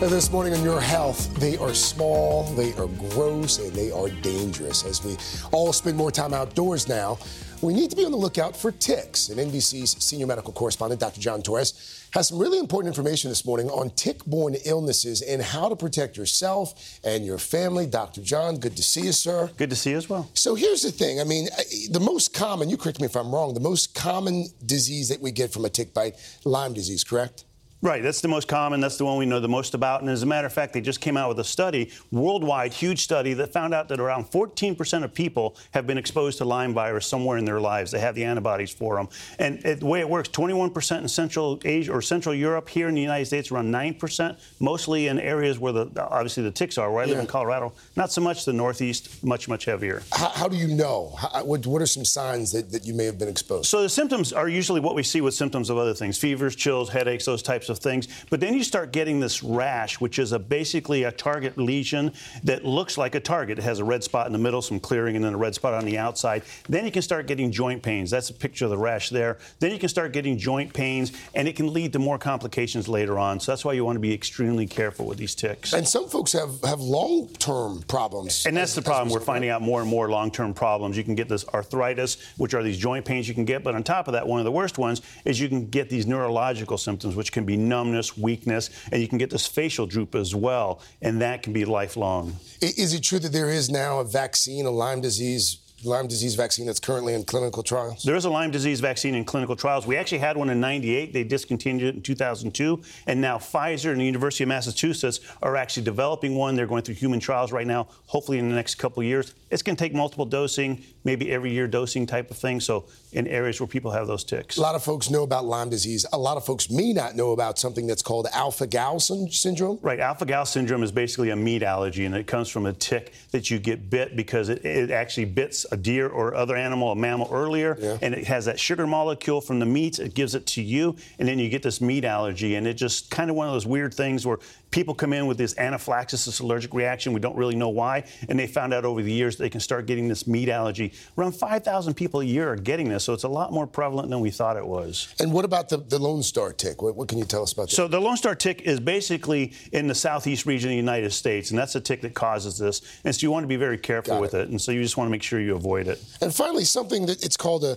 This 0.00 0.32
morning 0.32 0.54
on 0.54 0.64
Your 0.64 0.80
Health, 0.80 1.32
they 1.36 1.56
are 1.58 1.72
small, 1.72 2.44
they 2.54 2.72
are 2.74 2.88
gross, 3.10 3.58
and 3.58 3.72
they 3.72 3.92
are 3.92 4.08
dangerous. 4.08 4.84
As 4.84 5.04
we 5.04 5.16
all 5.52 5.72
spend 5.72 5.96
more 5.96 6.10
time 6.10 6.34
outdoors 6.34 6.88
now, 6.88 7.18
we 7.62 7.74
need 7.74 7.90
to 7.90 7.96
be 7.96 8.04
on 8.04 8.10
the 8.10 8.16
lookout 8.16 8.56
for 8.56 8.72
ticks. 8.72 9.28
And 9.28 9.38
NBC's 9.38 10.02
senior 10.02 10.26
medical 10.26 10.52
correspondent, 10.52 11.00
Dr. 11.00 11.20
John 11.20 11.42
Torres, 11.42 12.08
has 12.12 12.28
some 12.28 12.38
really 12.38 12.58
important 12.58 12.88
information 12.88 13.30
this 13.30 13.44
morning 13.44 13.68
on 13.70 13.90
tick 13.90 14.24
borne 14.24 14.56
illnesses 14.64 15.22
and 15.22 15.40
how 15.40 15.68
to 15.68 15.76
protect 15.76 16.16
yourself 16.16 16.98
and 17.04 17.24
your 17.24 17.38
family. 17.38 17.86
Dr. 17.86 18.22
John, 18.22 18.56
good 18.56 18.76
to 18.76 18.82
see 18.82 19.02
you, 19.02 19.12
sir. 19.12 19.50
Good 19.58 19.70
to 19.70 19.76
see 19.76 19.90
you 19.90 19.96
as 19.98 20.08
well. 20.08 20.28
So 20.34 20.54
here's 20.54 20.82
the 20.82 20.92
thing 20.92 21.20
I 21.20 21.24
mean, 21.24 21.48
the 21.90 22.00
most 22.00 22.34
common, 22.34 22.68
you 22.68 22.76
correct 22.76 23.00
me 23.00 23.06
if 23.06 23.16
I'm 23.16 23.32
wrong, 23.32 23.54
the 23.54 23.60
most 23.60 23.94
common 23.94 24.46
disease 24.66 25.08
that 25.10 25.20
we 25.20 25.30
get 25.30 25.52
from 25.52 25.66
a 25.66 25.70
tick 25.70 25.94
bite, 25.94 26.16
Lyme 26.44 26.72
disease, 26.72 27.04
correct? 27.04 27.44
Right, 27.82 28.02
that's 28.02 28.20
the 28.20 28.28
most 28.28 28.46
common. 28.46 28.80
That's 28.80 28.98
the 28.98 29.06
one 29.06 29.16
we 29.16 29.24
know 29.24 29.40
the 29.40 29.48
most 29.48 29.72
about. 29.72 30.02
And 30.02 30.10
as 30.10 30.22
a 30.22 30.26
matter 30.26 30.46
of 30.46 30.52
fact, 30.52 30.74
they 30.74 30.82
just 30.82 31.00
came 31.00 31.16
out 31.16 31.30
with 31.30 31.40
a 31.40 31.44
study, 31.44 31.90
worldwide, 32.12 32.74
huge 32.74 33.02
study, 33.02 33.32
that 33.34 33.54
found 33.54 33.72
out 33.72 33.88
that 33.88 33.98
around 33.98 34.30
14% 34.30 35.02
of 35.02 35.14
people 35.14 35.56
have 35.70 35.86
been 35.86 35.96
exposed 35.96 36.36
to 36.38 36.44
Lyme 36.44 36.74
virus 36.74 37.06
somewhere 37.06 37.38
in 37.38 37.46
their 37.46 37.58
lives. 37.58 37.90
They 37.90 38.00
have 38.00 38.14
the 38.14 38.24
antibodies 38.24 38.70
for 38.70 38.96
them. 38.96 39.08
And 39.38 39.64
it, 39.64 39.80
the 39.80 39.86
way 39.86 40.00
it 40.00 40.08
works, 40.10 40.28
21% 40.28 41.00
in 41.00 41.08
Central 41.08 41.58
Asia 41.64 41.90
or 41.90 42.02
Central 42.02 42.34
Europe. 42.34 42.68
Here 42.68 42.86
in 42.86 42.94
the 42.94 43.00
United 43.00 43.24
States, 43.24 43.50
around 43.50 43.72
9%, 43.72 44.38
mostly 44.60 45.06
in 45.06 45.18
areas 45.18 45.58
where 45.58 45.72
the 45.72 45.90
obviously 45.96 46.42
the 46.42 46.50
ticks 46.50 46.76
are. 46.76 46.92
Where 46.92 47.02
I 47.02 47.06
live 47.06 47.18
in 47.18 47.26
Colorado, 47.26 47.72
not 47.96 48.12
so 48.12 48.20
much 48.20 48.44
the 48.44 48.52
Northeast, 48.52 49.24
much 49.24 49.48
much 49.48 49.64
heavier. 49.64 50.02
How, 50.12 50.28
how 50.28 50.48
do 50.48 50.56
you 50.56 50.68
know? 50.68 51.14
How, 51.16 51.44
what, 51.44 51.66
what 51.66 51.80
are 51.80 51.86
some 51.86 52.04
signs 52.04 52.52
that, 52.52 52.70
that 52.72 52.84
you 52.84 52.92
may 52.92 53.06
have 53.06 53.18
been 53.18 53.28
exposed? 53.28 53.70
So 53.70 53.80
the 53.80 53.88
symptoms 53.88 54.34
are 54.34 54.48
usually 54.48 54.80
what 54.80 54.94
we 54.94 55.02
see 55.02 55.22
with 55.22 55.32
symptoms 55.32 55.70
of 55.70 55.78
other 55.78 55.94
things: 55.94 56.18
fevers, 56.18 56.54
chills, 56.54 56.90
headaches, 56.90 57.24
those 57.24 57.42
types 57.42 57.69
of 57.70 57.78
things. 57.78 58.08
But 58.28 58.40
then 58.40 58.54
you 58.54 58.62
start 58.62 58.92
getting 58.92 59.20
this 59.20 59.42
rash, 59.42 60.00
which 60.00 60.18
is 60.18 60.32
a 60.32 60.38
basically 60.38 61.04
a 61.04 61.12
target 61.12 61.56
lesion 61.56 62.12
that 62.44 62.64
looks 62.64 62.98
like 62.98 63.14
a 63.14 63.20
target. 63.20 63.58
It 63.58 63.62
has 63.62 63.78
a 63.78 63.84
red 63.84 64.04
spot 64.04 64.26
in 64.26 64.32
the 64.32 64.38
middle, 64.38 64.60
some 64.60 64.80
clearing, 64.80 65.16
and 65.16 65.24
then 65.24 65.34
a 65.34 65.38
red 65.38 65.54
spot 65.54 65.74
on 65.74 65.84
the 65.84 65.96
outside. 65.96 66.42
Then 66.68 66.84
you 66.84 66.90
can 66.90 67.02
start 67.02 67.26
getting 67.26 67.50
joint 67.50 67.82
pains. 67.82 68.10
That's 68.10 68.30
a 68.30 68.34
picture 68.34 68.66
of 68.66 68.70
the 68.70 68.78
rash 68.78 69.08
there. 69.08 69.38
Then 69.60 69.70
you 69.72 69.78
can 69.78 69.88
start 69.88 70.12
getting 70.12 70.36
joint 70.36 70.72
pains, 70.72 71.12
and 71.34 71.48
it 71.48 71.56
can 71.56 71.72
lead 71.72 71.92
to 71.92 71.98
more 71.98 72.18
complications 72.18 72.88
later 72.88 73.18
on. 73.18 73.40
So 73.40 73.52
that's 73.52 73.64
why 73.64 73.72
you 73.72 73.84
want 73.84 73.96
to 73.96 74.00
be 74.00 74.12
extremely 74.12 74.66
careful 74.66 75.06
with 75.06 75.18
these 75.18 75.34
ticks. 75.34 75.72
And 75.72 75.88
some 75.88 76.08
folks 76.08 76.32
have, 76.32 76.60
have 76.64 76.80
long-term 76.80 77.84
problems. 77.88 78.46
And 78.46 78.56
that's 78.56 78.74
the 78.74 78.82
problem. 78.82 79.12
We're 79.12 79.20
finding 79.20 79.50
out 79.50 79.62
more 79.62 79.80
and 79.80 79.88
more 79.88 80.10
long-term 80.10 80.54
problems. 80.54 80.96
You 80.96 81.04
can 81.04 81.14
get 81.14 81.28
this 81.28 81.46
arthritis, 81.48 82.16
which 82.36 82.54
are 82.54 82.62
these 82.62 82.78
joint 82.78 83.04
pains 83.04 83.28
you 83.28 83.34
can 83.34 83.44
get. 83.44 83.62
But 83.62 83.74
on 83.74 83.82
top 83.82 84.08
of 84.08 84.12
that, 84.12 84.26
one 84.26 84.40
of 84.40 84.44
the 84.44 84.52
worst 84.52 84.78
ones 84.78 85.02
is 85.24 85.40
you 85.40 85.48
can 85.48 85.66
get 85.66 85.88
these 85.88 86.06
neurological 86.06 86.78
symptoms, 86.78 87.14
which 87.14 87.30
can 87.32 87.44
be 87.44 87.56
numbness 87.68 88.16
weakness, 88.16 88.70
and 88.90 89.00
you 89.00 89.08
can 89.08 89.18
get 89.18 89.30
this 89.30 89.46
facial 89.46 89.86
droop 89.86 90.14
as 90.14 90.34
well, 90.34 90.80
and 91.02 91.20
that 91.20 91.42
can 91.42 91.52
be 91.52 91.64
lifelong. 91.64 92.36
Is 92.60 92.94
it 92.94 93.02
true 93.02 93.18
that 93.20 93.32
there 93.32 93.50
is 93.50 93.70
now 93.70 94.00
a 94.00 94.04
vaccine, 94.04 94.66
a 94.66 94.70
Lyme 94.70 95.00
disease 95.00 95.58
Lyme 95.82 96.08
disease 96.08 96.34
vaccine 96.34 96.66
that's 96.66 96.80
currently 96.80 97.14
in 97.14 97.24
clinical 97.24 97.62
trials? 97.62 98.02
There 98.02 98.14
is 98.14 98.26
a 98.26 98.30
Lyme 98.30 98.50
disease 98.50 98.80
vaccine 98.80 99.14
in 99.14 99.24
clinical 99.24 99.56
trials. 99.56 99.86
We 99.86 99.96
actually 99.96 100.18
had 100.18 100.36
one 100.36 100.50
in 100.50 100.60
98. 100.60 101.12
They 101.14 101.24
discontinued 101.24 101.88
it 101.88 101.94
in 101.94 102.02
2002. 102.02 102.82
And 103.06 103.20
now 103.20 103.38
Pfizer 103.38 103.90
and 103.90 104.00
the 104.00 104.04
University 104.04 104.44
of 104.44 104.48
Massachusetts 104.48 105.20
are 105.42 105.56
actually 105.56 105.84
developing 105.84 106.34
one. 106.34 106.54
They're 106.54 106.66
going 106.66 106.82
through 106.82 106.96
human 106.96 107.18
trials 107.18 107.50
right 107.50 107.66
now, 107.66 107.88
hopefully 108.06 108.38
in 108.38 108.50
the 108.50 108.54
next 108.54 108.74
couple 108.74 109.00
of 109.00 109.06
years. 109.06 109.34
It's 109.50 109.62
going 109.62 109.76
to 109.76 109.82
take 109.82 109.94
multiple 109.94 110.26
dosing, 110.26 110.84
maybe 111.04 111.32
every 111.32 111.52
year 111.52 111.66
dosing 111.66 112.06
type 112.06 112.30
of 112.30 112.36
thing. 112.36 112.60
So 112.60 112.84
in 113.12 113.26
areas 113.26 113.58
where 113.58 113.66
people 113.66 113.90
have 113.90 114.06
those 114.06 114.22
ticks. 114.22 114.58
A 114.58 114.60
lot 114.60 114.74
of 114.74 114.84
folks 114.84 115.10
know 115.10 115.22
about 115.22 115.44
Lyme 115.46 115.70
disease. 115.70 116.04
A 116.12 116.18
lot 116.18 116.36
of 116.36 116.44
folks 116.44 116.70
may 116.70 116.92
not 116.92 117.16
know 117.16 117.32
about 117.32 117.58
something 117.58 117.86
that's 117.86 118.02
called 118.02 118.26
alpha-gal 118.32 119.00
syndrome. 119.00 119.78
Right. 119.82 119.98
Alpha-gal 119.98 120.46
syndrome 120.46 120.82
is 120.82 120.92
basically 120.92 121.30
a 121.30 121.36
meat 121.36 121.62
allergy, 121.62 122.04
and 122.04 122.14
it 122.14 122.26
comes 122.26 122.48
from 122.48 122.66
a 122.66 122.72
tick 122.72 123.12
that 123.32 123.50
you 123.50 123.58
get 123.58 123.90
bit 123.90 124.14
because 124.14 124.48
it, 124.48 124.64
it 124.64 124.90
actually 124.90 125.24
bits 125.24 125.64
a 125.70 125.76
deer 125.76 126.08
or 126.08 126.34
other 126.34 126.56
animal, 126.56 126.92
a 126.92 126.96
mammal 126.96 127.28
earlier, 127.32 127.76
yeah. 127.80 127.98
and 128.02 128.14
it 128.14 128.24
has 128.24 128.44
that 128.46 128.58
sugar 128.58 128.86
molecule 128.86 129.40
from 129.40 129.58
the 129.58 129.66
meat. 129.66 129.98
It 129.98 130.14
gives 130.14 130.34
it 130.34 130.46
to 130.48 130.62
you, 130.62 130.96
and 131.18 131.28
then 131.28 131.38
you 131.38 131.48
get 131.48 131.62
this 131.62 131.80
meat 131.80 132.04
allergy, 132.04 132.54
and 132.56 132.66
it 132.66 132.74
just 132.74 133.10
kind 133.10 133.30
of 133.30 133.36
one 133.36 133.46
of 133.46 133.52
those 133.52 133.66
weird 133.66 133.94
things 133.94 134.26
where 134.26 134.38
people 134.70 134.94
come 134.94 135.12
in 135.12 135.26
with 135.26 135.38
this 135.38 135.56
anaphylaxis, 135.58 136.24
this 136.24 136.40
allergic 136.40 136.74
reaction. 136.74 137.12
We 137.12 137.20
don't 137.20 137.36
really 137.36 137.56
know 137.56 137.68
why, 137.68 138.04
and 138.28 138.38
they 138.38 138.46
found 138.46 138.72
out 138.72 138.84
over 138.84 139.02
the 139.02 139.12
years 139.12 139.36
they 139.36 139.50
can 139.50 139.60
start 139.60 139.86
getting 139.86 140.08
this 140.08 140.26
meat 140.26 140.48
allergy. 140.48 140.92
Around 141.18 141.32
5,000 141.32 141.94
people 141.94 142.20
a 142.20 142.24
year 142.24 142.52
are 142.52 142.56
getting 142.56 142.88
this, 142.88 143.04
so 143.04 143.12
it's 143.12 143.24
a 143.24 143.28
lot 143.28 143.52
more 143.52 143.66
prevalent 143.66 144.10
than 144.10 144.20
we 144.20 144.30
thought 144.30 144.56
it 144.56 144.66
was. 144.66 145.14
And 145.20 145.32
what 145.32 145.44
about 145.44 145.68
the, 145.68 145.78
the 145.78 145.98
Lone 145.98 146.22
Star 146.22 146.52
tick? 146.52 146.82
What, 146.82 146.96
what 146.96 147.08
can 147.08 147.18
you 147.18 147.24
tell 147.24 147.42
us 147.42 147.52
about 147.52 147.70
that? 147.70 147.74
So 147.74 147.88
the 147.88 148.00
Lone 148.00 148.16
Star 148.16 148.34
tick 148.34 148.62
is 148.62 148.80
basically 148.80 149.52
in 149.72 149.86
the 149.86 149.94
southeast 149.94 150.46
region 150.46 150.70
of 150.70 150.72
the 150.72 150.76
United 150.76 151.12
States, 151.12 151.50
and 151.50 151.58
that's 151.58 151.74
a 151.74 151.80
tick 151.80 152.00
that 152.02 152.14
causes 152.14 152.58
this. 152.58 152.82
And 153.04 153.14
so 153.14 153.22
you 153.22 153.30
want 153.30 153.44
to 153.44 153.48
be 153.48 153.56
very 153.56 153.78
careful 153.78 154.14
Got 154.14 154.20
with 154.20 154.34
it. 154.34 154.42
it. 154.42 154.48
and 154.50 154.60
so 154.60 154.72
you 154.72 154.82
just 154.82 154.96
want 154.96 155.08
to 155.08 155.10
make 155.10 155.22
sure 155.22 155.40
you 155.40 155.54
avoid 155.60 155.86
it. 155.88 156.02
And 156.20 156.34
finally, 156.34 156.64
something 156.64 157.06
that 157.06 157.22
it's 157.24 157.36
called 157.36 157.64
a, 157.64 157.76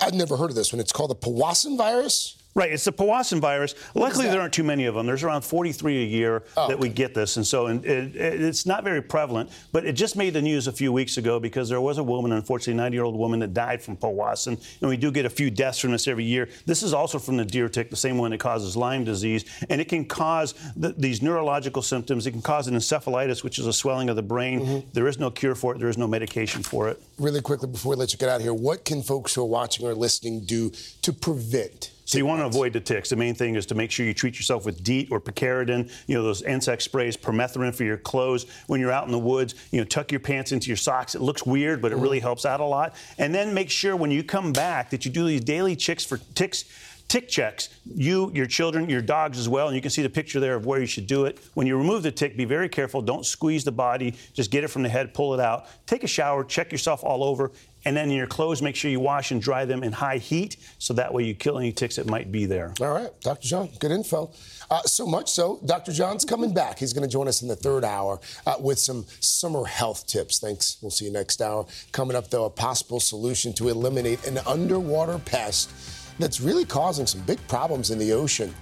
I've 0.00 0.14
never 0.14 0.36
heard 0.36 0.50
of 0.50 0.56
this 0.56 0.72
one, 0.72 0.80
it's 0.80 0.92
called 0.92 1.10
the 1.10 1.16
Powassan 1.16 1.76
virus. 1.76 2.36
Right, 2.56 2.70
it's 2.70 2.84
the 2.84 2.92
Powassan 2.92 3.40
virus. 3.40 3.74
Luckily, 3.94 4.26
there 4.26 4.40
aren't 4.40 4.54
too 4.54 4.62
many 4.62 4.84
of 4.84 4.94
them. 4.94 5.06
There's 5.06 5.24
around 5.24 5.42
43 5.42 6.04
a 6.04 6.06
year 6.06 6.44
oh, 6.56 6.68
that 6.68 6.78
we 6.78 6.88
get 6.88 7.12
this, 7.12 7.36
and 7.36 7.44
so 7.44 7.66
and 7.66 7.84
it, 7.84 8.14
it, 8.14 8.40
it's 8.40 8.64
not 8.64 8.84
very 8.84 9.02
prevalent. 9.02 9.50
But 9.72 9.84
it 9.84 9.94
just 9.94 10.14
made 10.14 10.34
the 10.34 10.42
news 10.42 10.68
a 10.68 10.72
few 10.72 10.92
weeks 10.92 11.16
ago 11.16 11.40
because 11.40 11.68
there 11.68 11.80
was 11.80 11.98
a 11.98 12.02
woman, 12.04 12.30
unfortunately, 12.30 12.80
a 12.80 12.88
90-year-old 12.88 13.16
woman 13.16 13.40
that 13.40 13.54
died 13.54 13.82
from 13.82 13.96
Powassan, 13.96 14.56
and 14.80 14.88
we 14.88 14.96
do 14.96 15.10
get 15.10 15.24
a 15.24 15.30
few 15.30 15.50
deaths 15.50 15.80
from 15.80 15.90
this 15.90 16.06
every 16.06 16.22
year. 16.22 16.48
This 16.64 16.84
is 16.84 16.94
also 16.94 17.18
from 17.18 17.36
the 17.36 17.44
deer 17.44 17.68
tick, 17.68 17.90
the 17.90 17.96
same 17.96 18.18
one 18.18 18.30
that 18.30 18.38
causes 18.38 18.76
Lyme 18.76 19.02
disease, 19.02 19.44
and 19.68 19.80
it 19.80 19.88
can 19.88 20.04
cause 20.04 20.54
the, 20.76 20.92
these 20.96 21.22
neurological 21.22 21.82
symptoms. 21.82 22.24
It 22.24 22.30
can 22.30 22.42
cause 22.42 22.68
an 22.68 22.76
encephalitis, 22.76 23.42
which 23.42 23.58
is 23.58 23.66
a 23.66 23.72
swelling 23.72 24.08
of 24.08 24.14
the 24.14 24.22
brain. 24.22 24.60
Mm-hmm. 24.60 24.88
There 24.92 25.08
is 25.08 25.18
no 25.18 25.32
cure 25.32 25.56
for 25.56 25.74
it. 25.74 25.80
There 25.80 25.88
is 25.88 25.98
no 25.98 26.06
medication 26.06 26.62
for 26.62 26.88
it. 26.88 27.02
Really 27.18 27.40
quickly 27.40 27.68
before 27.68 27.90
we 27.90 27.96
let 27.96 28.12
you 28.12 28.18
get 28.18 28.28
out 28.28 28.36
of 28.36 28.42
here, 28.42 28.54
what 28.54 28.84
can 28.84 29.02
folks 29.02 29.34
who 29.34 29.42
are 29.42 29.46
watching 29.46 29.84
or 29.84 29.94
listening 29.94 30.44
do 30.44 30.70
to 31.02 31.12
prevent? 31.12 31.90
So 32.04 32.18
you 32.18 32.26
want 32.26 32.40
to 32.40 32.46
avoid 32.46 32.72
the 32.72 32.80
ticks. 32.80 33.08
The 33.08 33.16
main 33.16 33.34
thing 33.34 33.54
is 33.54 33.66
to 33.66 33.74
make 33.74 33.90
sure 33.90 34.04
you 34.04 34.14
treat 34.14 34.36
yourself 34.36 34.66
with 34.66 34.82
DEET 34.84 35.08
or 35.10 35.20
picaridin, 35.20 35.90
you 36.06 36.14
know, 36.14 36.22
those 36.22 36.42
insect 36.42 36.82
sprays, 36.82 37.16
permethrin 37.16 37.74
for 37.74 37.84
your 37.84 37.96
clothes. 37.96 38.46
When 38.66 38.80
you're 38.80 38.92
out 38.92 39.06
in 39.06 39.12
the 39.12 39.18
woods, 39.18 39.54
you 39.70 39.80
know, 39.80 39.84
tuck 39.84 40.12
your 40.12 40.20
pants 40.20 40.52
into 40.52 40.68
your 40.68 40.76
socks. 40.76 41.14
It 41.14 41.22
looks 41.22 41.46
weird, 41.46 41.80
but 41.80 41.92
it 41.92 41.96
really 41.96 42.18
mm-hmm. 42.18 42.24
helps 42.24 42.44
out 42.44 42.60
a 42.60 42.64
lot. 42.64 42.94
And 43.18 43.34
then 43.34 43.54
make 43.54 43.70
sure 43.70 43.96
when 43.96 44.10
you 44.10 44.22
come 44.22 44.52
back 44.52 44.90
that 44.90 45.04
you 45.04 45.10
do 45.10 45.26
these 45.26 45.42
daily 45.42 45.76
checks 45.76 46.04
for 46.04 46.18
ticks 46.34 46.64
tick 47.08 47.28
checks, 47.28 47.68
you, 47.94 48.30
your 48.34 48.46
children, 48.46 48.88
your 48.88 49.02
dogs 49.02 49.38
as 49.38 49.48
well, 49.48 49.68
and 49.68 49.76
you 49.76 49.82
can 49.82 49.90
see 49.90 50.02
the 50.02 50.08
picture 50.08 50.40
there 50.40 50.54
of 50.54 50.66
where 50.66 50.80
you 50.80 50.86
should 50.86 51.06
do 51.06 51.26
it. 51.26 51.38
When 51.54 51.66
you 51.66 51.76
remove 51.76 52.02
the 52.02 52.10
tick, 52.10 52.36
be 52.36 52.44
very 52.44 52.68
careful. 52.68 53.02
Don't 53.02 53.26
squeeze 53.26 53.64
the 53.64 53.72
body. 53.72 54.14
Just 54.32 54.50
get 54.50 54.64
it 54.64 54.68
from 54.68 54.82
the 54.82 54.88
head, 54.88 55.14
pull 55.14 55.34
it 55.34 55.40
out. 55.40 55.66
Take 55.86 56.02
a 56.02 56.08
shower, 56.08 56.44
check 56.44 56.72
yourself 56.72 57.04
all 57.04 57.22
over, 57.22 57.52
and 57.84 57.96
then 57.96 58.10
in 58.10 58.16
your 58.16 58.26
clothes, 58.26 58.62
make 58.62 58.76
sure 58.76 58.90
you 58.90 59.00
wash 59.00 59.30
and 59.30 59.42
dry 59.42 59.64
them 59.64 59.82
in 59.82 59.92
high 59.92 60.18
heat 60.18 60.56
so 60.78 60.94
that 60.94 61.12
way 61.12 61.24
you 61.24 61.34
kill 61.34 61.58
any 61.58 61.72
ticks 61.72 61.96
that 61.96 62.06
might 62.06 62.32
be 62.32 62.46
there. 62.46 62.72
All 62.80 62.92
right, 62.92 63.10
Dr. 63.20 63.46
John, 63.46 63.68
good 63.78 63.90
info. 63.90 64.32
Uh, 64.70 64.80
so 64.82 65.06
much 65.06 65.30
so, 65.30 65.60
Dr. 65.66 65.92
John's 65.92 66.24
coming 66.24 66.54
back. 66.54 66.78
He's 66.78 66.92
going 66.92 67.06
to 67.06 67.12
join 67.12 67.28
us 67.28 67.42
in 67.42 67.48
the 67.48 67.56
third 67.56 67.84
hour 67.84 68.20
uh, 68.46 68.54
with 68.58 68.78
some 68.78 69.04
summer 69.20 69.64
health 69.64 70.06
tips. 70.06 70.38
Thanks. 70.38 70.78
We'll 70.80 70.90
see 70.90 71.04
you 71.04 71.12
next 71.12 71.42
hour. 71.42 71.66
Coming 71.92 72.16
up, 72.16 72.30
though, 72.30 72.46
a 72.46 72.50
possible 72.50 73.00
solution 73.00 73.52
to 73.54 73.68
eliminate 73.68 74.26
an 74.26 74.38
underwater 74.46 75.18
pest 75.18 75.70
that's 76.18 76.40
really 76.40 76.64
causing 76.64 77.06
some 77.06 77.20
big 77.22 77.46
problems 77.48 77.90
in 77.90 77.98
the 77.98 78.12
ocean. 78.12 78.54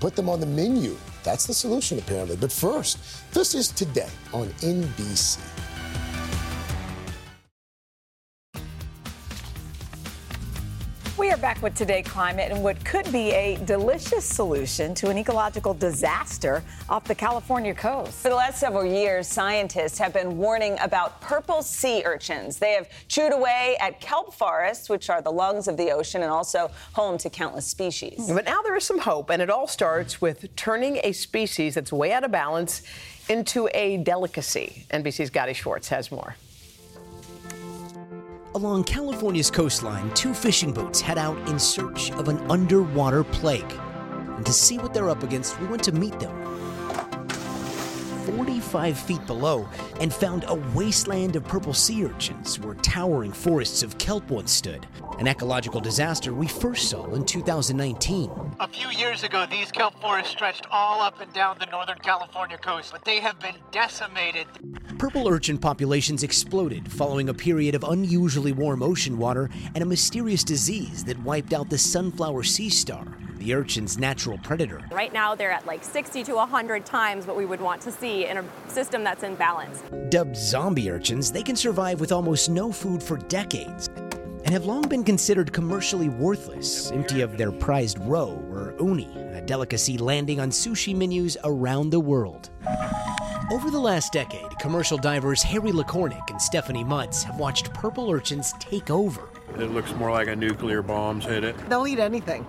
Put 0.00 0.16
them 0.16 0.28
on 0.28 0.40
the 0.40 0.46
menu. 0.46 0.96
That's 1.22 1.46
the 1.46 1.54
solution, 1.54 1.98
apparently. 1.98 2.36
But 2.36 2.52
first, 2.52 2.98
this 3.32 3.54
is 3.54 3.68
today 3.68 4.10
on 4.32 4.48
NBC. 4.60 5.53
Back 11.44 11.62
with 11.62 11.74
Today 11.74 12.02
Climate 12.02 12.52
and 12.52 12.62
what 12.62 12.82
could 12.84 13.10
be 13.12 13.32
a 13.32 13.56
delicious 13.64 14.24
solution 14.24 14.94
to 14.94 15.10
an 15.10 15.18
ecological 15.18 15.74
disaster 15.74 16.62
off 16.88 17.04
the 17.04 17.14
California 17.14 17.74
coast. 17.74 18.12
For 18.22 18.28
the 18.28 18.34
last 18.34 18.58
several 18.58 18.84
years, 18.84 19.26
scientists 19.26 19.98
have 19.98 20.12
been 20.12 20.38
warning 20.38 20.78
about 20.80 21.20
purple 21.20 21.62
sea 21.62 22.02
urchins. 22.04 22.58
They 22.58 22.72
have 22.72 22.88
chewed 23.08 23.32
away 23.32 23.76
at 23.80 24.00
kelp 24.00 24.32
forests, 24.32 24.88
which 24.88 25.10
are 25.10 25.20
the 25.20 25.30
lungs 25.30 25.66
of 25.66 25.76
the 25.76 25.90
ocean 25.90 26.22
and 26.22 26.30
also 26.30 26.70
home 26.92 27.18
to 27.18 27.28
countless 27.28 27.66
species. 27.66 28.30
But 28.32 28.44
now 28.44 28.62
there 28.62 28.76
is 28.76 28.84
some 28.84 29.00
hope, 29.00 29.28
and 29.30 29.42
it 29.42 29.50
all 29.50 29.66
starts 29.66 30.20
with 30.20 30.54
turning 30.56 31.00
a 31.04 31.12
species 31.12 31.74
that's 31.74 31.92
way 31.92 32.12
out 32.12 32.24
of 32.24 32.30
balance 32.30 32.82
into 33.28 33.68
a 33.74 33.96
delicacy. 33.98 34.86
NBC's 34.90 35.30
Gadi 35.30 35.52
Schwartz 35.52 35.88
has 35.88 36.12
more. 36.12 36.36
Along 38.56 38.84
California's 38.84 39.50
coastline, 39.50 40.14
two 40.14 40.32
fishing 40.32 40.72
boats 40.72 41.00
head 41.00 41.18
out 41.18 41.36
in 41.48 41.58
search 41.58 42.12
of 42.12 42.28
an 42.28 42.38
underwater 42.48 43.24
plague. 43.24 43.80
And 44.36 44.46
to 44.46 44.52
see 44.52 44.78
what 44.78 44.94
they're 44.94 45.10
up 45.10 45.24
against, 45.24 45.58
we 45.60 45.66
went 45.66 45.82
to 45.82 45.90
meet 45.90 46.16
them. 46.20 46.30
45 48.32 48.98
feet 48.98 49.26
below 49.26 49.68
and 50.00 50.12
found 50.12 50.44
a 50.48 50.54
wasteland 50.74 51.36
of 51.36 51.44
purple 51.44 51.74
sea 51.74 52.04
urchins 52.04 52.58
where 52.60 52.74
towering 52.76 53.32
forests 53.32 53.82
of 53.82 53.98
kelp 53.98 54.30
once 54.30 54.52
stood, 54.52 54.86
an 55.18 55.28
ecological 55.28 55.80
disaster 55.80 56.32
we 56.32 56.46
first 56.46 56.88
saw 56.88 57.06
in 57.14 57.24
2019. 57.24 58.30
A 58.60 58.68
few 58.68 58.88
years 58.90 59.24
ago, 59.24 59.46
these 59.50 59.70
kelp 59.70 60.00
forests 60.00 60.32
stretched 60.32 60.66
all 60.70 61.00
up 61.00 61.20
and 61.20 61.32
down 61.32 61.56
the 61.58 61.66
Northern 61.66 61.98
California 61.98 62.58
coast, 62.58 62.92
but 62.92 63.04
they 63.04 63.20
have 63.20 63.38
been 63.40 63.56
decimated. 63.72 64.46
Purple 64.98 65.28
urchin 65.28 65.58
populations 65.58 66.22
exploded 66.22 66.90
following 66.90 67.28
a 67.28 67.34
period 67.34 67.74
of 67.74 67.84
unusually 67.84 68.52
warm 68.52 68.82
ocean 68.82 69.18
water 69.18 69.50
and 69.74 69.82
a 69.82 69.86
mysterious 69.86 70.44
disease 70.44 71.04
that 71.04 71.18
wiped 71.22 71.52
out 71.52 71.68
the 71.68 71.78
sunflower 71.78 72.42
sea 72.44 72.68
star, 72.68 73.06
the 73.44 73.54
urchin's 73.54 73.98
natural 73.98 74.38
predator. 74.38 74.80
Right 74.90 75.12
now, 75.12 75.34
they're 75.34 75.50
at 75.50 75.66
like 75.66 75.84
60 75.84 76.24
to 76.24 76.34
100 76.34 76.86
times 76.86 77.26
what 77.26 77.36
we 77.36 77.44
would 77.44 77.60
want 77.60 77.82
to 77.82 77.92
see 77.92 78.26
in 78.26 78.38
a 78.38 78.44
system 78.68 79.04
that's 79.04 79.22
in 79.22 79.34
balance. 79.34 79.82
Dubbed 80.08 80.36
zombie 80.36 80.90
urchins, 80.90 81.30
they 81.30 81.42
can 81.42 81.54
survive 81.54 82.00
with 82.00 82.10
almost 82.10 82.48
no 82.48 82.72
food 82.72 83.02
for 83.02 83.18
decades 83.18 83.88
and 84.44 84.50
have 84.52 84.64
long 84.64 84.82
been 84.88 85.04
considered 85.04 85.52
commercially 85.52 86.08
worthless, 86.08 86.90
empty 86.90 87.20
of 87.20 87.36
their 87.36 87.52
prized 87.52 87.98
roe 88.00 88.42
or 88.50 88.74
uni, 88.78 89.10
a 89.34 89.42
delicacy 89.42 89.98
landing 89.98 90.40
on 90.40 90.50
sushi 90.50 90.94
menus 90.96 91.36
around 91.44 91.90
the 91.90 92.00
world. 92.00 92.50
Over 93.52 93.70
the 93.70 93.78
last 93.78 94.12
decade, 94.12 94.58
commercial 94.58 94.96
divers 94.96 95.42
Harry 95.42 95.70
Liquornik 95.70 96.30
and 96.30 96.40
Stephanie 96.40 96.84
Mutz 96.84 97.22
have 97.22 97.38
watched 97.38 97.72
purple 97.74 98.10
urchins 98.10 98.54
take 98.58 98.90
over. 98.90 99.28
It 99.58 99.70
looks 99.70 99.94
more 99.94 100.10
like 100.10 100.28
a 100.28 100.36
nuclear 100.36 100.82
bomb's 100.82 101.24
hit 101.24 101.44
it. 101.44 101.56
They'll 101.68 101.86
eat 101.86 101.98
anything. 101.98 102.44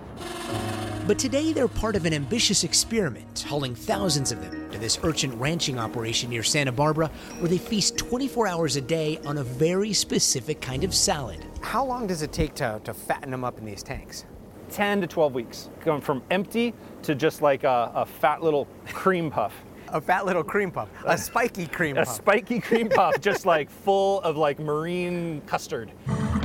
But 1.06 1.20
today 1.20 1.52
they're 1.52 1.68
part 1.68 1.94
of 1.94 2.04
an 2.04 2.12
ambitious 2.12 2.64
experiment, 2.64 3.44
hauling 3.46 3.76
thousands 3.76 4.32
of 4.32 4.42
them 4.42 4.68
to 4.72 4.78
this 4.78 4.98
urchin 5.04 5.38
ranching 5.38 5.78
operation 5.78 6.30
near 6.30 6.42
Santa 6.42 6.72
Barbara, 6.72 7.06
where 7.38 7.48
they 7.48 7.58
feast 7.58 7.96
24 7.96 8.48
hours 8.48 8.74
a 8.74 8.80
day 8.80 9.20
on 9.24 9.38
a 9.38 9.44
very 9.44 9.92
specific 9.92 10.60
kind 10.60 10.82
of 10.82 10.92
salad. 10.92 11.44
How 11.60 11.84
long 11.84 12.08
does 12.08 12.22
it 12.22 12.32
take 12.32 12.54
to, 12.54 12.80
to 12.82 12.92
fatten 12.92 13.30
them 13.30 13.44
up 13.44 13.56
in 13.56 13.64
these 13.64 13.84
tanks? 13.84 14.24
10 14.70 15.00
to 15.02 15.06
12 15.06 15.32
weeks, 15.32 15.70
going 15.84 16.00
from 16.00 16.24
empty 16.32 16.74
to 17.02 17.14
just 17.14 17.40
like 17.40 17.62
a, 17.62 17.92
a 17.94 18.04
fat 18.04 18.42
little 18.42 18.66
cream 18.88 19.30
puff. 19.30 19.54
a 19.90 20.00
fat 20.00 20.26
little 20.26 20.42
cream 20.42 20.72
puff, 20.72 20.88
a 21.04 21.16
spiky 21.16 21.68
cream 21.68 21.96
a 21.96 22.04
puff. 22.04 22.16
spiky 22.16 22.58
cream 22.58 22.88
puff, 22.88 23.20
just 23.20 23.46
like 23.46 23.70
full 23.70 24.20
of 24.22 24.36
like 24.36 24.58
marine 24.58 25.40
custard. 25.46 25.92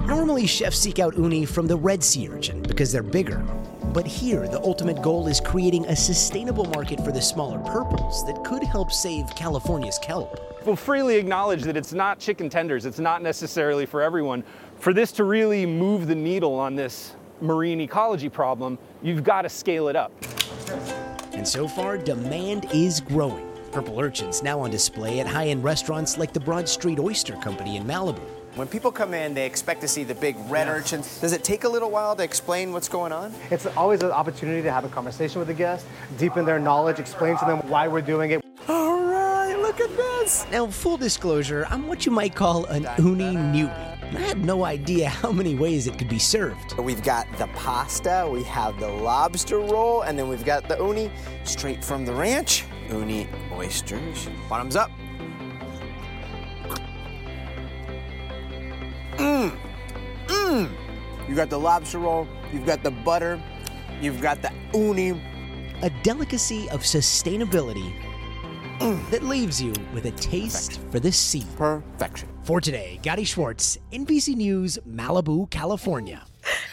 Normally, 0.05 0.45
chefs 0.45 0.78
seek 0.78 0.99
out 0.99 1.18
uni 1.18 1.45
from 1.45 1.66
the 1.66 1.76
red 1.76 2.03
sea 2.03 2.30
urchin 2.30 2.62
because 2.62 2.91
they're 2.91 3.01
bigger. 3.01 3.43
But 3.93 4.07
here, 4.07 4.47
the 4.47 4.61
ultimate 4.61 5.01
goal 5.01 5.27
is 5.27 5.41
creating 5.41 5.85
a 5.87 5.95
sustainable 5.95 6.63
market 6.65 7.03
for 7.03 7.11
the 7.11 7.21
smaller 7.21 7.59
purples 7.59 8.25
that 8.25 8.41
could 8.45 8.63
help 8.63 8.89
save 8.89 9.35
California's 9.35 9.99
kelp. 9.99 10.39
We'll 10.65 10.77
freely 10.77 11.17
acknowledge 11.17 11.63
that 11.63 11.75
it's 11.75 11.91
not 11.91 12.17
chicken 12.17 12.49
tenders, 12.49 12.85
it's 12.85 12.99
not 12.99 13.21
necessarily 13.21 13.85
for 13.85 14.01
everyone. 14.01 14.45
For 14.79 14.93
this 14.93 15.11
to 15.13 15.25
really 15.25 15.65
move 15.65 16.07
the 16.07 16.15
needle 16.15 16.57
on 16.57 16.73
this 16.73 17.15
marine 17.41 17.81
ecology 17.81 18.29
problem, 18.29 18.79
you've 19.01 19.25
got 19.25 19.41
to 19.41 19.49
scale 19.49 19.89
it 19.89 19.97
up. 19.97 20.13
And 21.33 21.45
so 21.45 21.67
far, 21.67 21.97
demand 21.97 22.67
is 22.73 23.01
growing. 23.01 23.45
Purple 23.73 23.99
urchins 23.99 24.41
now 24.41 24.59
on 24.61 24.71
display 24.71 25.19
at 25.19 25.27
high 25.27 25.47
end 25.47 25.65
restaurants 25.65 26.17
like 26.17 26.31
the 26.31 26.39
Broad 26.39 26.69
Street 26.69 26.99
Oyster 26.99 27.35
Company 27.37 27.75
in 27.75 27.83
Malibu. 27.83 28.40
When 28.55 28.67
people 28.67 28.91
come 28.91 29.13
in, 29.13 29.33
they 29.33 29.45
expect 29.45 29.79
to 29.79 29.87
see 29.87 30.03
the 30.03 30.13
big 30.13 30.35
red 30.49 30.67
urchins. 30.67 31.21
Does 31.21 31.31
it 31.31 31.41
take 31.41 31.63
a 31.63 31.69
little 31.69 31.89
while 31.89 32.17
to 32.17 32.23
explain 32.23 32.73
what's 32.73 32.89
going 32.89 33.13
on? 33.13 33.33
It's 33.49 33.65
always 33.65 34.03
an 34.03 34.11
opportunity 34.11 34.61
to 34.61 34.71
have 34.71 34.83
a 34.83 34.89
conversation 34.89 35.39
with 35.39 35.47
the 35.47 35.53
guest, 35.53 35.85
deepen 36.17 36.43
their 36.43 36.59
knowledge, 36.59 36.99
explain 36.99 37.37
to 37.37 37.45
them 37.45 37.59
why 37.69 37.87
we're 37.87 38.01
doing 38.01 38.31
it. 38.31 38.43
All 38.67 39.01
right, 39.01 39.55
look 39.55 39.79
at 39.79 39.95
this. 39.95 40.45
Now, 40.51 40.67
full 40.67 40.97
disclosure, 40.97 41.65
I'm 41.69 41.87
what 41.87 42.05
you 42.05 42.11
might 42.11 42.35
call 42.35 42.65
an 42.65 42.85
uni 42.97 43.33
newbie. 43.35 43.91
I 44.13 44.19
had 44.19 44.43
no 44.43 44.65
idea 44.65 45.07
how 45.07 45.31
many 45.31 45.55
ways 45.55 45.87
it 45.87 45.97
could 45.97 46.09
be 46.09 46.19
served. 46.19 46.77
We've 46.77 47.01
got 47.01 47.27
the 47.37 47.47
pasta, 47.47 48.27
we 48.29 48.43
have 48.43 48.77
the 48.81 48.89
lobster 48.89 49.59
roll, 49.59 50.01
and 50.01 50.19
then 50.19 50.27
we've 50.27 50.43
got 50.43 50.67
the 50.67 50.75
uni 50.75 51.09
straight 51.45 51.81
from 51.85 52.03
the 52.03 52.13
ranch. 52.13 52.65
Uni 52.89 53.29
oysters. 53.53 54.27
Bottoms 54.49 54.75
up. 54.75 54.91
You 61.32 61.38
got 61.38 61.49
the 61.49 61.57
lobster 61.57 61.97
roll, 61.99 62.27
you've 62.51 62.65
got 62.65 62.84
the 62.84 62.91
butter, 62.91 63.41
you've 64.01 64.19
got 64.19 64.41
the 64.41 64.51
uni. 64.73 65.11
A 65.82 65.89
delicacy 66.03 66.69
of 66.71 66.82
sustainability 66.82 67.93
mm. 68.79 69.09
that 69.11 69.23
leaves 69.23 69.61
you 69.61 69.71
with 69.93 70.03
a 70.07 70.11
taste 70.11 70.82
for 70.91 70.99
the 70.99 71.09
sea. 71.09 71.45
Perfection. 71.55 72.27
For 72.43 72.59
today, 72.59 72.99
Gadi 73.01 73.23
Schwartz, 73.23 73.77
NBC 73.93 74.36
News, 74.36 74.77
Malibu, 74.86 75.49
California. 75.49 76.21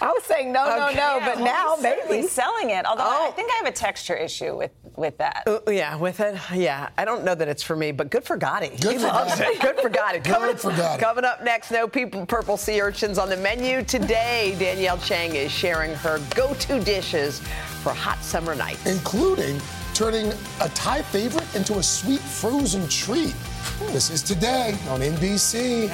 I 0.03 0.09
was 0.09 0.25
saying 0.25 0.51
no, 0.51 0.65
Okay, 0.65 0.97
no, 0.97 1.19
no, 1.19 1.25
but 1.25 1.37
well, 1.37 1.45
now 1.45 1.75
he's 1.75 1.83
certainly 1.83 2.17
maybe. 2.17 2.27
selling 2.27 2.71
it. 2.71 2.85
Although 2.85 3.05
Oh. 3.07 3.29
I 3.29 3.31
think 3.31 3.53
I 3.53 3.57
have 3.59 3.67
a 3.67 3.73
texture 3.73 4.17
issue 4.17 4.57
with 4.57 4.73
with 4.99 5.17
that. 5.19 5.45
Uh, 5.47 5.61
yeah, 5.71 5.97
with 5.97 6.21
it. 6.21 6.37
Yeah, 6.53 6.89
I 6.99 7.05
don't 7.05 7.25
know 7.25 7.35
that 7.35 7.49
it's 7.49 7.63
for 7.63 7.77
me, 7.77 7.93
but 7.93 8.11
good 8.11 8.25
for 8.25 8.37
Gadi. 8.37 8.69
Good 8.69 8.93
he 8.93 8.99
for 8.99 9.07
loves 9.07 9.39
Gadi. 9.39 9.55
it. 9.57 9.61
Good 9.63 9.77
for 9.79 9.89
Gadi. 9.89 10.21
Coming, 10.21 10.57
for 10.57 10.71
Gadi. 10.73 11.01
coming 11.03 11.25
up 11.25 11.43
next, 11.45 11.71
no 11.71 11.87
people 11.89 12.27
purple 12.27 12.57
sea 12.57 12.81
urchins 12.81 13.19
on 13.19 13.29
the 13.29 13.37
menu 13.37 13.83
today. 13.85 14.57
Danielle 14.59 14.99
Chang 14.99 15.35
is 15.35 15.51
sharing 15.53 15.95
her 15.95 16.21
go-to 16.35 16.81
dishes 16.83 17.41
for 17.83 17.93
hot 17.93 18.23
summer 18.23 18.55
nights. 18.55 18.85
including 18.87 19.61
turning 19.95 20.33
a 20.61 20.69
Thai 20.71 21.03
favorite 21.03 21.53
into 21.55 21.79
a 21.79 21.83
sweet 21.83 22.21
frozen 22.21 22.87
treat. 22.89 23.35
This 23.93 24.11
is 24.11 24.23
today 24.23 24.77
on 24.89 25.01
NBC. 25.01 25.89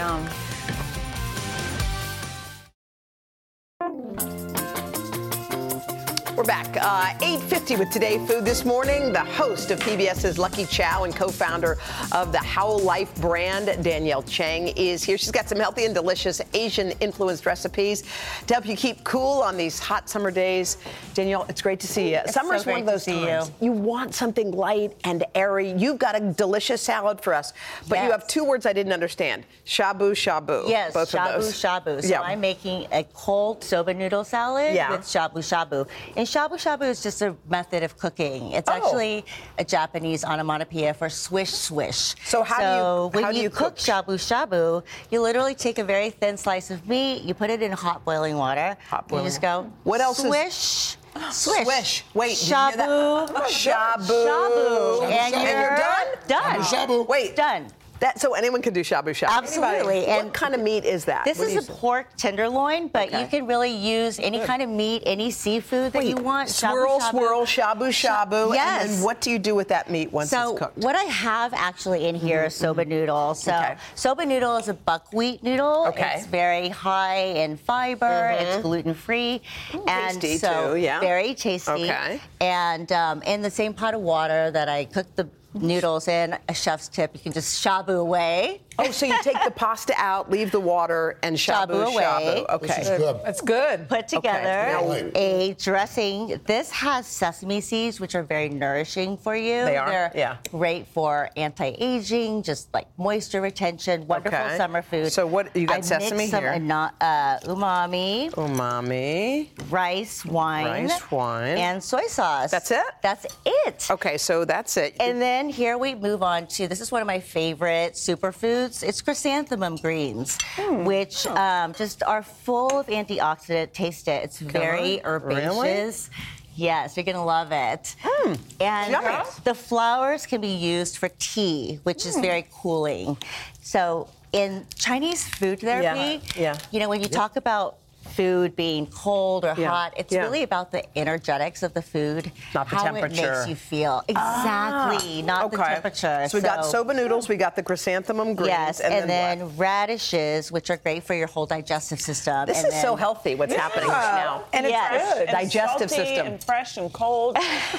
We're 6.44 6.48
back. 6.48 6.76
Uh, 6.78 7.24
8.50 7.24 7.78
with 7.78 7.90
Today 7.90 8.18
Food 8.26 8.44
this 8.44 8.66
morning. 8.66 9.14
The 9.14 9.24
host 9.24 9.70
of 9.70 9.80
PBS's 9.80 10.36
Lucky 10.38 10.66
Chow 10.66 11.04
and 11.04 11.16
co-founder 11.16 11.78
of 12.12 12.32
the 12.32 12.38
Hao 12.38 12.70
Life 12.70 13.14
brand, 13.16 13.82
Danielle 13.82 14.22
Chang, 14.24 14.68
is 14.76 15.02
here. 15.02 15.16
She's 15.16 15.30
got 15.30 15.48
some 15.48 15.58
healthy 15.58 15.86
and 15.86 15.94
delicious 15.94 16.42
Asian-influenced 16.52 17.46
recipes 17.46 18.02
to 18.46 18.52
help 18.52 18.66
you 18.66 18.76
keep 18.76 19.02
cool 19.04 19.40
on 19.40 19.56
these 19.56 19.78
hot 19.78 20.10
summer 20.10 20.30
days. 20.30 20.76
Danielle, 21.14 21.46
it's 21.48 21.62
great 21.62 21.80
to 21.80 21.86
see 21.86 22.10
you. 22.10 22.16
It's 22.18 22.34
Summer's 22.34 22.64
so 22.64 22.72
one 22.72 22.80
of 22.80 22.86
those 22.86 23.06
times. 23.06 23.50
You. 23.62 23.72
want 23.72 24.14
something 24.14 24.50
light 24.50 24.94
and 25.04 25.24
airy. 25.34 25.70
You've 25.72 25.98
got 25.98 26.14
a 26.14 26.20
delicious 26.20 26.82
salad 26.82 27.22
for 27.22 27.32
us, 27.32 27.54
but 27.88 28.04
you 28.04 28.10
have 28.10 28.26
two 28.28 28.44
words 28.44 28.66
I 28.66 28.74
didn't 28.74 28.92
understand. 28.92 29.46
Shabu, 29.64 30.12
shabu. 30.12 30.68
Yes, 30.68 30.92
both 30.92 31.10
shabu 31.10 31.36
of 31.36 31.42
those. 31.42 31.54
shabu. 31.54 32.02
So 32.02 32.08
Yeah. 32.08 32.20
I'm 32.20 32.42
making 32.42 32.86
a 32.92 33.04
cold 33.14 33.64
soba 33.64 33.94
noodle 33.94 34.24
salad 34.24 34.74
Yeah. 34.74 34.90
with 34.90 35.06
shabu 35.06 35.36
shabu. 35.38 35.88
And 36.18 36.28
shabu 36.34 36.54
shabu 36.64 36.82
is 36.90 37.02
just 37.02 37.22
a 37.22 37.34
method 37.48 37.82
of 37.82 37.96
cooking. 37.96 38.52
It's 38.52 38.68
Oh. 38.68 38.72
actually 38.78 39.24
a 39.58 39.64
Japanese 39.64 40.24
onomatopoeia 40.24 40.94
for 40.94 41.08
swish 41.08 41.52
swish. 41.52 42.14
So 42.24 42.42
how 42.42 42.58
do 42.60 42.70
you- 42.78 43.08
when 43.22 43.34
you, 43.36 43.42
you 43.44 43.50
cook 43.50 43.76
cook? 43.76 43.76
shabu 43.76 44.14
shabu, 44.28 44.82
you 45.10 45.20
literally 45.22 45.54
take 45.54 45.78
a 45.78 45.84
very 45.84 46.10
thin 46.10 46.36
slice 46.36 46.70
of 46.70 46.88
meat, 46.88 47.22
you 47.22 47.34
put 47.34 47.50
it 47.50 47.62
in 47.62 47.70
hot 47.72 48.04
boiling 48.04 48.36
water. 48.36 48.76
Hot 48.90 49.06
boiling 49.08 49.24
You 49.26 49.30
just 49.30 49.40
go. 49.42 49.70
What 49.84 50.00
else 50.00 50.18
is- 50.18 50.24
Swish. 50.26 50.96
Swish. 51.30 51.64
Swish. 51.64 52.04
Wait, 52.14 52.36
did 52.36 52.48
you 52.48 52.56
hear 52.56 52.72
shabu. 52.72 53.28
Shabu. 53.28 53.46
Shabu. 53.62 54.20
Shabu, 54.28 55.02
And 55.04 55.34
shabu. 55.34 55.42
you're 55.44 55.60
you're 55.60 55.76
done? 55.76 56.06
Done. 56.26 56.60
Shabu, 56.60 56.88
shabu. 56.88 57.08
Wait. 57.08 57.36
Done. 57.36 57.66
That 58.00 58.20
so 58.20 58.34
anyone 58.34 58.60
can 58.60 58.74
do 58.74 58.80
shabu 58.80 59.10
shabu. 59.10 59.28
Absolutely. 59.28 60.04
Anybody. 60.04 60.06
And 60.06 60.24
what 60.26 60.34
kind 60.34 60.54
of 60.54 60.60
meat 60.60 60.84
is 60.84 61.04
that? 61.06 61.24
This 61.24 61.38
What 61.38 61.48
is 61.48 61.56
a 61.56 61.62
say? 61.62 61.72
pork 61.74 62.08
tenderloin, 62.16 62.88
but 62.88 63.08
Okay. 63.08 63.20
you 63.20 63.26
can 63.28 63.46
really 63.46 63.70
use 63.70 64.18
any 64.18 64.40
kind 64.40 64.62
of 64.62 64.68
meat, 64.68 65.02
any 65.06 65.30
seafood 65.30 65.92
that 65.92 66.04
you 66.04 66.16
want. 66.16 66.48
Shabu 66.48 66.70
Swirl, 66.72 67.00
shabu. 67.00 67.10
swirl, 67.10 67.46
shabu 67.46 67.88
shabu. 67.88 68.54
Yes. 68.54 68.90
And 68.96 69.04
what 69.04 69.20
do 69.20 69.30
you 69.30 69.38
do 69.38 69.54
with 69.54 69.68
that 69.68 69.90
meat 69.90 70.12
once 70.12 70.30
so 70.30 70.50
it's 70.50 70.58
cooked? 70.58 70.72
Mm-hmm. 70.78 70.84
what 70.86 70.96
I 70.96 71.04
have 71.04 71.54
actually 71.54 72.06
in 72.06 72.14
here 72.14 72.44
is 72.44 72.54
soba 72.54 72.84
noodle. 72.84 73.34
So 73.34 73.52
Okay. 73.54 73.76
soba 73.94 74.26
noodle 74.26 74.56
is 74.56 74.68
a 74.68 74.74
buckwheat 74.74 75.42
noodle. 75.42 75.86
Okay. 75.88 76.14
It's 76.16 76.26
very 76.26 76.68
high 76.68 77.16
in 77.42 77.56
fiber. 77.56 78.36
It's 78.38 78.56
Mhm. 78.56 78.62
gluten 78.62 78.94
free, 78.94 79.40
and 79.86 80.20
tasty 80.20 80.38
so 80.38 80.72
too, 80.74 80.76
yeah. 80.80 81.00
very 81.00 81.34
tasty. 81.34 81.70
Okay. 81.84 82.20
And 82.40 82.90
um, 82.92 83.22
in 83.22 83.40
the 83.40 83.50
same 83.50 83.72
pot 83.72 83.94
of 83.94 84.00
water 84.00 84.50
that 84.50 84.68
I 84.68 84.84
cooked 84.86 85.16
the 85.16 85.28
noodles 85.54 86.08
in, 86.08 86.36
a 86.48 86.54
chef's 86.54 86.88
tip, 86.88 87.12
you 87.14 87.20
can 87.20 87.32
just 87.32 87.64
shabu 87.64 87.98
away. 87.98 88.60
Oh, 88.78 88.90
so 88.90 89.06
you 89.06 89.20
take 89.22 89.36
the 89.44 89.50
pasta 89.50 89.94
out, 89.96 90.30
leave 90.30 90.50
the 90.50 90.60
water, 90.60 91.18
and 91.22 91.36
shabu 91.36 91.68
Shabu 91.68 91.92
away. 91.92 92.02
shabu. 92.48 92.54
Okay. 92.54 92.66
This 92.66 92.78
is 92.88 92.98
good. 92.98 93.20
That's 93.24 93.40
good. 93.40 93.88
Put 93.88 94.08
together 94.08 94.42
Now- 94.44 95.10
a 95.14 95.54
dressing. 95.58 96.40
This 96.46 96.70
has 96.70 97.06
sesame 97.06 97.60
seeds, 97.60 98.00
which 98.00 98.14
are 98.14 98.22
very 98.22 98.48
nourishing 98.48 99.16
for 99.16 99.36
you. 99.36 99.64
They 99.64 99.76
are? 99.76 99.88
They're 99.88 100.12
Yeah. 100.14 100.36
great 100.50 100.86
for 100.88 101.30
anti-aging, 101.36 102.42
just 102.42 102.72
like 102.74 102.86
moisture 102.98 103.40
retention. 103.40 104.06
Wonderful 104.06 104.38
Okay. 104.38 104.56
summer 104.56 104.82
food. 104.82 105.12
So 105.12 105.26
what- 105.26 105.54
you 105.54 105.66
got 105.66 105.78
I 105.78 105.80
sesame 105.82 106.16
mixed 106.16 106.30
some 106.32 106.42
here. 106.42 106.52
ano- 106.52 106.90
uh, 107.00 107.38
umami, 107.44 108.30
Umami, 108.32 109.48
rice 109.70 110.24
wine, 110.24 110.88
rice 110.88 111.10
wine, 111.10 111.58
and 111.58 111.82
soy 111.82 112.06
sauce. 112.08 112.50
That's 112.50 112.70
it? 112.70 112.84
That's 113.02 113.26
it. 113.44 113.86
Okay, 113.90 114.18
so 114.18 114.44
that's 114.44 114.76
it. 114.76 114.96
And 115.00 115.20
then 115.20 115.48
here 115.48 115.78
we 115.78 115.94
move 115.94 116.22
on 116.22 116.46
to 116.48 116.66
this 116.68 116.80
is 116.80 116.90
one 116.90 117.00
of 117.00 117.06
my 117.06 117.20
favorite 117.20 117.94
superfoods. 117.94 118.63
It's 118.64 119.02
chrysanthemum 119.02 119.76
greens, 119.76 120.38
Hmm. 120.56 120.84
which 120.84 121.26
um, 121.26 121.72
just 121.74 122.02
are 122.02 122.22
full 122.22 122.78
of 122.80 122.86
antioxidant. 122.86 123.72
Taste 123.72 124.08
it. 124.08 124.24
It's 124.24 124.38
very. 124.38 125.00
Really? 125.00 125.02
herbaceous. 125.04 126.10
Yes, 126.56 126.96
you're 126.96 127.04
gonna 127.04 127.24
love 127.24 127.50
it. 127.50 127.96
Hmm. 128.02 128.34
And 128.60 128.92
Yummy. 128.92 129.24
the 129.42 129.54
flowers 129.54 130.24
can 130.24 130.40
be 130.40 130.54
used 130.76 130.98
for 130.98 131.08
tea, 131.18 131.80
which 131.82 132.06
is 132.06 132.14
Hmm. 132.14 132.22
very 132.22 132.46
cooling. 132.52 133.16
So 133.60 134.08
in 134.32 134.64
Chinese 134.76 135.26
food 135.26 135.60
therapy, 135.60 136.22
Yeah. 136.36 136.56
you 136.70 136.78
know, 136.80 136.88
when 136.88 137.00
you 137.00 137.08
Yeah. 137.10 137.18
talk 137.18 137.36
about 137.36 137.76
food 138.08 138.54
being 138.54 138.86
cold 138.86 139.44
or 139.44 139.54
Yeah. 139.56 139.70
hot, 139.70 139.94
it's 139.96 140.12
Yeah. 140.12 140.22
really 140.22 140.42
about 140.42 140.70
the 140.70 140.82
energetics 140.96 141.62
of 141.62 141.72
the 141.74 141.82
food, 141.82 142.30
Not 142.54 142.68
the 142.70 142.76
how 142.76 142.84
temperature. 142.84 143.06
it 143.06 143.30
makes 143.30 143.48
you 143.48 143.56
feel. 143.56 144.02
Exactly, 144.08 145.20
Ah, 145.22 145.26
not 145.26 145.50
the 145.50 145.56
temperature. 145.56 146.26
So 146.28 146.38
we 146.38 146.42
got 146.42 146.64
soba 146.66 146.94
noodles, 146.94 147.28
we 147.28 147.36
got 147.36 147.56
the 147.56 147.62
chrysanthemum 147.62 148.34
greens, 148.34 148.48
Yes, 148.50 148.80
and, 148.80 148.92
and, 148.94 149.10
then, 149.10 149.38
then, 149.38 149.56
radishes, 149.56 150.52
which 150.52 150.70
are 150.70 150.76
great 150.76 151.02
for 151.02 151.14
your 151.14 151.26
whole 151.28 151.46
digestive 151.46 152.00
system. 152.00 152.46
This 152.46 152.62
and 152.62 152.72
is 152.72 152.80
so 152.80 152.94
healthy, 152.96 153.34
what's 153.34 153.54
happening 153.54 153.88
right 153.88 154.14
now. 154.14 154.44
And 154.52 154.66
it's 154.66 154.72
Yes. 154.72 155.14
good. 155.14 155.28
And 155.28 155.30
Digestive 155.30 155.90
salty 155.90 156.04
system. 156.06 156.26
And 156.26 156.44
fresh 156.44 156.76
and 156.76 156.92
cold. 156.92 157.36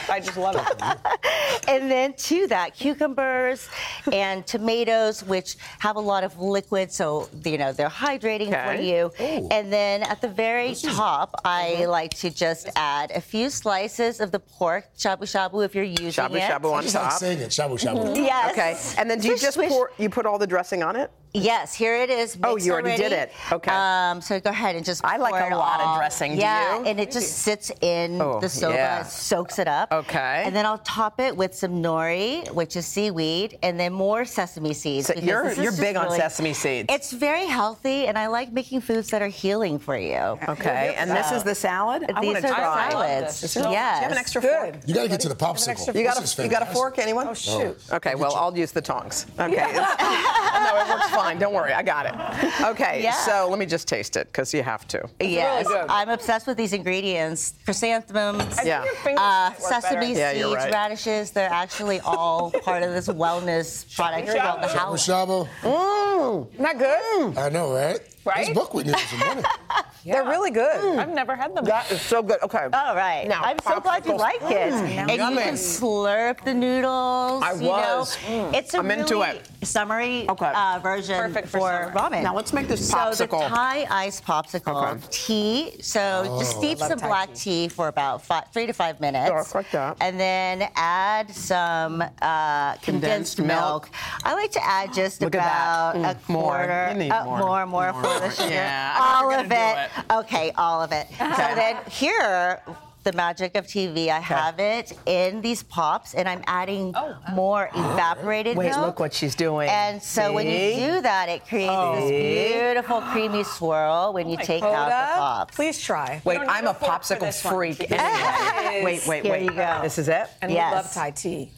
I 0.09 0.19
just 0.19 0.37
love 0.37 0.55
it. 0.55 0.97
and 1.67 1.89
then 1.89 2.13
to 2.13 2.47
that, 2.47 2.75
cucumbers 2.75 3.69
and 4.11 4.45
tomatoes, 4.45 5.23
which 5.23 5.55
have 5.79 5.95
a 5.95 5.99
lot 5.99 6.23
of 6.23 6.39
liquid, 6.39 6.91
so 6.91 7.29
you 7.45 7.57
know 7.57 7.71
they're 7.71 7.89
hydrating 7.89 8.49
for 8.49 8.71
Okay. 8.73 8.83
you. 8.89 9.11
And 9.51 9.71
then 9.71 10.03
at 10.15 10.21
the 10.21 10.27
very 10.29 10.73
top. 10.75 11.35
I 11.43 11.85
like 11.85 12.13
to 12.19 12.29
just 12.29 12.69
add 12.77 13.11
a 13.11 13.19
few 13.19 13.49
slices 13.49 14.21
of 14.21 14.31
the 14.31 14.39
pork 14.39 14.85
shabu 14.97 15.23
shabu 15.23 15.65
if 15.65 15.75
you're 15.75 15.83
using 15.83 16.07
Shabu 16.23 16.35
it. 16.35 16.41
shabu 16.43 16.61
shabu 16.61 16.73
on 16.73 16.83
Just 16.83 16.95
like 16.95 17.03
top. 17.09 17.19
saying 17.19 17.39
it, 17.39 17.49
shabu 17.49 17.75
shabu. 17.77 18.15
Yes. 18.15 18.51
Okay, 18.51 19.01
and 19.01 19.09
then 19.09 19.19
do 19.19 19.27
you 19.27 19.37
just 19.37 19.57
pour? 19.57 19.91
You 19.97 20.09
put 20.09 20.25
all 20.25 20.37
the 20.39 20.47
dressing 20.47 20.83
on 20.83 20.95
it? 20.95 21.11
Yes, 21.35 21.73
here 21.73 21.95
it 21.97 22.09
is. 22.09 22.37
Oh, 22.43 22.55
you 22.57 22.71
already 22.71 22.95
did 22.95 23.11
it. 23.11 23.31
Okay. 23.51 23.71
Um, 23.71 24.21
so 24.21 24.39
go 24.39 24.49
ahead 24.49 24.75
and 24.75 24.85
just. 24.85 25.03
I 25.03 25.17
like 25.17 25.33
pour 25.33 25.41
a 25.41 25.51
it 25.53 25.55
lot 25.57 25.81
of 25.81 25.97
dressing. 25.97 26.35
Do 26.35 26.41
Yeah, 26.41 26.79
you? 26.79 26.85
and 26.85 26.99
it 26.99 27.11
just 27.11 27.39
sits 27.39 27.71
in 27.81 28.21
Oh, 28.21 28.39
the 28.39 28.49
soba, 28.49 28.75
yeah. 28.75 29.03
soaks 29.03 29.59
it 29.59 29.67
up. 29.67 29.91
Okay. 29.91 30.43
And 30.45 30.55
then 30.55 30.65
I'll 30.65 30.77
top 30.79 31.19
it 31.19 31.35
with 31.35 31.53
some 31.53 31.83
nori, 31.83 32.49
which 32.53 32.75
is 32.75 32.85
seaweed, 32.85 33.57
and 33.63 33.79
then 33.79 33.91
more 33.93 34.23
sesame 34.25 34.73
seeds. 34.73 35.07
So 35.07 35.13
you're 35.15 35.51
you're 35.53 35.65
just 35.65 35.79
big 35.79 35.95
on 35.95 36.05
really- 36.05 36.17
sesame 36.19 36.53
seeds. 36.53 36.87
It's 36.91 37.11
very 37.11 37.45
healthy, 37.45 38.07
and 38.07 38.17
I 38.17 38.27
like 38.27 38.51
making 38.53 38.81
foods 38.81 39.09
that 39.09 39.21
are 39.21 39.27
healing 39.27 39.77
for 39.79 39.97
you. 39.97 40.39
Okay, 40.47 40.95
and 40.97 41.11
this 41.11 41.31
is 41.31 41.43
the 41.43 41.55
salad. 41.55 42.05
I 42.15 42.21
These 42.21 42.33
want 42.33 42.37
to 42.43 42.47
are 42.47 42.49
the 42.49 42.55
try. 42.55 42.89
salads. 42.91 43.43
Is 43.43 43.53
there- 43.53 43.63
Do 43.63 43.69
you 43.69 43.75
have 43.75 44.11
an 44.11 44.17
extra 44.17 44.41
Good. 44.41 44.73
fork? 44.75 44.87
You 44.87 44.93
got 44.95 45.03
to 45.03 45.09
get 45.09 45.19
to 45.21 45.29
the 45.29 45.35
popsicle. 45.35 45.93
You 45.95 46.03
got 46.03 46.17
This 46.19 46.39
a 46.39 46.43
you 46.43 46.49
got 46.49 46.61
a 46.61 46.67
fork? 46.67 46.97
Anyone? 46.99 47.27
Oh, 47.27 47.33
shoot. 47.33 47.77
Okay, 47.91 48.15
well 48.15 48.33
I'll 48.35 48.55
use 48.57 48.71
the 48.71 48.81
tongs. 48.81 49.25
Okay. 49.39 49.55
It's- 50.55 50.73
no, 50.73 50.81
it 50.81 50.89
works 50.89 51.09
fine. 51.09 51.37
Don't 51.39 51.53
worry, 51.53 51.73
I 51.73 51.83
got 51.83 52.05
it. 52.05 52.61
Okay, 52.71 53.01
Yeah. 53.03 53.13
so 53.13 53.47
let 53.49 53.59
me 53.59 53.65
just 53.65 53.87
taste 53.87 54.15
it 54.17 54.27
because 54.27 54.53
you 54.53 54.63
have 54.63 54.87
to. 54.89 55.07
Yes, 55.19 55.67
I'm 55.89 56.09
obsessed 56.09 56.47
with 56.47 56.57
these 56.57 56.73
ingredients: 56.73 57.53
chrysanthemums, 57.65 58.59
Yeah. 58.63 58.81
uh, 58.81 58.83
work 58.85 59.01
better. 59.05 59.81
sesame 59.81 60.13
Yeah, 60.15 60.31
seeds, 60.33 60.45
right. 60.55 60.71
radishes. 60.71 61.31
They're 61.31 61.51
actually 61.51 61.99
all 62.01 62.51
part 62.63 62.83
of 62.83 62.93
this 62.93 63.07
wellness 63.07 63.85
product 63.95 64.27
called 64.27 64.61
the 64.61 64.67
Shabu 64.67 64.77
house. 64.77 65.07
shabu. 65.07 65.47
Mmm, 65.61 66.59
not 66.59 66.77
good. 66.77 67.37
I 67.37 67.49
know, 67.49 67.73
right? 67.73 67.99
Right? 68.25 68.47
Those 68.47 68.55
buckwheat 68.55 68.87
noodles 68.87 69.13
are 69.13 69.35
money. 69.35 69.43
They're 70.05 70.23
really 70.23 70.51
good. 70.51 70.99
I've 70.99 71.09
never 71.09 71.35
had 71.35 71.55
them. 71.55 71.65
That 71.65 71.91
is 71.91 71.99
so 72.01 72.21
good. 72.21 72.37
Okay. 72.43 72.67
All 72.73 72.95
right. 72.95 73.27
Now, 73.27 73.41
I'm 73.43 73.57
so 73.59 73.79
glad 73.79 74.05
you 74.05 74.13
popsicles. 74.13 74.19
like 74.19 74.41
it. 74.43 74.71
Mm, 74.71 75.09
and 75.09 75.11
you 75.11 75.17
can 75.41 75.53
slurp 75.55 76.43
the 76.45 76.53
noodles. 76.53 77.41
I 77.43 77.53
you 77.53 77.61
know. 77.61 77.67
was. 77.99 78.15
Mm. 78.17 78.53
It's 78.53 78.73
a 78.75 78.79
I'm 78.79 78.87
really 78.87 79.01
into 79.01 79.21
it. 79.23 79.49
summery 79.63 80.29
Okay. 80.29 80.51
uh, 80.55 80.79
version 80.83 81.17
Perfect 81.19 81.47
for 81.47 81.59
for, 81.59 81.91
ramen. 81.95 82.21
Now 82.21 82.35
let's 82.35 82.53
make 82.53 82.67
this 82.67 82.91
popsicle. 82.91 83.15
So 83.15 83.25
the 83.25 83.47
Thai 83.55 83.87
ice 83.89 84.21
popsicle 84.21 84.91
Okay. 84.93 85.01
tea. 85.09 85.81
So 85.81 86.35
just 86.39 86.55
Oh. 86.57 86.59
steep 86.59 86.77
some 86.77 86.99
black 86.99 87.33
tea. 87.33 87.67
for 87.67 87.87
about 87.87 88.21
five, 88.21 88.43
three 88.53 88.67
to 88.67 88.73
five 88.73 88.99
minutes. 88.99 89.29
Dark 89.29 89.55
like 89.55 89.71
that. 89.71 89.97
And 90.01 90.19
then 90.19 90.69
add 90.75 91.31
some 91.33 92.01
uh, 92.21 92.73
condensed, 92.75 92.83
Condensed 92.83 93.39
milk. 93.39 93.49
milk. 93.49 93.89
I 94.23 94.33
like 94.35 94.51
to 94.51 94.63
add 94.63 94.93
just 94.93 95.21
Look 95.21 95.33
about 95.33 95.95
a 95.95 95.99
Mm, 95.99 96.29
more. 96.29 96.43
quarter. 96.43 96.87
Uh, 97.11 97.25
more. 97.25 97.37
more, 97.39 97.65
more, 97.65 97.93
for 98.15 98.27
the 98.27 98.29
sugar. 98.31 98.49
Yeah, 98.49 98.97
all 98.99 99.31
of 99.31 99.49
gonna 99.49 99.89
it. 99.97 100.13
Okay, 100.13 100.51
all 100.57 100.81
of 100.81 100.91
it. 100.91 101.07
So 101.17 101.25
then 101.55 101.77
here. 101.89 102.61
The 103.03 103.13
magic 103.13 103.53
of 103.55 103.67
TV. 103.67 104.07
I 104.09 104.19
have 104.19 104.59
it 104.59 104.93
in 105.05 105.39
these 105.41 105.61
pops, 105.61 106.15
and 106.15 106.27
I'm 106.27 106.41
adding 106.47 106.91
oh, 106.95 107.15
more 107.33 107.69
evaporated 107.75 108.55
Oh, 108.55 108.59
Wait, 108.61 108.69
milk. 108.71 108.81
look 108.81 108.99
what 108.99 109.13
she's 109.13 109.35
doing. 109.35 109.69
And 109.69 110.01
so 110.01 110.33
when 110.33 110.47
you 110.47 110.87
do 110.87 111.01
that, 111.01 111.29
it 111.29 111.45
creates 111.47 111.71
Oh. 111.71 111.93
this 112.09 112.09
beautiful 112.53 113.01
creamy 113.01 113.43
swirl 113.43 114.11
when 114.11 114.25
oh 114.25 114.31
you 114.31 114.37
take 114.37 114.63
out 114.63 114.87
the 114.87 115.19
pops. 115.19 115.55
Please 115.55 115.79
try. 115.79 116.19
Wait, 116.25 116.39
I'm 116.47 116.65
a 116.65 116.71
a 116.71 116.73
popsicle 116.73 117.31
freak. 117.47 117.91
Anyway. 117.91 118.81
Wait, 118.83 119.05
wait, 119.07 119.23
Here 119.23 119.33
wait. 119.33 119.43
you 119.43 119.51
go. 119.51 119.79
This 119.83 119.99
is 119.99 120.07
it? 120.07 120.25
And 120.41 120.51
Yes. 120.51 120.71
we 120.71 120.75
love 120.75 120.91
Thai 120.91 121.11
tea. 121.11 121.51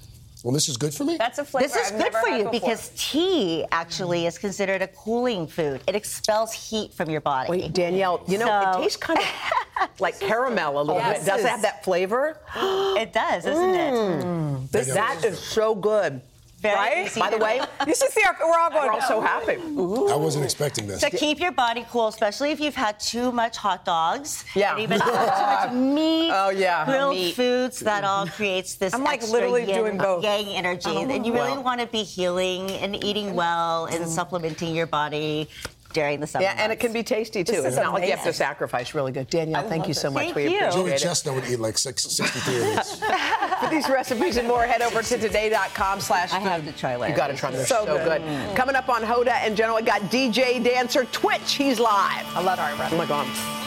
Well, 0.44 0.54
this 0.54 0.70
is 0.70 0.78
good 0.78 0.94
for 0.94 1.04
me. 1.04 1.18
That's 1.18 1.40
a 1.40 1.46
flavor 1.46 1.68
This 1.68 1.76
is 1.76 1.92
I've 1.92 2.00
good 2.00 2.14
for 2.14 2.30
you 2.30 2.38
before. 2.44 2.52
because 2.52 2.92
tea 2.96 3.66
actually 3.72 4.28
is 4.28 4.38
considered 4.38 4.82
a 4.82 4.88
cooling 4.88 5.48
food. 5.48 5.82
It 5.88 5.96
expels 5.96 6.54
heat 6.54 6.94
from 6.94 7.10
your 7.10 7.22
body. 7.22 7.50
Wait, 7.50 7.74
Danielle, 7.74 8.24
you 8.28 8.38
know, 8.38 8.72
it 8.72 8.82
tastes 8.84 8.98
kind 8.98 9.20
of 9.20 9.90
like 10.00 10.20
caramel 10.20 10.80
a 10.80 10.84
little 10.84 10.96
Yes. 10.96 11.20
bit. 11.20 11.26
Does 11.26 11.42
it 11.44 11.50
have 11.50 11.62
that 11.64 11.84
flavor? 11.84 12.40
it 12.56 13.14
does, 13.14 13.46
doesn't 13.46 13.76
it? 13.76 13.94
Mm. 13.94 14.72
This, 14.72 14.88
that 14.94 15.24
is 15.26 15.40
so 15.40 15.74
good. 15.76 16.22
Very 16.60 16.76
right? 16.76 17.06
easy 17.06 17.20
By 17.20 17.30
the 17.30 17.38
way, 17.38 17.62
You 17.88 17.94
should 17.94 18.10
see 18.10 18.24
our, 18.26 18.36
we're 18.42 18.58
all 18.58 18.70
going. 18.72 18.88
we're 18.88 18.94
all 18.94 19.02
so 19.02 19.22
happy. 19.22 19.58
Ooh. 19.78 20.08
I 20.10 20.16
wasn't 20.16 20.44
expecting 20.44 20.88
this. 20.88 21.02
To 21.02 21.10
keep 21.12 21.40
your 21.40 21.52
body 21.52 21.86
cool, 21.92 22.08
especially 22.08 22.50
if 22.52 22.60
you've 22.60 22.74
had 22.76 23.00
too 23.00 23.32
much 23.32 23.58
hot 23.58 23.86
dogs, 23.86 24.44
Yeah. 24.56 24.72
and 24.72 24.82
even 24.82 25.00
too 25.00 25.06
much 25.06 25.30
oh, 25.70 25.74
meat, 25.76 26.32
Oh, 26.34 26.50
yeah. 26.50 26.86
grilled 26.86 27.16
Meat. 27.16 27.36
foods, 27.36 27.80
that 27.82 28.04
all 28.04 28.26
mm-hmm. 28.26 28.36
creates 28.36 28.74
this 28.76 28.94
I'm, 28.94 29.04
like, 29.04 29.16
extra 29.22 29.34
literally 29.34 29.66
yin, 29.68 29.76
doing 29.78 29.98
both. 30.00 30.24
yang 30.24 30.48
energy. 30.48 30.90
Oh. 30.90 31.08
and 31.08 31.26
you 31.26 31.34
really 31.34 31.52
Wow. 31.52 31.62
want 31.62 31.82
to 31.82 31.88
be 31.88 32.02
healing 32.02 32.72
and 32.72 33.02
eating 33.04 33.36
well 33.36 33.86
and 33.86 34.04
mm. 34.04 34.08
supplementing 34.08 34.74
your 34.76 34.88
body 34.88 35.50
during 35.98 36.20
the 36.20 36.28
summer 36.28 36.44
Yeah, 36.44 36.54
and 36.58 36.72
it 36.72 36.80
can 36.80 36.94
be 36.94 37.02
tasty 37.02 37.44
too. 37.44 37.54
This 37.54 37.66
It's 37.66 37.74
is 37.74 37.80
not 37.82 37.94
like 37.94 38.06
you 38.06 38.12
have 38.16 38.24
to 38.24 38.32
sacrifice. 38.34 38.94
Really 38.94 39.12
good, 39.12 39.28
Danielle. 39.30 39.68
Thank 39.68 39.88
you 39.88 39.96
so 39.96 40.12
much. 40.12 40.26
Thank 40.26 40.36
we 40.36 40.44
you. 40.44 40.60
Joey 40.60 40.68
appreciate 40.68 40.94
it. 40.94 41.00
Chestnut 41.00 41.36
would 41.36 41.46
eat 41.50 41.60
like 41.60 41.78
six, 41.78 42.04
63 42.04 42.56
of 42.56 42.64
these. 42.76 43.00
For 43.62 43.70
these 43.70 43.90
recipes 43.90 44.38
and 44.38 44.48
more, 44.48 44.64
head 44.64 44.84
over 44.84 45.02
to 45.02 45.18
today.com 45.18 46.00
slash 46.00 46.32
I 46.32 46.40
have 46.40 46.64
to 46.66 46.72
try 46.74 46.96
later. 46.96 47.12
You 47.14 47.18
got 47.18 47.28
to 47.28 47.36
try 47.36 47.50
them. 47.50 47.58
They're 47.58 47.66
So 47.66 47.86
so, 47.86 47.98
good. 47.98 48.22
good. 48.22 48.56
Coming 48.56 48.76
up 48.76 48.90
on 48.90 49.02
Hoda 49.02 49.34
and 49.42 49.58
Jenna, 49.58 49.74
we 49.74 49.82
got 49.82 50.02
DJ 50.04 50.64
Dancer 50.64 51.06
Twitch. 51.06 51.54
He's 51.54 51.80
live. 51.80 52.26
I 52.36 52.42
love 52.44 52.60
our 52.60 52.72
Oh 52.92 52.98
my 52.98 53.06
God. 53.08 53.67